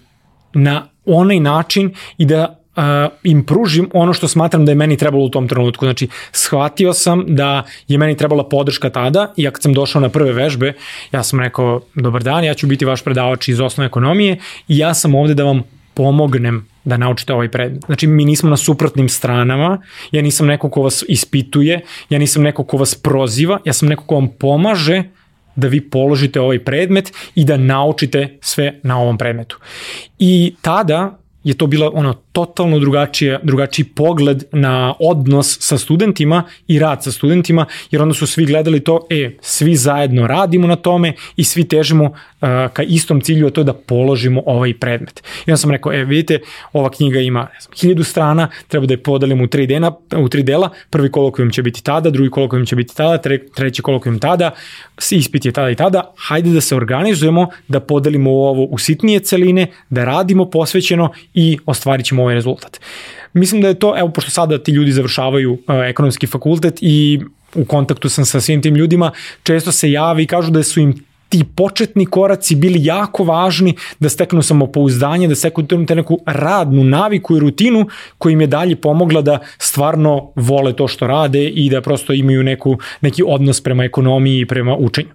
[0.54, 2.84] na onaj način i da uh,
[3.24, 5.86] im pružim ono što smatram da je meni trebalo u tom trenutku.
[5.86, 10.10] Znači, shvatio sam da je meni trebala podrška tada i ja kad sam došao na
[10.10, 10.74] prve vežbe,
[11.12, 14.38] ja sam rekao, dobar dan, ja ću biti vaš predavač iz osnovne ekonomije
[14.68, 17.86] i ja sam ovde da vam pomognem da naučite ovaj predmet.
[17.86, 19.82] Znači, mi nismo na suprotnim stranama,
[20.12, 24.04] ja nisam neko ko vas ispituje, ja nisam neko ko vas proziva, ja sam neko
[24.04, 25.04] ko vam pomaže
[25.56, 29.60] da vi položite ovaj predmet i da naučite sve na ovom predmetu.
[30.20, 36.80] I tada je to bila ono totalno drugačije, drugačiji pogled na odnos sa studentima i
[36.80, 41.14] rad sa studentima, jer onda su svi gledali to, e, svi zajedno radimo na tome
[41.36, 45.24] i svi težimo uh, ka istom cilju, a to je da položimo ovaj predmet.
[45.46, 46.40] I onda sam rekao, e, vidite,
[46.74, 50.30] ova knjiga ima ne znam, hiljadu strana, treba da je podelimo u tri, dena, u
[50.30, 54.20] tri dela, prvi kolokvijum će biti tada, drugi kolokvijum će biti tada, tre, treći kolokvijum
[54.20, 54.52] tada,
[55.12, 59.68] ispit je tada i tada, hajde da se organizujemo, da podelimo ovo u sitnije celine,
[59.90, 62.80] da radimo posvećeno i ostvarit ćemo ovaj rezultat.
[63.34, 67.20] Mislim da je to, evo, pošto sada ti ljudi završavaju uh, ekonomski fakultet i
[67.56, 69.12] u kontaktu sam sa svim tim ljudima,
[69.44, 74.10] često se javi i kažu da su im ti početni koraci bili jako važni da
[74.10, 77.88] steknu samopouzdanje, da steknu te neku radnu naviku i rutinu
[78.18, 82.44] koja im je dalje pomogla da stvarno vole to što rade i da prosto imaju
[82.44, 85.10] neku, neki odnos prema ekonomiji i prema učenju.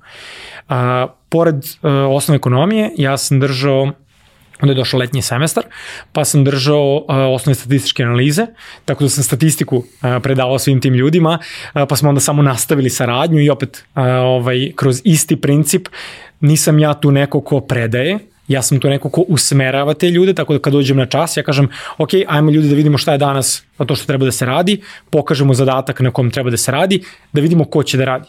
[0.69, 3.93] A, pored a, osnovne ekonomije, ja sam držao
[4.63, 5.65] onda je došao letnji semestar,
[6.13, 8.47] pa sam držao uh, osnovne statističke analize,
[8.85, 9.85] tako da sam statistiku uh,
[10.23, 11.39] predavao svim tim ljudima,
[11.75, 15.89] uh, pa smo onda samo nastavili saradnju i opet uh, ovaj, kroz isti princip
[16.41, 18.19] nisam ja tu neko ko predaje,
[18.49, 21.43] ja sam tu neko ko usmerava te ljude, tako da kad dođem na čas, ja
[21.43, 21.69] kažem,
[21.99, 24.81] ok, ajmo ljudi da vidimo šta je danas to što treba da se radi,
[25.11, 28.29] pokažemo zadatak na kom treba da se radi, da vidimo ko će da radi.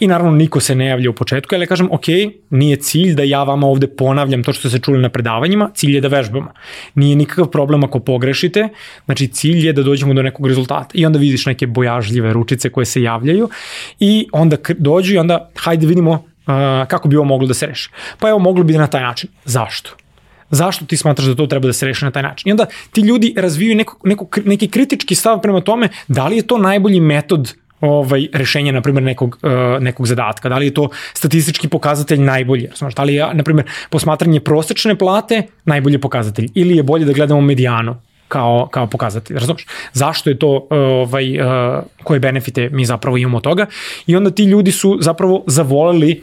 [0.00, 2.06] I naravno niko se ne javlja u početku, ali ja kažem, ok,
[2.50, 6.00] nije cilj da ja vama ovde ponavljam to što ste čuli na predavanjima, cilj je
[6.00, 6.52] da vežbamo.
[6.94, 8.68] Nije nikakav problem ako pogrešite,
[9.04, 10.90] znači cilj je da dođemo do nekog rezultata.
[10.94, 13.48] I onda vidiš neke bojažljive ručice koje se javljaju
[14.00, 16.22] i onda dođu i onda hajde vidimo uh,
[16.88, 17.90] kako bi ovo moglo da se reši.
[18.18, 19.30] Pa evo, moglo bi na taj način.
[19.44, 19.90] Zašto?
[20.52, 22.48] zašto ti smatraš da to treba da se reši na taj način.
[22.48, 26.46] I onda ti ljudi razvijaju neko, neko, neki kritički stav prema tome da li je
[26.46, 30.48] to najbolji metod ovaj, rešenja, na primjer, nekog, uh, nekog zadatka.
[30.48, 32.68] Da li je to statistički pokazatelj najbolji?
[32.76, 36.48] Znaš, da li je, na primjer, posmatranje prosečne plate najbolji pokazatelj?
[36.54, 37.96] Ili je bolje da gledamo medijanu?
[38.32, 39.38] kao, kao pokazatelj.
[39.38, 39.66] Razumeš?
[39.92, 41.46] Zašto je to, ovaj, uh,
[42.02, 43.66] koje benefite mi zapravo imamo od toga?
[44.06, 46.22] I onda ti ljudi su zapravo zavoleli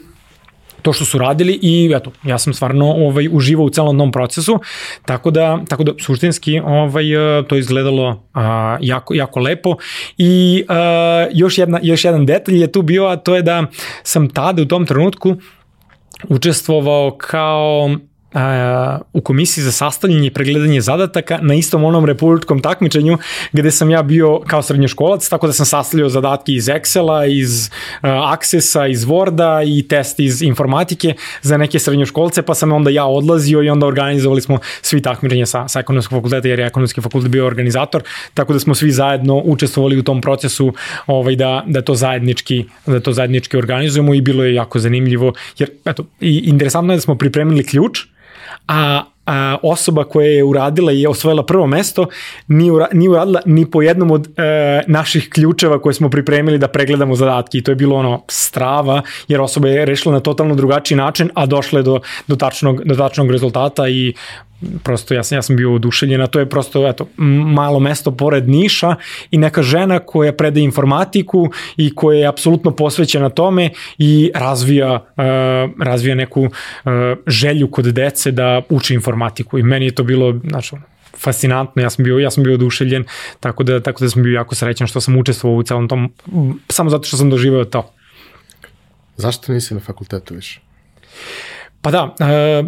[0.81, 4.59] to što su radili i eto, ja sam stvarno ovaj, uživao u celom tom procesu,
[5.05, 9.75] tako da, tako da suštinski ovaj, e, to izgledalo a, jako, jako lepo.
[10.17, 13.65] I a, još, jedna, još jedan detalj je tu bio, a to je da
[14.03, 15.35] sam tada u tom trenutku
[16.27, 17.89] učestvovao kao
[18.33, 23.17] a, u komisiji za sastavljanje i pregledanje zadataka na istom onom republičkom takmičenju
[23.51, 27.69] gde sam ja bio kao srednjoškolac, tako da sam sastavljao zadatke iz Excela, iz
[28.01, 33.05] a, Accessa, iz Worda i test iz informatike za neke srednjoškolce, pa sam onda ja
[33.05, 37.31] odlazio i onda organizovali smo svi takmičenje sa, sa ekonomskog fakulteta, jer je ekonomski fakultet
[37.31, 38.03] bio organizator,
[38.33, 40.73] tako da smo svi zajedno učestvovali u tom procesu
[41.07, 45.69] ovaj, da, da to zajednički da to zajednički organizujemo i bilo je jako zanimljivo, jer
[45.85, 47.99] eto, i interesantno je da smo pripremili ključ,
[48.69, 52.07] a, a osoba koja je uradila i osvojila prvo mesto
[52.47, 56.67] nije, ura, nije uradila ni po jednom od e, naših ključeva koje smo pripremili da
[56.67, 57.57] pregledamo zadatke.
[57.57, 61.45] I to je bilo ono strava jer osoba je rešila na totalno drugačiji način a
[61.45, 64.13] došla je do, do, tačnog, do tačnog rezultata i
[64.83, 67.07] prosto ja sam, ja sam bio oduševljen, a to je prosto eto,
[67.53, 68.95] malo mesto pored Niša
[69.31, 75.83] i neka žena koja predaje informatiku i koja je apsolutno posvećena tome i razvija, uh,
[75.83, 76.51] razvija neku uh,
[77.27, 80.75] želju kod dece da uči informatiku i meni je to bilo, znači,
[81.17, 83.03] fascinantno, ja sam bio, ja sam bio oduševljen,
[83.39, 86.13] tako da, tako da sam bio jako srećan što sam učestvovao u celom tom,
[86.69, 87.93] samo zato što sam doživeo to.
[89.17, 90.59] Zašto nisi na fakultetu više?
[91.81, 92.67] Pa da, uh,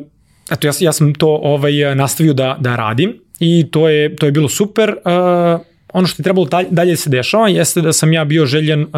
[0.52, 4.32] eto, ja, ja sam to ovaj, nastavio da, da radim i to je, to je
[4.32, 4.90] bilo super.
[4.90, 5.62] Uh,
[5.94, 8.90] ono što je trebalo dalje, dalje se dešava jeste da sam ja bio željen uh,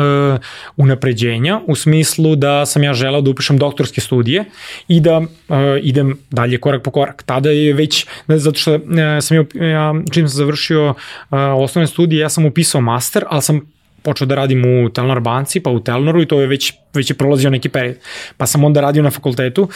[0.78, 4.46] unapređenja u smislu da sam ja želao da upišem doktorske studije
[4.88, 5.28] i da uh,
[5.82, 7.24] idem dalje korak po korak.
[7.24, 8.82] Tada je već, ne, zato što uh,
[9.22, 10.96] sam ja, ja čim sam završio uh,
[11.58, 13.62] osnovne studije, ja sam upisao master, ali sam
[14.02, 17.16] počeo da radim u Telnor banci, pa u Telnoru i to je već, već je
[17.16, 17.96] prolazio neki period.
[18.38, 19.70] Pa sam onda radio na fakultetu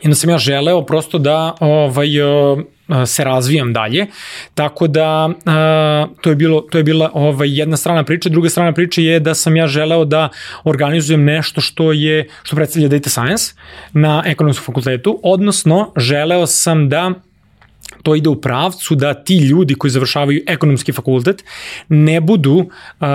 [0.00, 2.08] I onda sam ja želeo prosto da ovaj,
[3.06, 4.06] se razvijam dalje.
[4.54, 5.28] Tako da
[6.20, 9.34] to je bilo to je bila ovaj jedna strana priče, druga strana priče je da
[9.34, 10.28] sam ja želeo da
[10.64, 13.54] organizujem nešto što je što predstavlja data science
[13.92, 17.12] na ekonomskom fakultetu, odnosno želeo sam da
[18.02, 21.44] to ide u pravcu da ti ljudi koji završavaju ekonomski fakultet
[21.88, 23.06] ne budu uh,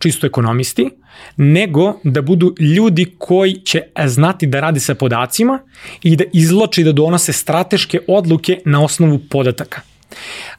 [0.00, 0.90] čisto ekonomisti,
[1.36, 5.58] nego da budu ljudi koji će znati da radi sa podacima
[6.02, 9.80] i da izloče i da donose strateške odluke na osnovu podataka.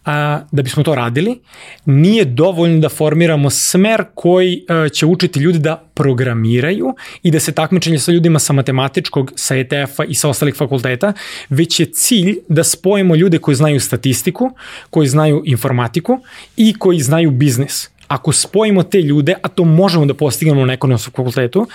[0.06, 1.40] a, da bismo to radili,
[1.86, 7.52] nije dovoljno da formiramo smer koji a, će učiti ljudi da programiraju i da se
[7.52, 11.14] takmičenje sa ljudima sa matematičkog, sa ETF-a i sa ostalih fakulteta,
[11.50, 14.52] već je cilj da spojimo ljude koji znaju statistiku,
[14.90, 16.20] koji znaju informatiku
[16.58, 21.12] i koji znaju biznis ako spojimo te ljude, a to možemo da postignemo na ekonomskom
[21.12, 21.68] fakultetu,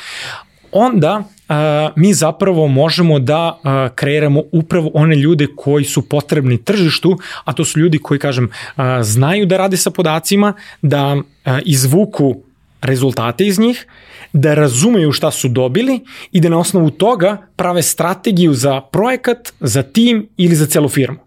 [0.72, 7.18] onda a, mi zapravo možemo da a, kreiramo upravo one ljude koji su potrebni tržištu,
[7.44, 10.52] a to su ljudi koji, kažem, a, znaju da rade sa podacima,
[10.82, 12.42] da a, izvuku
[12.80, 13.86] rezultate iz njih,
[14.32, 16.00] da razumeju šta su dobili
[16.32, 21.18] i da na osnovu toga prave strategiju za projekat, za tim ili za celu firmu.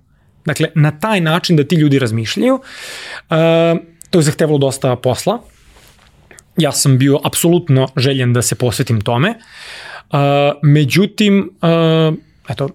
[0.45, 3.37] Dakle, na taj način da ti ljudi razmišljaju, uh,
[4.09, 5.39] to je zahtevalo dosta posla,
[6.57, 9.29] ja sam bio apsolutno željen da se posvetim tome.
[9.29, 10.17] Uh,
[10.63, 12.17] međutim, uh,
[12.49, 12.69] eto,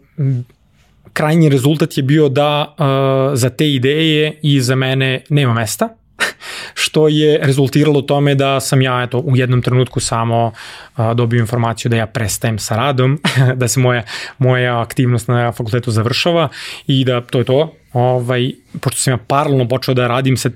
[1.13, 5.89] krajnji rezultat je bio da uh, za te ideje i za mene nema mesta,
[6.85, 10.53] što je rezultiralo tome da sam ja eto, u jednom trenutku samo
[10.97, 13.21] a, dobio informaciju da ja prestajem sa radom,
[13.61, 14.03] da se moja,
[14.39, 16.49] moja aktivnost na fakultetu završava
[16.87, 20.51] i da to je to, ovaj, pošto sam ja paralelno počeo da radim sa,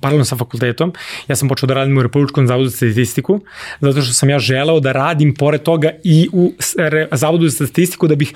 [0.00, 0.92] paralelno sa fakultetom,
[1.28, 3.40] ja sam počeo da radim u Republičkom zavodu za statistiku,
[3.80, 6.52] zato što sam ja želeo da radim pored toga i u
[7.12, 8.34] Zavodu za statistiku da bih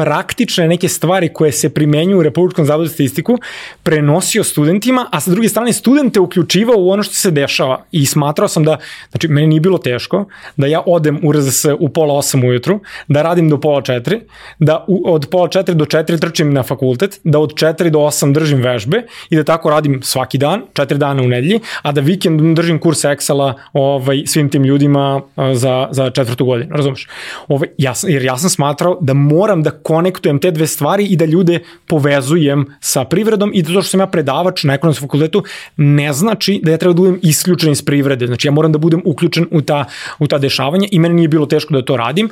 [0.00, 3.38] praktične neke stvari koje se primenjuju u Republičkom zavodu za statistiku
[3.82, 8.48] prenosio studentima, a sa druge strane studente uključivao u ono što se dešava i smatrao
[8.48, 8.78] sam da,
[9.10, 10.24] znači meni nije bilo teško
[10.56, 14.20] da ja odem u RZS u pola osam ujutru, da radim do pola četiri,
[14.58, 18.32] da u, od pola četiri do četiri trčim na fakultet, da od četiri do osam
[18.32, 22.56] držim vežbe i da tako radim svaki dan, četiri dana u nedelji, a da vikend
[22.56, 25.20] držim kurs Excela ovaj, svim tim ljudima
[25.54, 27.08] za, za četvrtu godinu, razumeš?
[27.48, 31.24] Ovaj, ja, jer ja sam smatrao da moram da konektujem te dve stvari i da
[31.24, 35.42] ljude povezujem sa privredom i to što sam ja predavač na ekonomskom fakultetu
[35.76, 38.26] ne znači da ja treba da budem isključen iz privrede.
[38.26, 39.84] Znači ja moram da budem uključen u ta,
[40.18, 42.30] u ta dešavanja i meni nije bilo teško da to radim,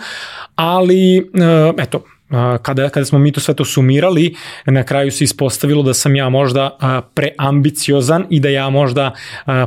[0.55, 4.35] ali eh, eto, eh, kada, kada smo mi to sve to sumirali,
[4.67, 9.11] na kraju se ispostavilo da sam ja možda eh, preambiciozan i da ja možda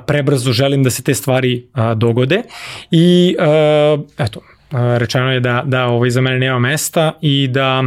[0.08, 1.66] prebrzo želim da se te stvari
[1.96, 2.44] dogode
[2.92, 3.36] i
[4.18, 4.40] eto,
[4.72, 7.84] rečeno je da, da ovaj, za mene nema mesta i da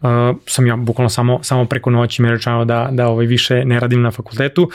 [0.00, 0.08] uh,
[0.46, 3.80] sam ja bukvalno samo, samo preko noći mi je rečeno da, da ovaj, više ne
[3.80, 4.70] radim na fakultetu.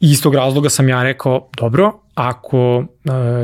[0.00, 2.84] I iz tog razloga sam ja rekao, dobro, ako uh,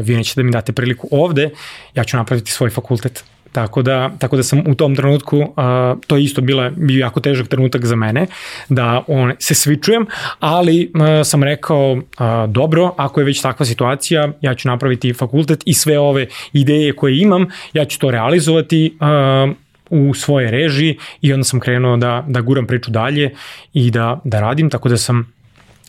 [0.03, 1.51] vi nećete da mi date priliku ovde,
[1.95, 3.25] ja ću napraviti svoj fakultet
[3.57, 5.47] Tako da, tako da sam u tom trenutku, uh,
[6.07, 8.27] to je isto bila, bio jako težak trenutak za mene,
[8.69, 10.07] da on, se svičujem,
[10.41, 12.03] ali uh, sam rekao, uh,
[12.49, 17.19] dobro, ako je već takva situacija, ja ću napraviti fakultet i sve ove ideje koje
[17.19, 19.57] imam, ja ću to realizovati uh,
[19.91, 23.31] u svoje režiji i onda sam krenuo da, da guram priču dalje
[23.73, 25.36] i da, da radim, tako da sam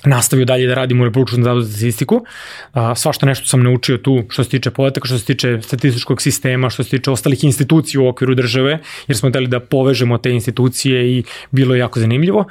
[0.06, 2.26] nastavio dalje da radim u Republičkom zavodu za statistiku.
[2.74, 6.70] A, svašta nešto sam naučio tu što se tiče podataka, što se tiče statističkog sistema,
[6.70, 11.18] što se tiče ostalih institucija u okviru države, jer smo hteli da povežemo te institucije
[11.18, 12.46] i bilo je jako zanimljivo.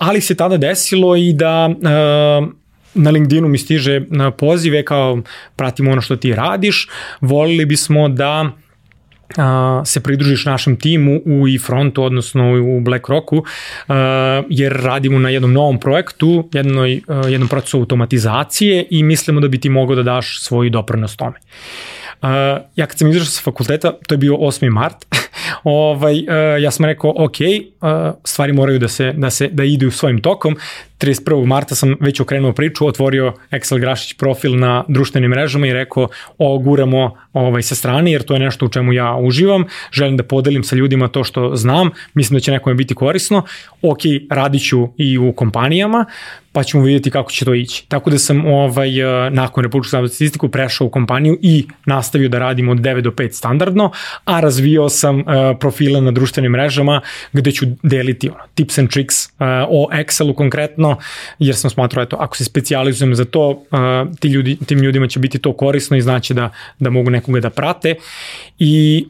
[0.00, 1.68] Ali se tada desilo i da
[2.94, 4.00] na LinkedInu mi stiže
[4.38, 5.22] pozive kao
[5.56, 6.88] pratimo ono što ti radiš,
[7.20, 8.52] volili bismo da
[9.36, 13.44] a, se pridružiš našem timu u e-frontu, odnosno u BlackRocku,
[13.88, 19.48] a, jer radimo na jednom novom projektu, jednoj, a, jednom procesu automatizacije i mislimo da
[19.48, 21.36] bi ti mogao da daš svoj doprinos tome.
[22.22, 22.28] Uh,
[22.76, 24.70] ja kad sam izašao sa fakulteta, to je bio 8.
[24.70, 24.96] mart,
[25.64, 26.24] ovaj,
[26.60, 27.36] ja sam rekao, ok,
[28.24, 30.56] stvari moraju da se, da se da idu svojim tokom,
[31.00, 31.46] 31.
[31.46, 36.08] marta sam već okrenuo priču, otvorio Excel Grašić profil na društvenim mrežama i rekao
[36.38, 40.64] oguramo ovaj, sa strane jer to je nešto u čemu ja uživam, želim da podelim
[40.64, 43.42] sa ljudima to što znam, mislim da će nekome biti korisno,
[43.82, 43.98] ok,
[44.30, 46.04] radit ću i u kompanijama,
[46.52, 47.84] pa ćemo vidjeti kako će to ići.
[47.88, 48.90] Tako da sam ovaj,
[49.30, 53.32] nakon Republičkog zavoda statistiku prešao u kompaniju i nastavio da radim od 9 do 5
[53.32, 53.90] standardno,
[54.24, 55.24] a razvio sam uh,
[55.60, 57.00] profile na društvenim mrežama
[57.32, 59.30] gde ću deliti ono, tips and tricks uh,
[59.68, 60.96] o Excelu konkretno, korisno,
[61.38, 63.62] jer sam smatrao, eto, ako se specializujem za to,
[64.20, 67.50] ti ljudi, tim ljudima će biti to korisno i znači da, da mogu nekoga da
[67.50, 67.94] prate.
[68.58, 69.06] I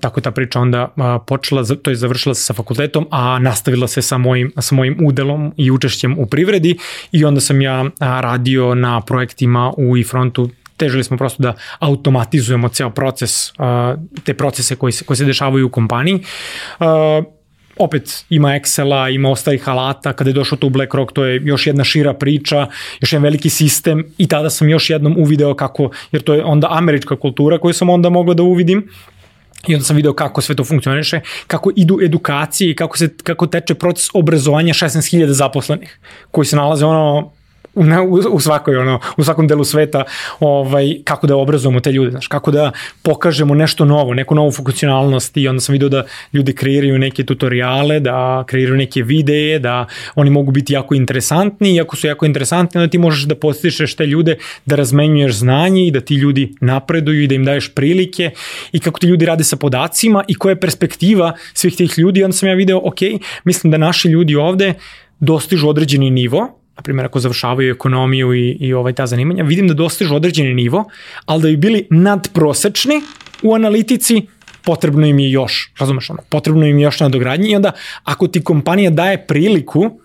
[0.00, 0.88] tako je ta priča onda
[1.26, 5.52] počela, to je završila se sa fakultetom, a nastavila se sa mojim, sa mojim udelom
[5.56, 6.76] i učešćem u privredi.
[7.12, 12.90] I onda sam ja radio na projektima u e-frontu težili smo prosto da automatizujemo ceo
[12.90, 13.52] proces,
[14.24, 16.24] te procese koji se, koji se dešavaju u kompaniji.
[17.78, 21.66] Opet ima Excela, ima ostalih alata, kada je došao to u BlackRock, to je još
[21.66, 22.66] jedna šira priča,
[23.00, 26.68] još jedan veliki sistem i tada sam još jednom uvideo kako, jer to je onda
[26.70, 28.88] američka kultura koju sam onda mogao da uvidim,
[29.66, 33.46] I onda sam video kako sve to funkcioniše, kako idu edukacije i kako, se, kako
[33.46, 35.98] teče proces obrazovanja 16.000 zaposlenih,
[36.30, 37.30] koji se nalaze ono
[37.74, 37.82] u,
[38.30, 40.04] u, svakoj ono u svakom delu sveta
[40.40, 42.72] ovaj kako da obrazujemo te ljude znači kako da
[43.02, 48.00] pokažemo nešto novo neku novu funkcionalnost i onda sam video da ljudi kreiraju neke tutoriale
[48.00, 52.80] da kreiraju neke videe da oni mogu biti jako interesantni i ako su jako interesantni
[52.80, 54.36] onda ti možeš da podstičeš te ljude
[54.66, 58.30] da razmenjuješ znanje i da ti ljudi napreduju i da im daješ prilike
[58.72, 62.24] i kako ti ljudi rade sa podacima i koja je perspektiva svih tih ljudi.
[62.24, 63.00] Onda sam ja video ok
[63.44, 64.74] mislim da naši ljudi ovde
[65.20, 69.74] dostižu određeni nivo na primjer ako završavaju ekonomiju i, i ovaj ta zanimanja, vidim da
[69.74, 70.84] dostižu određeni nivo,
[71.26, 73.00] ali da bi bili nadprosečni
[73.42, 74.26] u analitici,
[74.64, 77.72] potrebno im je još, razumeš ono, potrebno im je još nadogradnje i onda
[78.04, 80.00] ako ti kompanija daje priliku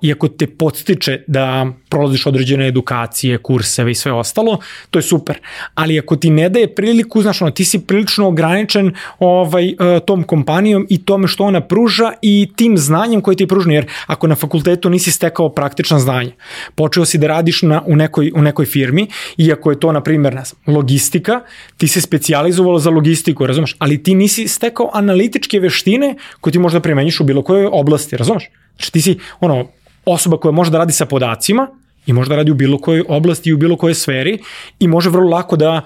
[0.00, 4.58] i ako te podstiče da prolaziš određene edukacije, kurseve i sve ostalo,
[4.90, 5.38] to je super.
[5.74, 9.74] Ali ako ti ne daje priliku, znaš, ono, ti si prilično ograničen ovaj, e,
[10.06, 13.86] tom kompanijom i tome što ona pruža i tim znanjem koje ti je pružno, jer
[14.06, 16.32] ako na fakultetu nisi stekao praktično znanje,
[16.74, 19.06] počeo si da radiš na, u, nekoj, u nekoj firmi,
[19.36, 21.40] iako je to, na primjer, ne znam, logistika,
[21.76, 26.80] ti se specializovalo za logistiku, razumeš, ali ti nisi stekao analitičke veštine koje ti možda
[26.80, 28.50] primenjiš u bilo kojoj oblasti, razumeš?
[28.78, 29.68] Znači ti si, ono,
[30.12, 31.68] osoba koja može da radi sa podacima
[32.08, 34.38] i može da radi u bilo kojoj oblasti i u bilo kojoj sferi
[34.80, 35.80] i može vrlo lako da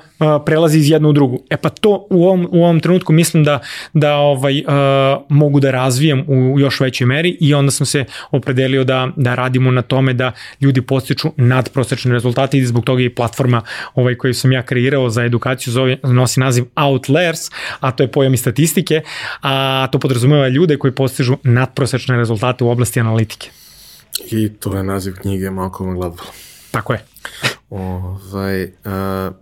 [0.47, 1.43] prelazi iz jednu u drugu.
[1.51, 3.59] E pa to u ovom, u ovom trenutku mislim da,
[3.93, 4.65] da ovaj, uh,
[5.29, 9.71] mogu da razvijem u još većoj meri i onda sam se opredelio da, da radimo
[9.71, 13.63] na tome da ljudi postiču nadprosečne rezultate i zbog toga i platforma
[13.95, 17.51] ovaj, koju sam ja kreirao za edukaciju zove, nosi naziv Outliers,
[17.81, 19.03] a to je pojam i statistike,
[19.43, 23.62] a to podrazumeva ljude koji postižu nadprosečne rezultate u oblasti analitike.
[24.31, 26.33] I to je naziv knjige Malcolm Gladwell.
[26.71, 27.05] Tako je.
[27.71, 29.35] Ovaj, uh,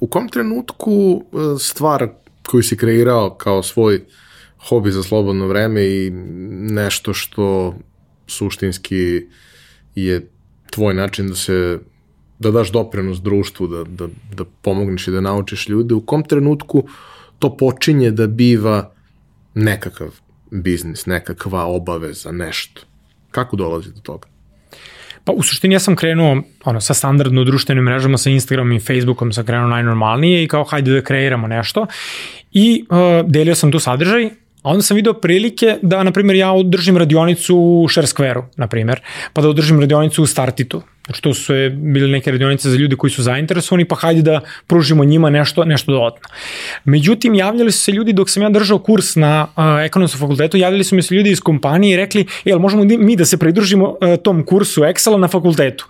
[0.00, 2.08] u kom trenutku e, stvar
[2.46, 4.04] koju si kreirao kao svoj
[4.68, 6.10] hobi za slobodno vreme i
[6.70, 7.74] nešto što
[8.26, 9.26] suštinski
[9.94, 10.30] je
[10.70, 11.78] tvoj način da se
[12.38, 16.84] da daš doprinos društvu, da, da, da pomogneš i da naučiš ljude, u kom trenutku
[17.38, 18.92] to počinje da biva
[19.54, 20.08] nekakav
[20.50, 22.80] biznis, nekakva obaveza, nešto?
[23.34, 24.28] Kako dolazi do toga?
[25.24, 29.32] Pa u suštini ja sam krenuo ono, sa standardno društvenim mrežama, sa Instagramom i Facebookom
[29.32, 31.86] sam krenuo najnormalnije i kao hajde da kreiramo nešto.
[32.52, 34.30] I uh, delio sam tu sadržaj,
[34.64, 38.66] A onda sam video prilike da, na primjer, ja održim radionicu u Share Square-u, na
[38.66, 39.00] primjer,
[39.32, 43.10] pa da održim radionicu u Startitu, Znači to su bile neke radionice za ljude koji
[43.10, 46.28] su zainteresovani, pa hajde da pružimo njima nešto, nešto dodatno.
[46.84, 50.84] Međutim, javljali su se ljudi dok sam ja držao kurs na uh, ekonomskom fakultetu, javljali
[50.84, 53.96] su mi se ljudi iz kompanije i rekli, jel možemo mi da se pridružimo uh,
[54.22, 55.86] tom kursu Excela na fakultetu.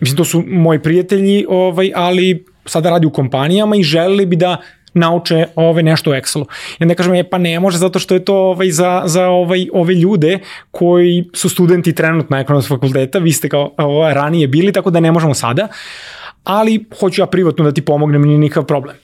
[0.00, 4.56] Mislim, to su moji prijatelji, ovaj, ali sada radi u kompanijama i želeli bi da
[4.96, 6.44] nauče ove nešto u Excelu.
[6.78, 9.68] I onda kažem, je pa ne može zato što je to ovaj, za, za ovaj,
[9.72, 10.38] ove ljude
[10.70, 15.12] koji su studenti trenutno ekonomskog fakulteta, vi ste kao ovaj, ranije bili, tako da ne
[15.12, 15.68] možemo sada,
[16.44, 18.96] ali hoću ja privatno da ti pomognem, nije nikakav problem.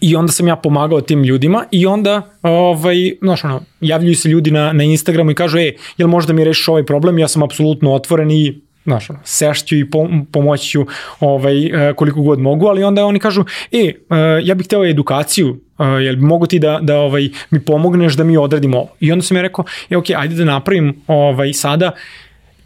[0.00, 4.50] I onda sam ja pomagao tim ljudima i onda ovaj, znaš, ono, javljaju se ljudi
[4.50, 7.18] na, na Instagramu i kažu, e, jel možda mi rešiš ovaj problem?
[7.18, 9.90] Ja sam apsolutno otvoren i znaš, sešću i
[10.32, 10.86] pomoći ću
[11.20, 13.94] ovaj, e, koliko god mogu, ali onda oni kažu, e, e,
[14.42, 18.36] ja bih hteo edukaciju, e, jel mogu ti da, da ovaj, mi pomogneš da mi
[18.36, 18.88] odradimo ovo?
[19.00, 21.90] I onda sam ja rekao, e, ok, ajde da napravim ovaj, sada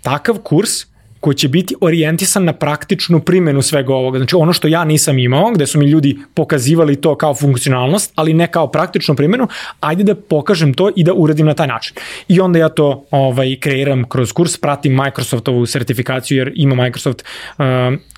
[0.03, 0.90] takav kurs
[1.21, 4.19] koji će biti orijentisan na praktičnu primenu svega ovoga.
[4.19, 8.35] Znači ono što ja nisam imao, gde su mi ljudi pokazivali to kao funkcionalnost, ali
[8.35, 9.49] ne kao praktičnu primenu,
[9.81, 11.97] ajde da pokažem to i da uradim na taj način.
[12.29, 17.25] I onda ja to ovaj, kreiram kroz kurs, pratim Microsoftovu sertifikaciju, jer ima Microsoft
[17.59, 17.65] uh,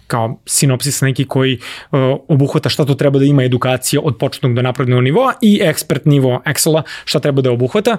[0.07, 1.99] kao sinopsis neki koji uh,
[2.29, 6.43] obuhvata šta to treba da ima edukacija od početnog do naprednog nivoa i ekspert nivo
[6.47, 7.97] Excela šta treba da obuhvata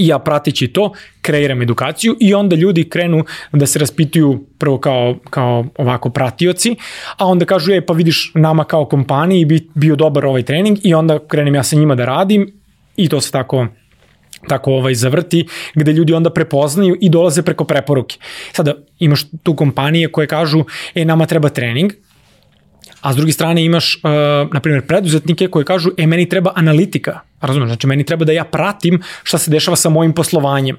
[0.00, 5.16] i ja pratići to kreiram edukaciju i onda ljudi krenu da se raspituju prvo kao,
[5.30, 6.76] kao ovako pratioci,
[7.16, 10.94] a onda kažu, je pa vidiš nama kao kompaniji bi, bio dobar ovaj trening i
[10.94, 12.52] onda krenem ja sa njima da radim
[12.96, 13.66] i to se tako
[14.48, 18.16] tako ovaj zavrti, gde ljudi onda prepoznaju i dolaze preko preporuke.
[18.52, 20.64] Sada imaš tu kompanije koje kažu,
[20.94, 21.92] e, nama treba trening,
[23.00, 24.10] a s druge strane imaš, uh,
[24.52, 28.44] na primjer, preduzetnike koji kažu, e, meni treba analitika, Razumeš, znači meni treba da ja
[28.44, 30.76] pratim šta se dešava sa mojim poslovanjem.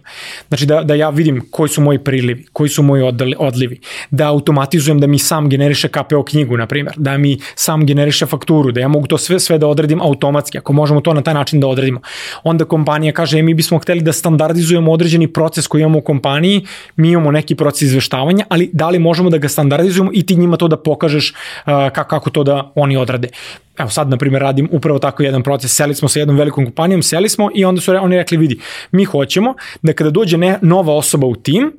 [0.47, 3.03] Znači da, da ja vidim koji su moji prilivi, koji su moji
[3.37, 3.79] odlivi,
[4.11, 8.71] da automatizujem da mi sam generiše KPO knjigu, na primjer, da mi sam generiše fakturu,
[8.71, 11.59] da ja mogu to sve sve da odredim automatski, ako možemo to na taj način
[11.59, 12.01] da odredimo.
[12.43, 16.65] Onda kompanija kaže, e, mi bismo hteli da standardizujemo određeni proces koji imamo u kompaniji,
[16.95, 20.57] mi imamo neki proces izveštavanja, ali da li možemo da ga standardizujemo i ti njima
[20.57, 23.29] to da pokažeš uh, kako to da oni odrade
[23.77, 27.03] evo sad na primjer radim upravo tako jedan proces, seli smo sa jednom velikom kompanijom,
[27.03, 28.59] seli smo i onda su oni rekli vidi,
[28.91, 31.73] mi hoćemo da kada dođe ne, nova osoba u tim,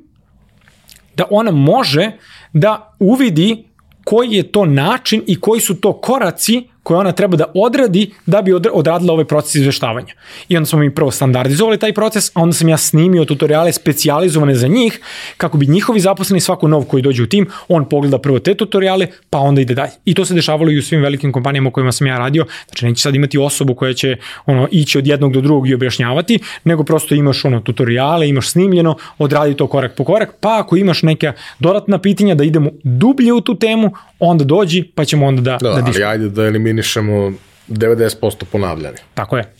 [1.15, 2.11] da ona može
[2.53, 3.63] da uvidi
[4.03, 8.41] koji je to način i koji su to koraci koje ona treba da odradi da
[8.41, 10.13] bi odradila ovaj proces izveštavanja.
[10.49, 14.55] I onda smo mi prvo standardizovali taj proces, a onda sam ja snimio tutoriale specijalizovane
[14.55, 14.99] za njih,
[15.37, 19.07] kako bi njihovi zaposleni, svako nov koji dođe u tim, on pogleda prvo te tutoriale,
[19.29, 19.91] pa onda ide dalje.
[20.05, 22.85] I to se dešavalo i u svim velikim kompanijama u kojima sam ja radio, znači
[22.85, 24.15] neće sad imati osobu koja će
[24.45, 28.95] ono, ići od jednog do drugog i objašnjavati, nego prosto imaš ono tutoriale, imaš snimljeno,
[29.17, 33.41] odradi to korak po korak, pa ako imaš neka dodatna pitanja da idemo dublje u
[33.41, 37.33] tu temu, onda dođi, pa ćemo onda da, da, da ali ajde da eliminišemo
[37.69, 38.97] 90% ponavljanja.
[39.13, 39.53] Tako je.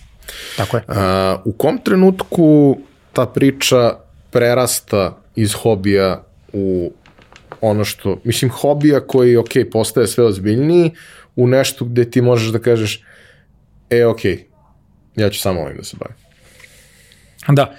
[0.58, 0.84] Tako je.
[0.88, 2.78] A, u kom trenutku
[3.14, 3.96] ta priča
[4.32, 6.24] prerasta iz hobija
[6.54, 6.92] u
[7.62, 10.92] ono što, mislim, hobija koji, ok, postaje sve ozbiljniji
[11.36, 13.04] u nešto gde ti možeš da kažeš,
[13.90, 14.26] e, ok,
[15.16, 16.23] ja ću samo ovim da se bavim.
[17.48, 17.76] Da,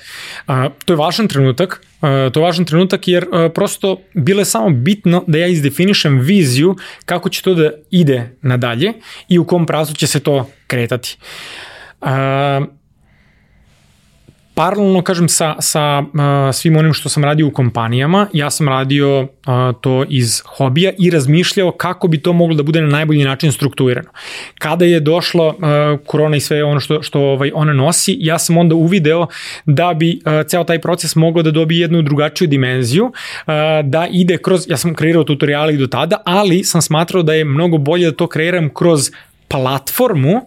[0.47, 4.45] a, to je važan trenutak, a, to je važan trenutak jer a, prosto bilo je
[4.45, 8.93] samo bitno da ja izdefinišem viziju kako će to da ide nadalje
[9.29, 11.17] i u kom pravcu će se to kretati.
[12.01, 12.61] A,
[14.55, 19.21] paralelno, kažem, sa, sa uh, svim onim što sam radio u kompanijama, ja sam radio
[19.21, 19.27] uh,
[19.81, 24.09] to iz hobija i razmišljao kako bi to moglo da bude na najbolji način strukturirano.
[24.59, 25.55] Kada je došla uh,
[26.07, 29.27] korona i sve ono što, što ovaj, ona nosi, ja sam onda uvideo
[29.65, 33.13] da bi uh, ceo taj proces mogao da dobije jednu drugačiju dimenziju, uh,
[33.85, 37.45] da ide kroz, ja sam kreirao tutoriale i do tada, ali sam smatrao da je
[37.45, 39.11] mnogo bolje da to kreiram kroz
[39.49, 40.41] platformu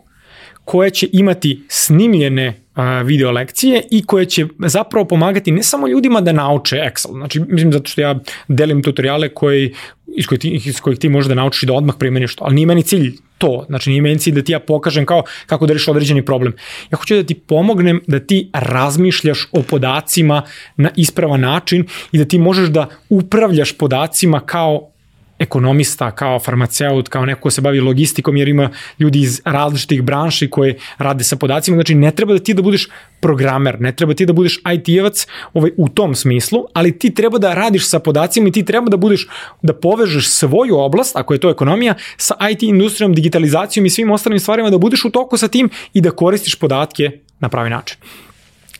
[0.65, 2.66] koja će imati snimljene
[3.05, 7.73] video lekcije i koje će zapravo pomagati ne samo ljudima da nauče Excel, znači mislim
[7.73, 9.73] zato što ja delim tutoriale koji,
[10.07, 12.65] iz, kojih ti, iz kojih ti možeš da naučiš da odmah primeniš to, ali nije
[12.65, 15.87] meni cilj to, znači nije meni cilj da ti ja pokažem kao kako da rešiš
[15.87, 16.53] određeni problem.
[16.91, 20.41] Ja hoću da ti pomognem da ti razmišljaš o podacima
[20.77, 24.91] na ispravan način i da ti možeš da upravljaš podacima kao
[25.39, 28.69] ekonomista, kao farmaceut, kao neko ko se bavi logistikom, jer ima
[28.99, 32.87] ljudi iz različitih branši koje rade sa podacima, znači ne treba da ti da budeš
[33.19, 37.53] programer, ne treba ti da budeš IT-evac ovaj, u tom smislu, ali ti treba da
[37.53, 39.27] radiš sa podacima i ti treba da budeš,
[39.61, 44.39] da povežeš svoju oblast, ako je to ekonomija, sa IT industrijom, digitalizacijom i svim ostalim
[44.39, 47.97] stvarima, da budeš u toku sa tim i da koristiš podatke na pravi način.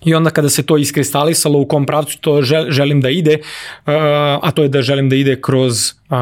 [0.07, 3.93] I onda kada se to iskristalisalo u kom pravcu to želim da ide, uh,
[4.41, 6.17] a to je da želim da ide kroz uh,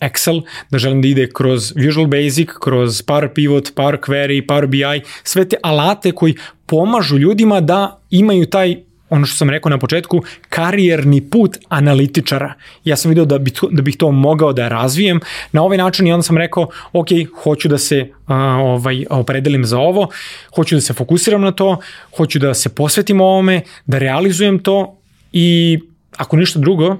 [0.00, 5.04] Excel, da želim da ide kroz Visual Basic, kroz Power Pivot, Power Query, Power BI,
[5.22, 6.34] sve te alate koji
[6.66, 8.76] pomažu ljudima da imaju taj
[9.14, 12.54] ono što sam rekao na početku, karijerni put analitičara.
[12.84, 15.20] Ja sam video da, bi to, da bih to mogao da razvijem
[15.52, 17.08] na ovaj način i onda sam rekao, ok,
[17.42, 20.08] hoću da se a, ovaj, opredelim za ovo,
[20.56, 21.78] hoću da se fokusiram na to,
[22.16, 24.98] hoću da se posvetim ovome, da realizujem to
[25.32, 25.78] i
[26.16, 26.96] ako ništa drugo,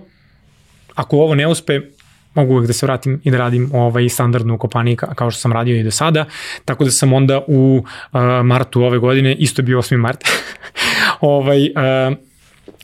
[0.94, 1.80] ako ovo ne uspe,
[2.34, 5.76] mogu uvek da se vratim i da radim ovaj standardnu kompaniju kao što sam radio
[5.76, 6.24] i do sada,
[6.64, 9.96] tako da sam onda u uh, martu ove godine, isto bio 8.
[9.96, 10.24] mart,
[11.20, 12.16] ovaj, uh,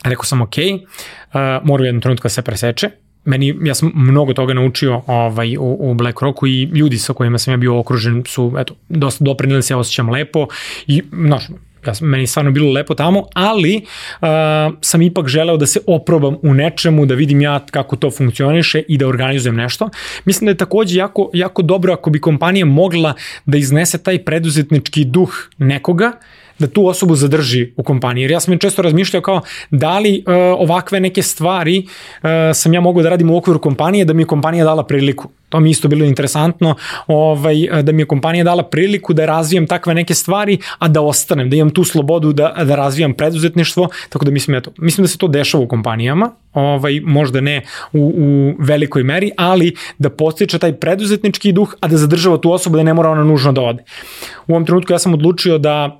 [0.05, 1.35] rekao sam ok, uh,
[1.65, 2.90] moram jednom trenutku da se preseče,
[3.24, 7.52] meni, ja sam mnogo toga naučio ovaj, u, u BlackRocku i ljudi sa kojima sam
[7.55, 10.47] ja bio okružen su, eto, dosta doprinili se, ja osjećam lepo
[10.86, 11.48] i, znaš,
[11.86, 14.28] ja, meni stvarno bilo lepo tamo, ali uh,
[14.81, 18.98] sam ipak želeo da se oprobam u nečemu, da vidim ja kako to funkcioniše i
[18.98, 19.89] da organizujem nešto.
[20.24, 23.15] Mislim da je takođe jako, jako dobro ako bi kompanija mogla
[23.47, 26.12] da iznese taj preduzetnički duh nekoga
[26.61, 28.23] da tu osobu zadrži u kompaniji.
[28.23, 32.81] Jer ja sam često razmišljao kao da li uh, ovakve neke stvari uh, sam ja
[32.81, 35.28] mogu da radim u okviru kompanije da mi je kompanija dala priliku.
[35.51, 36.75] To mi isto bilo interesantno,
[37.07, 41.51] ovaj, da mi je kompanija dala priliku da razvijem takve neke stvari, a da ostanem,
[41.51, 45.19] da imam tu slobodu da, da razvijam preduzetništvo, tako da mislim, eto, mislim da se
[45.19, 47.63] to dešava u kompanijama, ovaj, možda ne
[47.93, 52.77] u, u velikoj meri, ali da postiče taj preduzetnički duh, a da zadržava tu osobu
[52.77, 53.83] da ne mora ona nužno da ode.
[54.47, 55.99] U ovom trenutku ja sam odlučio da,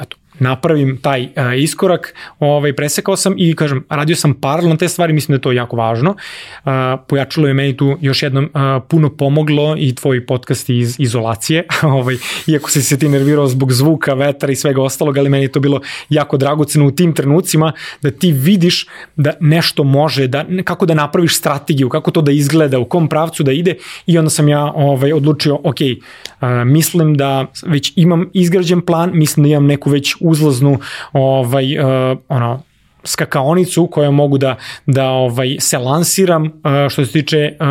[0.00, 5.12] eto, napravim taj uh, iskorak, ovaj, presekao sam i kažem, radio sam paralelno te stvari,
[5.12, 6.10] mislim da je to jako važno.
[6.10, 6.70] Uh,
[7.08, 12.16] pojačalo je meni tu još jednom uh, puno pomoglo i tvoj podcast iz izolacije, ovaj,
[12.46, 15.60] iako si se ti nervirao zbog zvuka, vetra i svega ostalog, ali meni je to
[15.60, 18.86] bilo jako dragoceno u tim trenucima da ti vidiš
[19.16, 23.42] da nešto može, da, kako da napraviš strategiju, kako to da izgleda, u kom pravcu
[23.42, 23.74] da ide
[24.06, 29.44] i onda sam ja ovaj, odlučio, ok, uh, mislim da već imam izgrađen plan, mislim
[29.44, 30.78] da imam neku već uzlaznu
[31.12, 32.62] ovaj, uh, ono,
[33.04, 34.56] skakaonicu koja mogu da
[34.86, 36.50] da ovaj se lansiram uh,
[36.88, 37.66] što se tiče uh,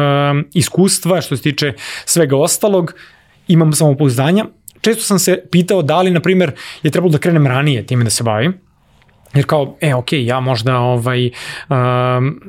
[0.54, 1.74] iskustva, što se tiče
[2.06, 2.94] svega ostalog
[3.48, 4.46] imam samopouzdanja,
[4.82, 6.52] često sam se pitao da li, na primjer,
[6.84, 8.54] je trebalo da krenem ranije time da se bavim,
[9.34, 11.30] jer kao, e, ok, ja možda ovaj,
[11.70, 12.42] um,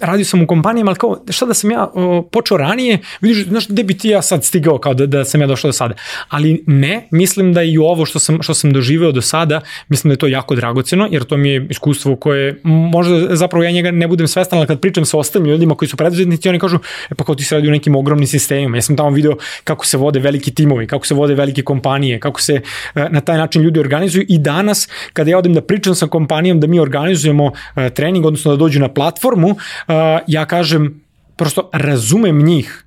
[0.00, 3.68] radio sam u kompanijama, ali kao, šta da sam ja o, počeo ranije, vidiš, znaš,
[3.68, 5.94] gde bi ti ja sad stigao kao da, da sam ja došao do sada.
[6.28, 10.12] Ali ne, mislim da i ovo što sam, što sam doživeo do sada, mislim da
[10.12, 14.08] je to jako dragoceno, jer to mi je iskustvo koje, možda zapravo ja njega ne
[14.08, 16.78] budem svestan, ali kad pričam sa ostalim ljudima koji su preduzetnici, oni kažu,
[17.10, 18.76] e pa kao ti se radi u nekim ogromnim sistemima.
[18.76, 22.40] Ja sam tamo video kako se vode veliki timovi, kako se vode velike kompanije, kako
[22.40, 22.60] se
[22.94, 26.60] e, na taj način ljudi organizuju i danas kada ja odem da pričam sa kompanijom
[26.60, 29.56] da mi organizujemo e, trening, odnosno da dođu na platformu,
[30.26, 31.00] ja kažem,
[31.36, 32.84] prosto razumem njih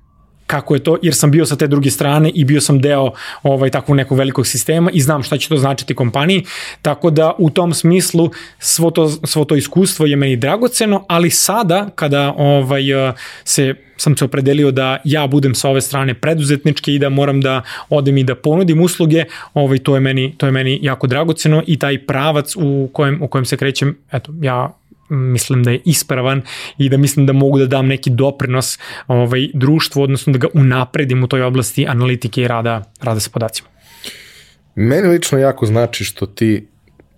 [0.52, 3.12] kako je to, jer sam bio sa te druge strane i bio sam deo
[3.42, 6.44] ovaj, takvog nekog velikog sistema i znam šta će to značiti kompaniji,
[6.82, 11.88] tako da u tom smislu svo to, svo to iskustvo je meni dragoceno, ali sada
[11.94, 12.82] kada ovaj,
[13.44, 17.62] se sam se opredelio da ja budem sa ove strane preduzetničke i da moram da
[17.88, 19.24] odem i da ponudim usluge,
[19.54, 23.28] ovaj, to, je meni, to je meni jako dragoceno i taj pravac u kojem, u
[23.28, 24.72] kojem se krećem, eto, ja
[25.12, 26.42] mislim da je ispravan
[26.78, 31.24] i da mislim da mogu da dam neki doprinos ovaj, društvu, odnosno da ga unapredim
[31.24, 33.68] u toj oblasti analitike i rada, rada sa podacima.
[34.74, 36.68] Meni lično jako znači što ti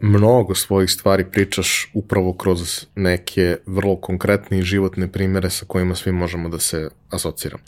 [0.00, 6.12] mnogo svojih stvari pričaš upravo kroz neke vrlo konkretne i životne primere sa kojima svi
[6.12, 7.62] možemo da se asociramo.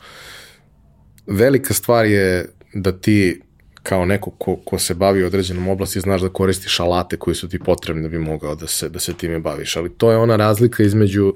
[1.27, 3.41] Velika stvar je da ti
[3.89, 7.59] kao neko ko, ko se bavi određenom oblasti, znaš da koristiš alate koji su ti
[7.59, 9.77] potrebni da bi mogao da se, da se time baviš.
[9.77, 11.35] Ali to je ona razlika između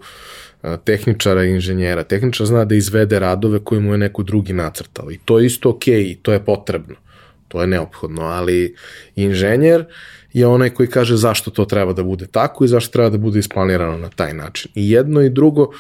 [0.85, 2.05] tehničara i inženjera.
[2.05, 5.71] Tehničar zna da izvede radove koje mu je neko drugi nacrtao i to je isto
[5.71, 6.97] ok i to je potrebno.
[7.49, 8.75] To je neophodno, ali
[9.17, 9.85] inženjer
[10.33, 13.39] je onaj koji kaže zašto to treba da bude tako i zašto treba da bude
[13.39, 14.71] isplanirano na taj način.
[14.75, 15.71] I jedno i drugo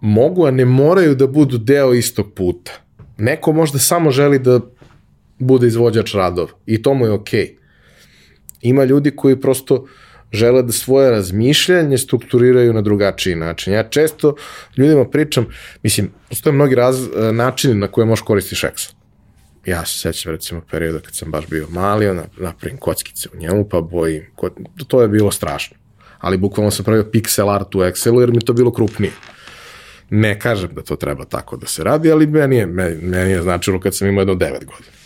[0.00, 2.72] mogu, a ne moraju da budu deo istog puta.
[3.18, 4.60] Neko možda samo želi da
[5.40, 7.44] bude izvođač radova i to mu je okej.
[7.44, 7.56] Okay.
[8.60, 9.86] Ima ljudi koji prosto
[10.32, 13.72] žele da svoje razmišljanje strukturiraju na drugačiji način.
[13.72, 14.34] Ja često
[14.76, 15.46] ljudima pričam,
[15.82, 18.92] mislim, postoje mnogi raz, načini na koje možeš koristiš Excel.
[19.66, 23.68] Ja se sećam recimo perioda kad sam baš bio mali, ona, napravim kockice u njemu,
[23.68, 24.22] pa bojim.
[24.86, 25.76] To je bilo strašno.
[26.18, 29.12] Ali bukvalno sam pravio pixel art u Excelu jer mi to bilo krupnije.
[30.10, 33.80] Ne kažem da to treba tako da se radi, ali meni je, meni je značilo
[33.80, 34.99] kad sam imao jedno 9 godina.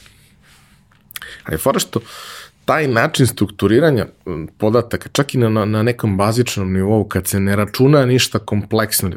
[1.44, 2.00] Ali fora što
[2.64, 4.06] taj način strukturiranja
[4.58, 9.10] podataka, čak i na, na nekom bazičnom nivou, kad se ne računa ništa kompleksno,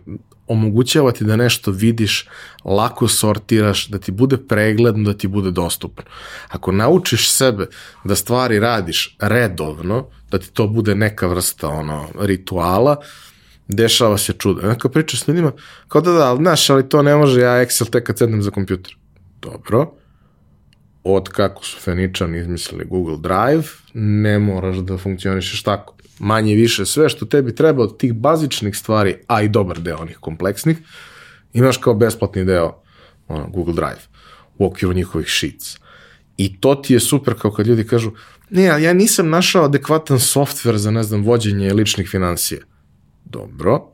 [0.47, 2.27] omogućava ti da nešto vidiš,
[2.65, 6.03] lako sortiraš, da ti bude pregledno, da ti bude dostupno.
[6.49, 7.67] Ako naučiš sebe
[8.03, 12.95] da stvari radiš redovno, da ti to bude neka vrsta ono, rituala,
[13.67, 14.67] dešava se čudo.
[14.67, 15.51] Neka priča s ljudima,
[15.87, 18.51] kao da da, ali znaš, ali to ne može, ja Excel tek kad sednem za
[18.51, 18.97] kompjuter.
[19.41, 19.93] Dobro,
[21.15, 25.95] od kako su Feničani izmislili Google Drive, ne moraš da funkcionišeš tako.
[26.19, 30.17] Manje više sve što tebi treba od tih bazičnih stvari, a i dobar deo onih
[30.17, 30.77] kompleksnih,
[31.53, 32.81] imaš kao besplatni deo
[33.27, 34.01] ono, Google Drive
[34.57, 35.77] u okviru njihovih sheets.
[36.37, 38.11] I to ti je super kao kad ljudi kažu,
[38.49, 42.61] ne, ali ja nisam našao adekvatan software za, ne znam, vođenje ličnih financija.
[43.25, 43.91] Dobro,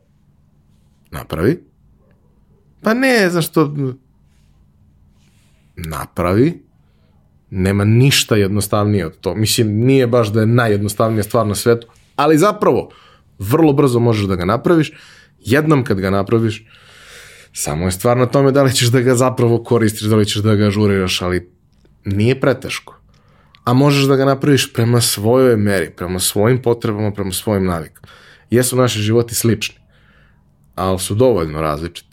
[1.11, 1.63] napravi.
[2.81, 3.75] Pa ne, znaš što,
[5.75, 6.63] napravi,
[7.55, 9.35] nema ništa jednostavnije od to.
[9.35, 12.89] Mislim, nije baš da je najjednostavnija stvar na svetu, ali zapravo,
[13.39, 14.91] vrlo brzo možeš da ga napraviš,
[15.39, 16.65] jednom kad ga napraviš,
[17.53, 20.41] samo je stvar na tome da li ćeš da ga zapravo koristiš, da li ćeš
[20.41, 21.51] da ga ažuriraš, ali
[22.05, 22.99] nije preteško.
[23.63, 28.07] A možeš da ga napraviš prema svojoj meri, prema svojim potrebama, prema svojim navikama.
[28.49, 29.75] Jesu naši životi slični,
[30.75, 32.12] ali su dovoljno različiti.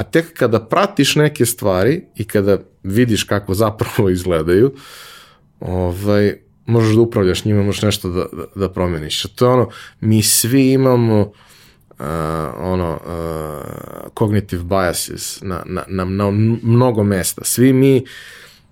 [0.00, 4.72] A tek kada pratiš neke stvari i kada vidiš kako zapravo izgledaju,
[5.60, 6.36] ovaj,
[6.66, 9.22] možeš da upravljaš njima, možeš nešto da, da, da promeniš.
[9.22, 9.68] To je ono,
[10.00, 12.06] mi svi imamo uh,
[12.58, 16.30] ono, uh, cognitive biases na, na, na, na
[16.62, 17.44] mnogo mesta.
[17.44, 18.04] Svi mi,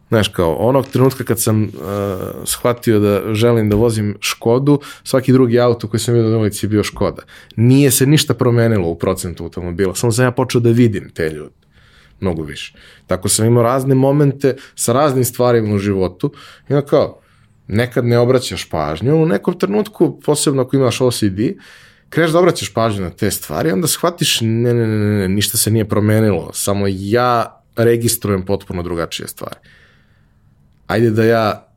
[0.09, 1.71] znaš, kao, onog trenutka kad sam uh,
[2.45, 6.71] shvatio da želim da vozim Škodu, svaki drugi auto koji sam vidio na ulici je
[6.71, 7.23] bio Škoda.
[7.57, 11.59] Nije se ništa promenilo u procentu automobila, samo sam ja počeo da vidim te ljude
[12.21, 12.75] mnogo više.
[13.07, 16.33] Tako sam imao razne momente sa raznim stvarima u životu
[16.69, 17.21] i onda kao,
[17.67, 21.41] nekad ne obraćaš pažnju, u nekom trenutku, posebno ako imaš OCD,
[22.09, 25.71] kreneš da obraćaš pažnju na te stvari, onda shvatiš, ne, ne, ne, ne, ništa se
[25.71, 29.57] nije promenilo, samo ja registrujem potpuno drugačije stvari.
[30.89, 31.69] Ajde da ja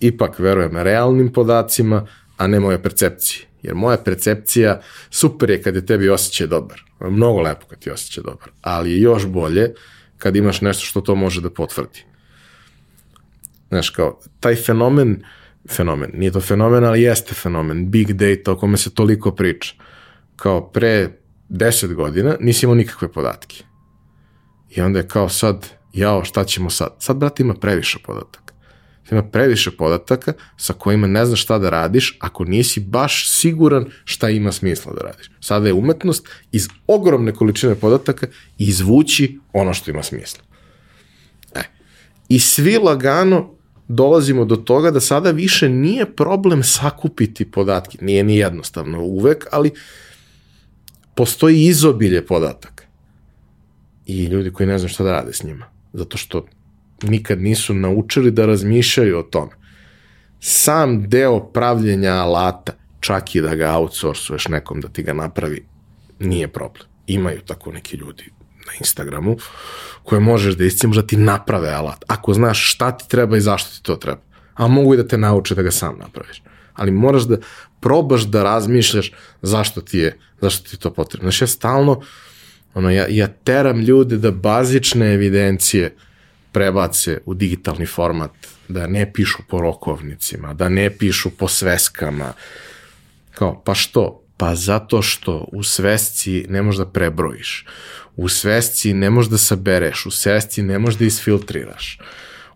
[0.00, 2.06] ipak verujem realnim podacima,
[2.36, 3.46] a ne moje percepcije.
[3.62, 4.80] Jer moja percepcija,
[5.10, 6.82] super je kad je tebi osjećaj dobar.
[7.00, 8.50] Mnogo lepo kad ti osjećaj dobar.
[8.62, 9.74] Ali je još bolje
[10.18, 12.04] kad imaš nešto što to može da potvrdi.
[13.68, 15.24] Znaš, kao, taj fenomen,
[15.70, 19.74] fenomen, nije to fenomen, ali jeste fenomen, big data o kome se toliko priča.
[20.36, 21.08] Kao pre
[21.50, 23.64] 10 godina nisi imao nikakve podatke.
[24.70, 26.96] I onda je kao sad, jao, šta ćemo sad?
[26.98, 28.45] Sad, brate, ima previše podataka.
[29.10, 34.30] Ima previše podataka sa kojima ne znaš šta da radiš ako nisi baš siguran šta
[34.30, 35.30] ima smisla da radiš.
[35.40, 38.26] Sada je umetnost iz ogromne količine podataka
[38.58, 40.44] izvući ono što ima smisla.
[41.54, 41.62] E.
[42.28, 43.56] I svi lagano
[43.88, 47.98] dolazimo do toga da sada više nije problem sakupiti podatke.
[48.00, 49.70] Nije ni jednostavno uvek, ali
[51.14, 52.84] postoji izobilje podataka.
[54.06, 55.66] I ljudi koji ne znaju šta da rade s njima.
[55.92, 56.46] Zato što
[57.02, 59.52] nikad nisu naučili da razmišljaju o tome.
[60.40, 65.64] Sam deo pravljenja alata, čak i da ga outsourcuješ nekom da ti ga napravi,
[66.18, 66.88] nije problem.
[67.06, 68.24] Imaju tako neki ljudi
[68.66, 69.36] na Instagramu
[70.02, 72.04] koje možeš da iscimaš da ti naprave alat.
[72.06, 74.20] Ako znaš šta ti treba i zašto ti to treba.
[74.54, 76.42] A mogu i da te nauče da ga sam napraviš.
[76.74, 77.36] Ali moraš da
[77.80, 79.12] probaš da razmišljaš
[79.42, 81.30] zašto ti je, zašto ti je to potrebno.
[81.30, 82.00] Znači ja stalno,
[82.74, 85.96] ono, ja, ja teram ljude da bazične evidencije
[86.56, 88.30] prebace u digitalni format,
[88.68, 92.32] da ne pišu po rokovnicima, da ne pišu po sveskama.
[93.34, 94.22] Kao, pa što?
[94.36, 97.66] Pa zato što u svesci ne možeš da prebrojiš,
[98.16, 101.98] u svesci ne možeš da sabereš, u svesci ne možeš da isfiltriraš.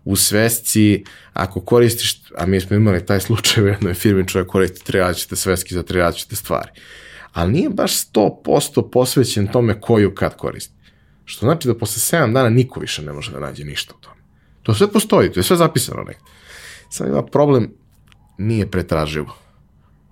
[0.03, 1.03] U svesci,
[1.33, 5.35] ako koristiš, a mi smo imali taj slučaj u jednoj firmi, čovjek koristi tri različite
[5.35, 6.69] sveski za tri različite stvari.
[7.33, 10.80] Ali nije baš 100% posvećen tome koju kad koristi.
[11.31, 14.21] Što znači da posle 7 dana niko više ne može da nađe ništa u tome.
[14.63, 16.21] To sve postoji, to je sve zapisano negde.
[16.89, 17.71] Sad ima problem,
[18.37, 19.35] nije pretraživo.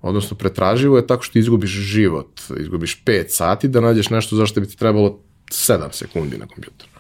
[0.02, 4.68] Odnosno, pretraživo je tako što izgubiš život, izgubiš 5 sati da nađeš nešto zašto bi
[4.68, 5.20] ti trebalo
[5.52, 6.92] 7 sekundi na kompjuteru.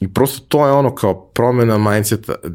[0.00, 2.32] I prosto to je ono kao promena mindseta.
[2.32, 2.48] E,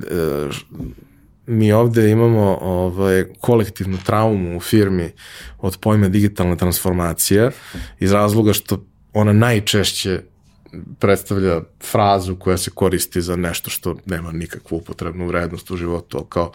[1.45, 5.11] mi ovde imamo ovaj, kolektivnu traumu u firmi
[5.57, 7.52] od pojma digitalna transformacija
[7.99, 10.21] iz razloga što ona najčešće
[10.99, 16.51] predstavlja frazu koja se koristi za nešto što nema nikakvu upotrebnu vrednost u životu, kao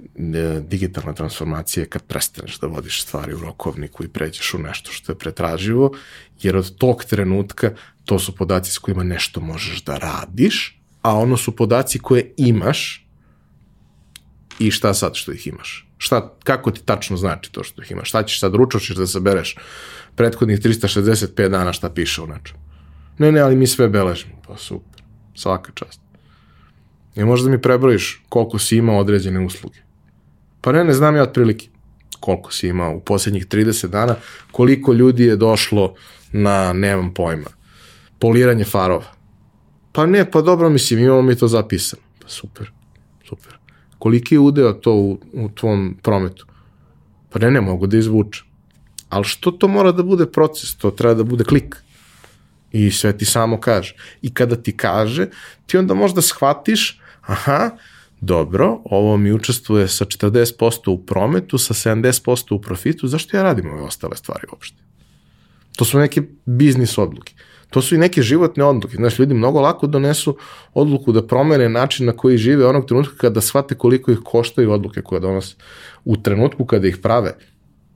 [0.00, 4.92] e, digitalna transformacija je kad prestaneš da vodiš stvari u rokovniku i pređeš u nešto
[4.92, 5.92] što je pretraživo,
[6.42, 7.70] jer od tog trenutka
[8.04, 13.06] to su podaci s kojima nešto možeš da radiš, a ono su podaci koje imaš
[14.58, 15.86] i šta sad što ih imaš.
[15.98, 18.08] Šta, kako ti tačno znači to što ih imaš?
[18.08, 19.56] Šta ćeš sad, ručo ćeš da sabereš
[20.16, 22.56] prethodnih 365 dana šta piše u nečem.
[23.18, 24.32] Ne, ne, ali mi sve beležimo.
[24.46, 25.02] Pa super,
[25.34, 26.00] svaka čast.
[27.16, 29.78] I možda mi prebrojiš koliko si imao određene usluge.
[30.60, 31.68] Pa ne, ne znam ja otprilike
[32.20, 34.16] koliko si imao u poslednjih 30 dana,
[34.52, 35.94] koliko ljudi je došlo
[36.32, 37.50] na, nemam pojma,
[38.18, 39.12] poliranje farova.
[39.92, 42.02] Pa ne, pa dobro, mislim, imamo mi to zapisano.
[42.22, 42.70] Pa super,
[43.28, 43.58] super.
[43.98, 46.46] Koliki je udeo to u, u tvom prometu?
[47.30, 48.49] Pa ne, ne mogu da izvučem.
[49.10, 50.74] Ali što to mora da bude proces?
[50.74, 51.76] To treba da bude klik.
[52.72, 53.94] I sve ti samo kaže.
[54.22, 55.26] I kada ti kaže,
[55.66, 57.70] ti onda možda shvatiš, aha,
[58.20, 63.70] dobro, ovo mi učestvuje sa 40% u prometu, sa 70% u profitu, zašto ja radim
[63.72, 64.76] ove ostale stvari uopšte?
[65.76, 67.34] To su neke biznis odluke.
[67.70, 68.96] To su i neke životne odluke.
[68.96, 70.36] Znaš, ljudi mnogo lako donesu
[70.74, 75.02] odluku da promene način na koji žive onog trenutka kada shvate koliko ih koštaju odluke
[75.02, 75.54] koje donose.
[76.04, 77.36] U trenutku kada ih prave,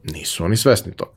[0.05, 1.12] Nisu oni svesni toga.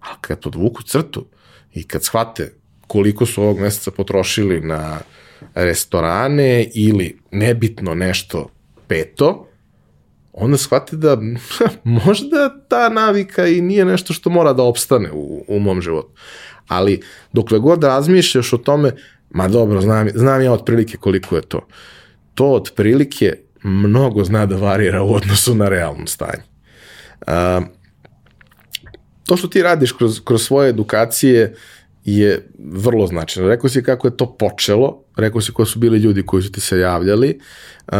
[0.00, 1.26] A kad podvuku crtu
[1.74, 2.52] i kad shvate
[2.86, 4.98] koliko su ovog meseca potrošili na
[5.54, 8.48] restorane ili nebitno nešto
[8.86, 9.48] peto,
[10.32, 11.18] onda shvate da
[12.04, 16.08] možda ta navika i nije nešto što mora da opstane u, u mom životu.
[16.68, 17.02] Ali
[17.32, 18.92] dokle god razmišljaš o tome,
[19.30, 21.66] ma dobro, znam, znam ja otprilike koliko je to.
[22.34, 23.32] To otprilike
[23.62, 26.42] mnogo zna da varira u odnosu na realno stanje.
[27.26, 27.32] Uh,
[29.26, 31.54] to što ti radiš kroz, kroz svoje edukacije
[32.04, 33.48] je vrlo značajno.
[33.48, 36.60] Rekao si kako je to počelo, rekao si ko su bili ljudi koji su ti
[36.60, 37.40] se javljali.
[37.86, 37.94] Uh,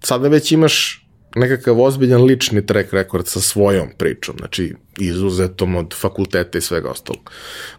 [0.00, 6.58] sada već imaš nekakav ozbiljan lični track record sa svojom pričom, znači izuzetom od fakulteta
[6.58, 7.30] i svega ostalog.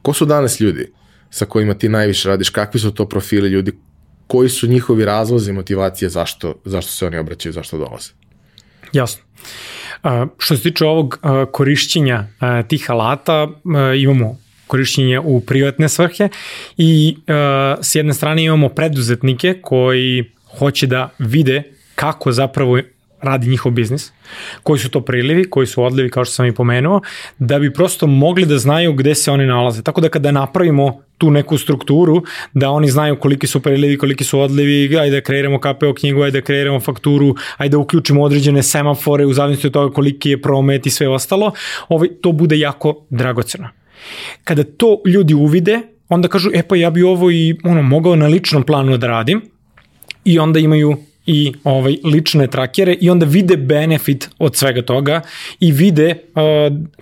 [0.02, 0.94] Ko su danas ljudi
[1.30, 3.72] sa kojima ti najviše radiš, kakvi su to profili ljudi,
[4.28, 8.10] koji su njihovi razlozi motivacije zašto, zašto se oni obraćaju, zašto dolaze?
[8.94, 9.24] Jasno.
[10.38, 11.20] Što se tiče ovog
[11.52, 12.28] korišćenja
[12.68, 13.48] tih alata,
[13.98, 14.38] imamo
[14.68, 16.30] korišćenje u privatne svrhe
[16.78, 17.18] i
[17.82, 21.64] s jedne strane imamo preduzetnike koji hoće da vide
[21.96, 22.80] kako zapravo
[23.22, 24.12] radi njihov biznis,
[24.64, 27.02] koji su to prilivi, koji su odlivi, kao što sam i pomenuo,
[27.40, 29.84] da bi prosto mogli da znaju gde se oni nalaze.
[29.84, 32.24] Tako da kada napravimo tu neku strukturu,
[32.54, 36.42] da oni znaju koliki su prilivi, koliki su odlivi, ajde da kreiramo KPO knjigu, ajde
[36.42, 40.86] da kreiramo fakturu, ajde da uključimo određene semafore u zavisnosti od toga koliki je promet
[40.86, 41.52] i sve ostalo,
[41.90, 43.70] ovaj, to bude jako dragoceno.
[44.44, 45.80] Kada to ljudi uvide,
[46.10, 49.42] onda kažu, e pa ja bi ovo i ono, mogao na ličnom planu da radim,
[50.26, 55.22] i onda imaju i ovaj lične trakere i onda vide benefit od svega toga
[55.60, 56.42] i vide uh,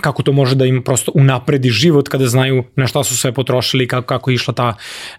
[0.02, 3.88] kako to može da im prosto unapredi život kada znaju na šta su sve potrošili,
[3.88, 4.68] kako kako išla ta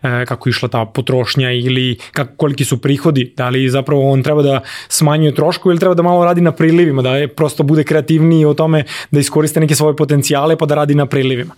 [0.02, 4.42] uh, kako išla ta potrošnja ili kako koliki su prihodi, da li zapravo on treba
[4.42, 8.44] da smanjuje troškove ili treba da malo radi na prilivima, da je prosto bude kreativniji
[8.44, 11.54] o tome da iskoriste neke svoje potencijale pa da radi na prilivima.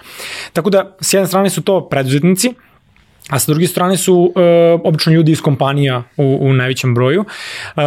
[0.52, 2.54] Tako da s jedne strane su to preduzetnici,
[3.28, 4.32] a sa druge strane su uh,
[4.84, 7.20] obično ljudi iz kompanija u, u najvećem broju.
[7.76, 7.82] Uh,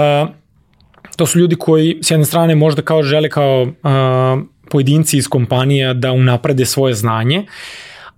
[1.15, 5.93] to su ljudi koji s jedne strane možda kao žele kao uh, pojedinci iz kompanija
[5.93, 7.45] da unaprede svoje znanje,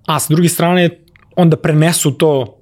[0.06, 0.90] a sa druge strane
[1.36, 2.60] onda prenesu to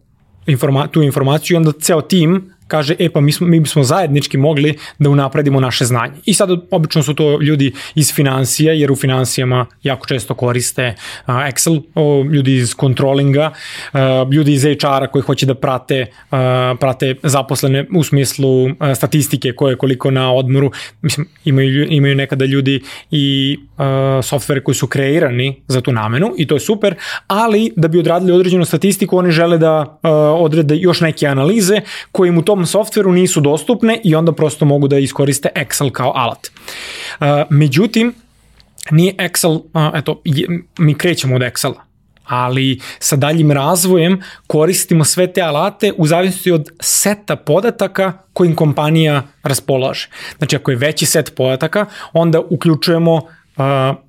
[0.48, 4.38] informa tu informaciju i onda ceo tim kaže, e pa mi, smo, mi bismo zajednički
[4.38, 6.14] mogli da unapredimo naše znanje.
[6.26, 10.96] I sad obično su to ljudi iz financija, jer u financijama jako često koriste
[11.28, 13.52] uh, Excel, o, ljudi iz controllinga,
[13.94, 14.00] uh,
[14.34, 16.38] ljudi iz HR-a koji hoće da prate, uh,
[16.80, 20.72] prate zaposlene u smislu uh, statistike koje koliko na odmoru,
[21.02, 22.82] mislim, imaju, imaju nekada ljudi
[23.12, 23.86] i uh,
[24.24, 26.96] softvere koji su kreirani za tu namenu i to je super,
[27.28, 30.10] ali da bi odradili određenu statistiku, oni žele da uh,
[30.46, 31.82] odrede još neke analize
[32.12, 36.12] koje im u tom softveru nisu dostupne i onda prosto mogu da iskoriste Excel kao
[36.16, 36.48] alat.
[36.48, 38.14] Uh, međutim,
[38.92, 39.62] nije Excel,
[39.96, 40.22] eto,
[40.80, 41.80] mi krećemo od Excela,
[42.26, 49.24] ali sa daljim razvojem koristimo sve te alate u zavisnosti od seta podataka kojim kompanija
[49.44, 50.10] raspolaže.
[50.38, 53.24] Znači, ako je veći set podataka, onda uključujemo uh,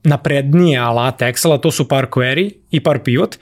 [0.04, 3.38] naprednije alate Excela, to su par query i par pivot,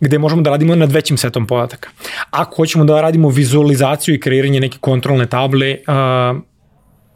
[0.00, 1.88] gde možemo da radimo nad većim setom podataka.
[2.30, 5.76] Ako hoćemo da radimo vizualizaciju i kreiranje neke kontrolne table,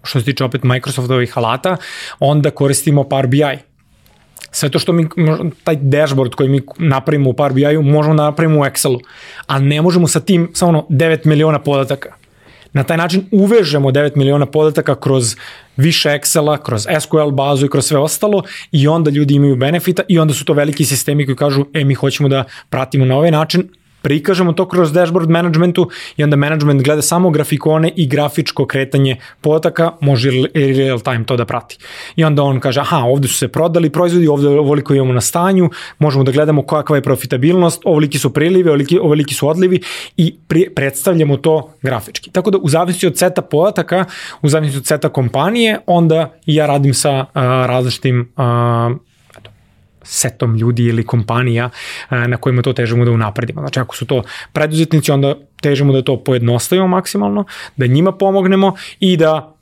[0.02, 1.77] što se tiče opet Microsoftovih alata,
[2.19, 3.59] onda koristimo Power BI.
[4.51, 5.09] Sve to što mi,
[5.65, 9.01] taj dashboard koji mi napravimo u Power BI-u, možemo da napravimo u Excelu,
[9.47, 12.24] a ne možemo sa tim sa ono 9 miliona podataka.
[12.75, 15.37] Na taj način uvežemo 9 miliona podataka kroz
[15.77, 18.43] više Excela, kroz SQL bazu i kroz sve ostalo
[18.73, 21.95] i onda ljudi imaju benefita i onda su to veliki sistemi koji kažu e mi
[21.95, 23.69] hoćemo da pratimo na ovaj način
[24.05, 29.93] prikažemo to kroz dashboard managementu i onda management gleda samo grafikone i grafičko kretanje podataka,
[30.01, 31.78] može real time to da prati.
[32.16, 35.70] I onda on kaže, aha, ovde su se prodali proizvodi, ovde ovoliko imamo na stanju,
[35.98, 39.81] možemo da gledamo kakva je profitabilnost, ovoliki su prilivi, ovoliki, ovoliki su odlivi
[40.16, 42.31] i pri, predstavljamo to grafički.
[42.31, 44.05] Tako da u zavisnosti od seta podataka,
[44.43, 47.26] u zavisnosti od seta kompanije, onda ja radim sa uh,
[47.66, 48.44] različitim uh,
[50.05, 51.70] setom ljudi ili kompanija
[52.10, 53.60] e, na kojima to težimo da unapredimo.
[53.60, 54.22] Znači ako su to
[54.52, 57.44] preduzetnici, onda težimo da to pojednostavimo maksimalno,
[57.76, 59.55] da njima pomognemo i da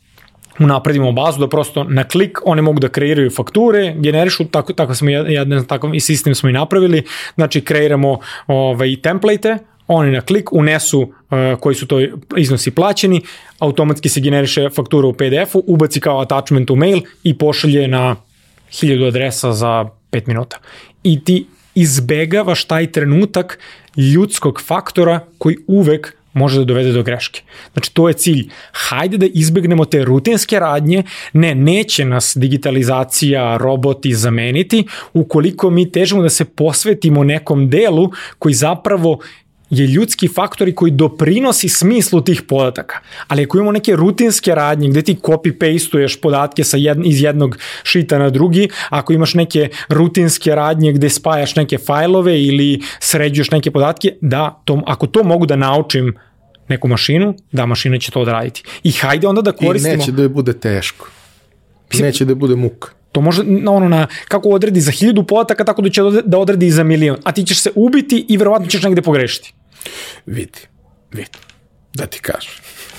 [0.59, 5.11] unapredimo bazu, da prosto na klik oni mogu da kreiraju fakture, generišu, tako, tako smo
[5.11, 5.65] jedan
[5.95, 7.03] i sistem smo i napravili,
[7.35, 12.01] znači kreiramo ovaj, template oni na klik unesu uh, koji su to
[12.37, 13.21] iznosi plaćeni,
[13.59, 18.17] automatski se generiše faktura u PDF-u, ubaci kao attachment u mail i pošalje na
[18.81, 20.59] hiljadu adresa za 5 minuta.
[21.03, 23.59] I ti izbegavaš taj trenutak
[23.97, 27.43] ljudskog faktora koji uvek može da dovede do greške.
[27.73, 28.49] Znači, to je cilj.
[28.73, 31.03] Hajde da izbegnemo te rutinske radnje,
[31.33, 38.55] ne, neće nas digitalizacija, roboti zameniti, ukoliko mi težimo da se posvetimo nekom delu koji
[38.55, 39.19] zapravo
[39.73, 42.99] je ljudski faktori koji doprinosi smislu tih podataka.
[43.29, 48.19] Ali ako imamo neke rutinske radnje gde ti copy-pastuješ podatke sa jed, iz jednog šita
[48.19, 54.15] na drugi, ako imaš neke rutinske radnje gde spajaš neke fajlove ili sređuješ neke podatke,
[54.21, 56.15] da, to, ako to mogu da naučim
[56.69, 58.63] neku mašinu, da mašina će to odraditi.
[58.83, 59.95] I hajde onda da koristimo...
[59.95, 61.09] I neće da je bude teško.
[62.01, 62.91] Neće da bude muka.
[63.13, 66.67] To može na ono na kako odredi za hiljadu podataka tako da će da odredi
[66.67, 67.17] i za milion.
[67.25, 69.55] A ti ćeš se ubiti i verovatno ćeš negde pogrešiti.
[70.27, 70.69] Vidi,
[71.13, 71.39] vidi,
[71.95, 72.53] da ti kažem.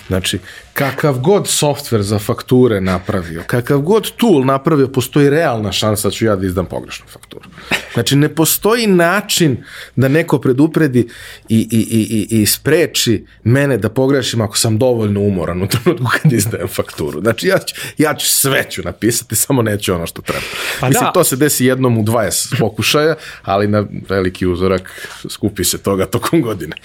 [0.08, 0.40] Znači,
[0.74, 6.26] kakav god softver za fakture napravio, kakav god tool napravio, postoji realna šansa da ću
[6.26, 7.50] ja da izdam pogrešnu fakturu.
[7.94, 9.64] Znači, ne postoji način
[9.96, 11.08] da neko predupredi
[11.50, 16.06] i, i, i, i, i spreči mene da pogrešim ako sam dovoljno umoran u trenutku
[16.22, 17.22] kad izdajem fakturu.
[17.22, 20.46] Znači, ja ću, ja ću sve ću napisati, samo neću ono što treba.
[20.80, 21.12] Pa Mislim, da.
[21.12, 26.42] to se desi jednom u 20 pokušaja, ali na veliki uzorak skupi se toga tokom
[26.42, 26.76] godine.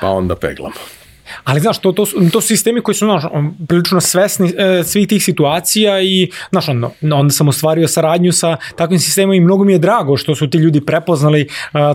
[0.00, 0.97] Pa onda peglamo.
[1.44, 3.22] Ali znaš, to, to, su, to su sistemi koji su znaš,
[3.68, 8.98] prilično svesni e, svih tih situacija i znaš, onda, onda sam ostvario saradnju sa takvim
[8.98, 11.46] sistemom i mnogo mi je drago što su ti ljudi prepoznali e,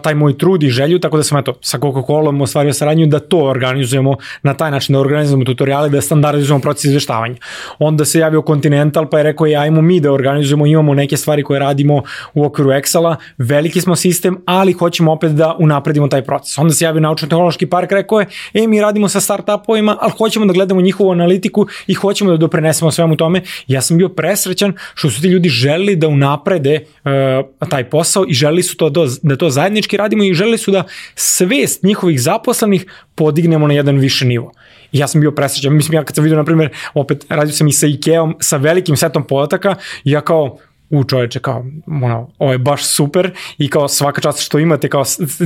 [0.03, 3.37] taj moj trud i želju, tako da sam eto, sa Coca-Colom ostvario saradnju da to
[3.37, 7.35] organizujemo na taj način, da organizujemo tutoriale, da standardizujemo proces izveštavanja.
[7.79, 11.43] Onda se javio Continental pa je rekao, ja, ajmo mi da organizujemo, imamo neke stvari
[11.43, 12.03] koje radimo
[12.33, 16.57] u okviru Excela, veliki smo sistem, ali hoćemo opet da unapredimo taj proces.
[16.57, 20.53] Onda se javio naučno-tehnološki park, rekao je, e, mi radimo sa startupovima, ali hoćemo da
[20.53, 23.41] gledamo njihovu analitiku i hoćemo da doprenesemo svemu tome.
[23.67, 28.33] Ja sam bio presrećan što su ti ljudi želeli da unaprede uh, taj posao i
[28.33, 30.83] želeli su to da, da to zajednički radimo i želeli su da
[31.15, 32.85] svest njihovih zaposlenih
[33.15, 34.51] podignemo na jedan više nivo.
[34.91, 35.73] Ja sam bio presrećan.
[35.73, 38.97] Mislim, ja kad sam vidio, na primjer, opet radio sam i sa Ikeom, sa velikim
[38.97, 40.57] setom podataka, ja kao,
[40.93, 45.03] u čoveče kao, ono, ovo je baš super i kao svaka čast što imate kao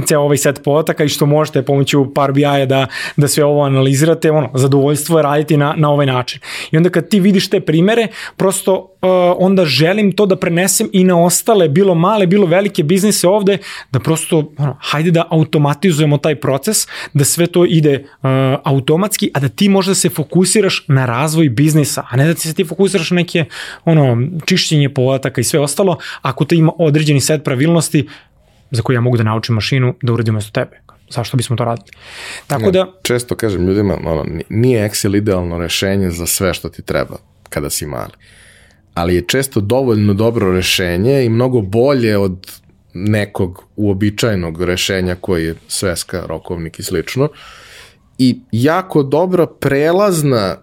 [0.08, 2.88] ceo ovaj set podataka i što možete pomoću par BI-a da,
[3.18, 6.42] da sve ovo analizirate, ono, zadovoljstvo je raditi na, na ovaj način.
[6.72, 8.08] I onda kad ti vidiš te primere,
[8.38, 8.97] prosto
[9.38, 13.58] onda želim to da prenesem i na ostale, bilo male, bilo velike biznise ovde,
[13.92, 18.30] da prosto, ono, hajde da automatizujemo taj proces, da sve to ide uh,
[18.64, 22.54] automatski, a da ti možda se fokusiraš na razvoj biznisa, a ne da ti se
[22.54, 23.46] ti fokusiraš na neke,
[23.86, 28.08] ono, čišćenje podataka i sve ostalo, ako to ima određeni set pravilnosti
[28.72, 30.82] za koje ja mogu da naučim mašinu da uradim mesto tebe.
[31.10, 31.88] Zašto bismo to radili?
[32.48, 32.94] Tako ne, da...
[33.04, 37.18] Često kažem ljudima, ono, nije Excel idealno rešenje za sve što ti treba
[37.50, 38.12] kada si mali.
[38.98, 42.52] Ali je često dovoljno dobro rešenje i mnogo bolje od
[42.94, 47.30] nekog uobičajenog rešenja koji je sveska, rokovnik i slično.
[48.18, 50.58] I jako dobra prelazna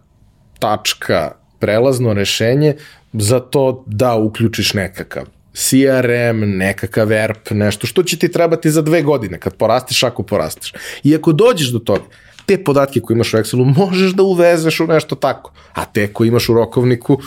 [0.58, 2.74] tačka, prelazno rešenje
[3.12, 9.02] za to da uključiš nekakav CRM, nekakav ERP, nešto što će ti trebati za dve
[9.02, 10.72] godine kad porasteš ako porasteš.
[11.02, 12.04] I ako dođeš do toga,
[12.46, 16.28] te podatke koje imaš u Excelu možeš da uvezeš u nešto tako, a te koje
[16.28, 17.18] imaš u rokovniku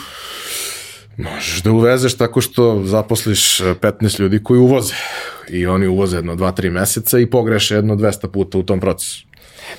[1.18, 4.94] možeš da uvezeš tako što zaposliš 15 ljudi koji uvoze
[5.48, 9.27] i oni uvoze jedno 2-3 meseca i pogreše jedno 200 puta u tom procesu.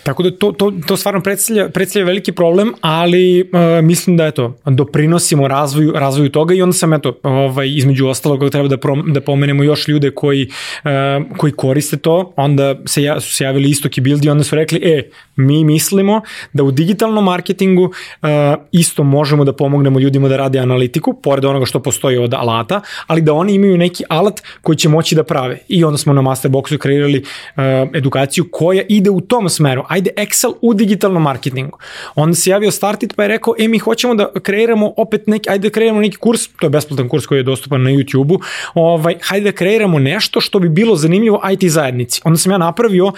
[0.03, 4.55] Tako da to, to, to stvarno predstavlja, predstavlja veliki problem, ali uh, mislim da eto,
[4.65, 9.21] doprinosimo razvoju, razvoju toga i onda sam eto, ovaj, između ostalog treba da, prom, da
[9.21, 10.49] pomenemo još ljude koji,
[10.83, 14.43] uh, koji koriste to, onda se ja, su se javili Istok i Build i onda
[14.43, 16.21] su rekli, e, mi mislimo
[16.53, 18.29] da u digitalnom marketingu uh,
[18.71, 23.21] isto možemo da pomognemo ljudima da rade analitiku, pored onoga što postoji od alata, ali
[23.21, 25.57] da oni imaju neki alat koji će moći da prave.
[25.67, 27.63] I onda smo na Masterboxu kreirali uh,
[27.93, 31.77] edukaciju koja ide u tom smeru smeru, ajde Excel u digitalnom marketingu.
[32.15, 35.69] Onda se javio Startit pa je rekao, e mi hoćemo da kreiramo opet neki, ajde
[35.69, 38.39] da kreiramo neki kurs, to je besplatan kurs koji je dostupan na YouTube-u,
[38.73, 42.21] ovaj, hajde da kreiramo nešto što bi bilo zanimljivo IT zajednici.
[42.25, 43.11] Onda sam ja napravio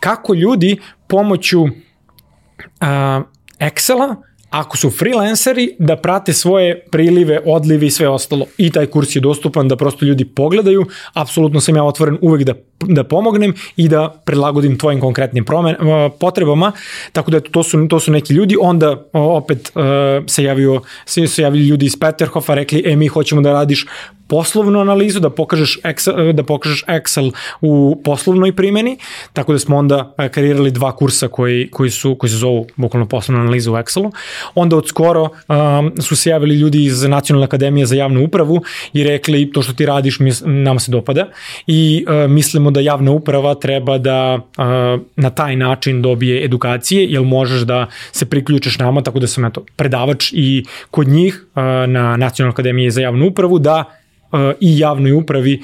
[0.00, 0.78] kako ljudi
[1.08, 1.70] pomoću uh,
[3.60, 4.16] Excela
[4.50, 8.46] ako su freelanceri, da prate svoje prilive, odlive i sve ostalo.
[8.58, 10.86] I taj kurs je dostupan da prosto ljudi pogledaju.
[11.12, 15.76] Apsolutno sam ja otvoren uvek da, da pomognem i da prilagodim tvojim konkretnim promen,
[16.20, 16.72] potrebama.
[17.12, 18.56] Tako da to su, to su neki ljudi.
[18.60, 19.72] Onda opet
[20.26, 23.86] se javio, se, se javili ljudi iz Peterhofa, rekli, e mi hoćemo da radiš
[24.28, 28.96] poslovnu analizu, da pokažeš Excel, da pokažeš Excel u poslovnoj primjeni,
[29.32, 33.08] tako da smo onda e, kreirali dva kursa koji, koji, su, koji se zovu bukvalno
[33.08, 34.12] poslovna analiza u Excelu.
[34.54, 39.04] Onda od skoro um, su se javili ljudi iz Nacionalne akademije za javnu upravu i
[39.04, 41.28] rekli to što ti radiš mis, nama se dopada
[41.66, 44.64] i uh, mislimo da javna uprava treba da uh,
[45.16, 49.64] na taj način dobije edukacije, jer možeš da se priključiš nama, tako da sam eto,
[49.76, 53.84] predavač i kod njih uh, na Nacionalnoj akademiji za javnu upravu da
[54.60, 55.62] i javnoj upravi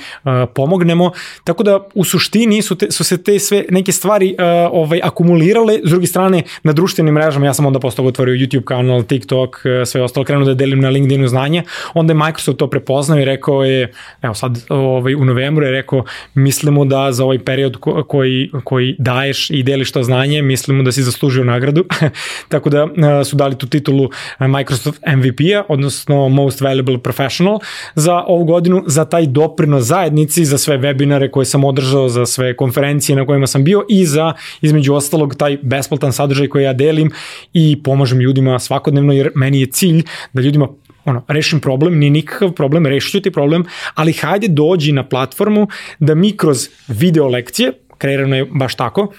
[0.55, 1.11] pomognemo.
[1.45, 4.37] Tako da u suštini su, te, su se te sve neke stvari
[4.71, 5.81] ovaj akumulirale.
[5.85, 10.03] S druge strane, na društvenim mrežama ja sam onda postao otvorio YouTube kanal, TikTok, sve
[10.03, 11.63] ostalo, krenuo da delim na LinkedInu znanje.
[11.95, 13.93] Onda je Microsoft to prepoznao i rekao je,
[14.23, 16.05] evo sad ovaj, u novembru je rekao,
[16.35, 20.93] mislimo da za ovaj period ko, koji, koji daješ i deliš to znanje, mislimo da
[20.93, 21.85] si zaslužio nagradu.
[22.53, 22.89] Tako da
[23.25, 27.59] su dali tu titulu Microsoft MVP-a, odnosno Most Valuable Professional
[27.95, 32.55] za ovu godinu za taj doprinos zajednici, za sve webinare koje sam održao, za sve
[32.57, 34.33] konferencije na kojima sam bio i za,
[34.63, 37.11] između ostalog, taj besplatan sadržaj koji ja delim
[37.53, 40.03] i pomažem ljudima svakodnevno, jer meni je cilj
[40.33, 40.69] da ljudima
[41.05, 43.65] ono, rešim problem, ni nikakav problem, rešiću ti problem,
[43.95, 45.69] ali hajde dođi na platformu
[45.99, 49.13] da mi kroz video lekcije, kreirano je baš tako,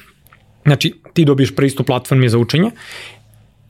[0.66, 2.72] znači ti dobiješ pristup platformi za učenje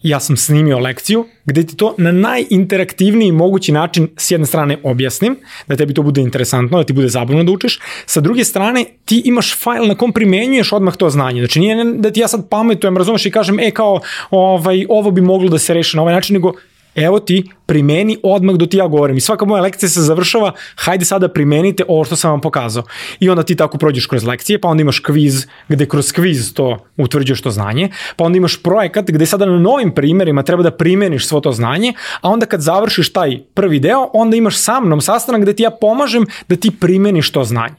[0.05, 5.37] ja sam snimio lekciju gde ti to na najinteraktivniji mogući način s jedne strane objasnim,
[5.67, 9.21] da tebi to bude interesantno, da ti bude zabavno da učiš, sa druge strane ti
[9.25, 11.41] imaš fajl na kom primenjuješ odmah to znanje.
[11.41, 13.99] Znači nije da ti ja sad pametujem, razumeš i kažem, e kao
[14.31, 16.53] ovaj, ovo bi moglo da se reši na ovaj način, nego
[16.95, 19.17] evo ti, primeni odmah do ti ja govorim.
[19.17, 22.83] I svaka moja lekcija se završava, hajde sada primenite ovo što sam vam pokazao.
[23.19, 26.85] I onda ti tako prođeš kroz lekcije, pa onda imaš kviz gde kroz kviz to
[26.97, 31.27] utvrđuješ to znanje, pa onda imaš projekat gde sada na novim primerima treba da primeniš
[31.27, 35.41] svo to znanje, a onda kad završiš taj prvi deo, onda imaš sa mnom sastanak
[35.41, 37.75] gde ti ja pomažem da ti primeniš to znanje.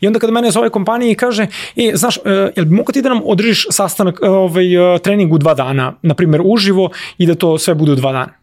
[0.00, 3.02] I onda kad mene zove kompanija i kaže, e, znaš, e, jel bi mogo ti
[3.02, 7.26] da nam održiš sastanak, e, ovaj, e, trening u dva dana, na primjer uživo i
[7.26, 8.39] da to sve bude u dva dana?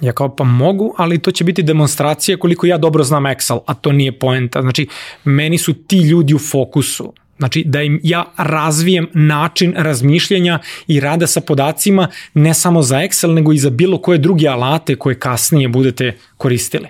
[0.00, 3.74] Ja kao pa mogu, ali to će biti demonstracija koliko ja dobro znam Excel, a
[3.74, 4.62] to nije poenta.
[4.62, 4.88] Znači,
[5.24, 7.12] meni su ti ljudi u fokusu.
[7.38, 13.34] Znači, da im ja razvijem način razmišljanja i rada sa podacima ne samo za Excel,
[13.34, 16.88] nego i za bilo koje druge alate koje kasnije budete koristili.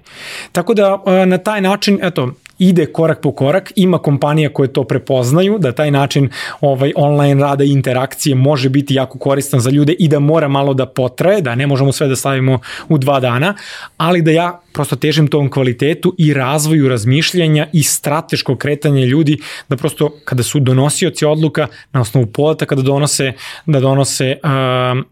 [0.52, 5.58] Tako da, na taj način, eto, ide korak po korak, ima kompanija koje to prepoznaju,
[5.58, 6.30] da taj način
[6.60, 10.74] ovaj online rada i interakcije može biti jako koristan za ljude i da mora malo
[10.74, 12.58] da potraje, da ne možemo sve da stavimo
[12.88, 13.54] u dva dana,
[13.96, 19.38] ali da ja prosto težim tom kvalitetu i razvoju razmišljanja i strateško kretanje ljudi,
[19.68, 23.32] da prosto kada su donosioci odluka na osnovu podataka da donose,
[23.66, 24.36] da donose,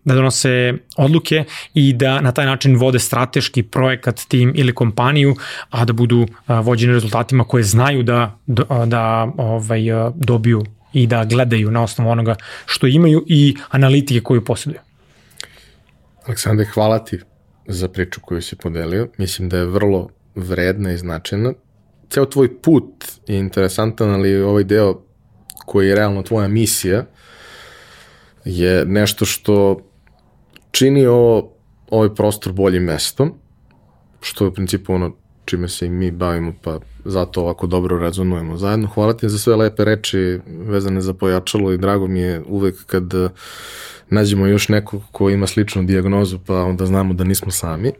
[0.05, 5.37] da donose odluke i da na taj način vode strateški projekat, tim ili kompaniju,
[5.71, 11.71] a da budu vođeni rezultatima koje znaju da, da, da ovaj, dobiju i da gledaju
[11.71, 12.37] na osnovu onoga
[12.67, 14.81] što imaju i analitike koju posjeduju.
[16.27, 17.21] Aleksandar, hvala ti
[17.67, 19.09] za priču koju si podelio.
[19.19, 21.53] Mislim da je vrlo vredna i značajna.
[22.11, 25.03] Ceo tvoj put je interesantan, ali ovaj deo
[25.67, 27.05] koji je realno tvoja misija
[28.45, 29.81] je nešto što
[30.71, 31.53] čini ovo,
[31.91, 33.35] ovaj prostor boljim mestom,
[34.21, 38.57] što je u principu ono čime se i mi bavimo, pa zato ovako dobro rezonujemo
[38.57, 38.89] zajedno.
[38.89, 43.15] Hvala ti za sve lepe reči vezane za pojačalo i drago mi je uvek kad
[44.15, 47.93] nađemo još nekog ko ima sličnu dijagnozu, pa onda znamo da nismo sami.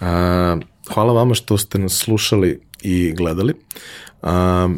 [0.00, 0.56] A,
[0.94, 3.54] hvala vama što ste nas slušali i gledali.
[4.22, 4.68] A,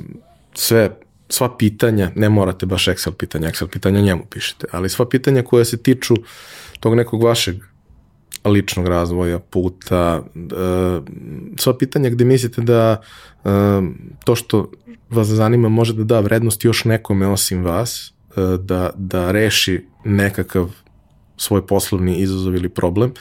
[0.54, 0.90] sve
[1.28, 5.64] sva pitanja, ne morate baš Excel pitanja, Excel pitanja njemu pišete, ali sva pitanja koja
[5.64, 6.14] se tiču
[6.80, 7.56] tog nekog vašeg
[8.44, 10.22] ličnog razvoja, puta,
[11.58, 13.00] sva pitanja gde mislite da
[14.24, 14.70] to što
[15.10, 18.12] vas zanima može da da vrednost još nekome osim vas,
[18.58, 20.70] da, da reši nekakav
[21.36, 23.12] svoj poslovni izazov ili problem,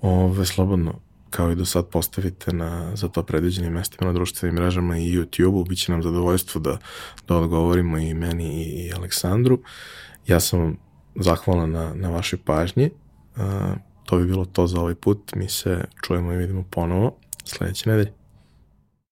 [0.00, 1.00] ove, slobodno
[1.30, 5.64] kao i do sad postavite na za to predviđenim mestima na društvenim mrežama i YouTube-u,
[5.64, 6.78] bit će nam zadovoljstvo da,
[7.28, 9.58] da odgovorimo i meni i, Aleksandru.
[10.26, 10.76] Ja sam
[11.14, 12.90] zahvalan na, na vašoj pažnji.
[13.36, 13.42] Uh,
[14.04, 15.34] to bi bilo to za ovaj put.
[15.34, 18.15] Mi se čujemo i vidimo ponovo sledeće nedelje.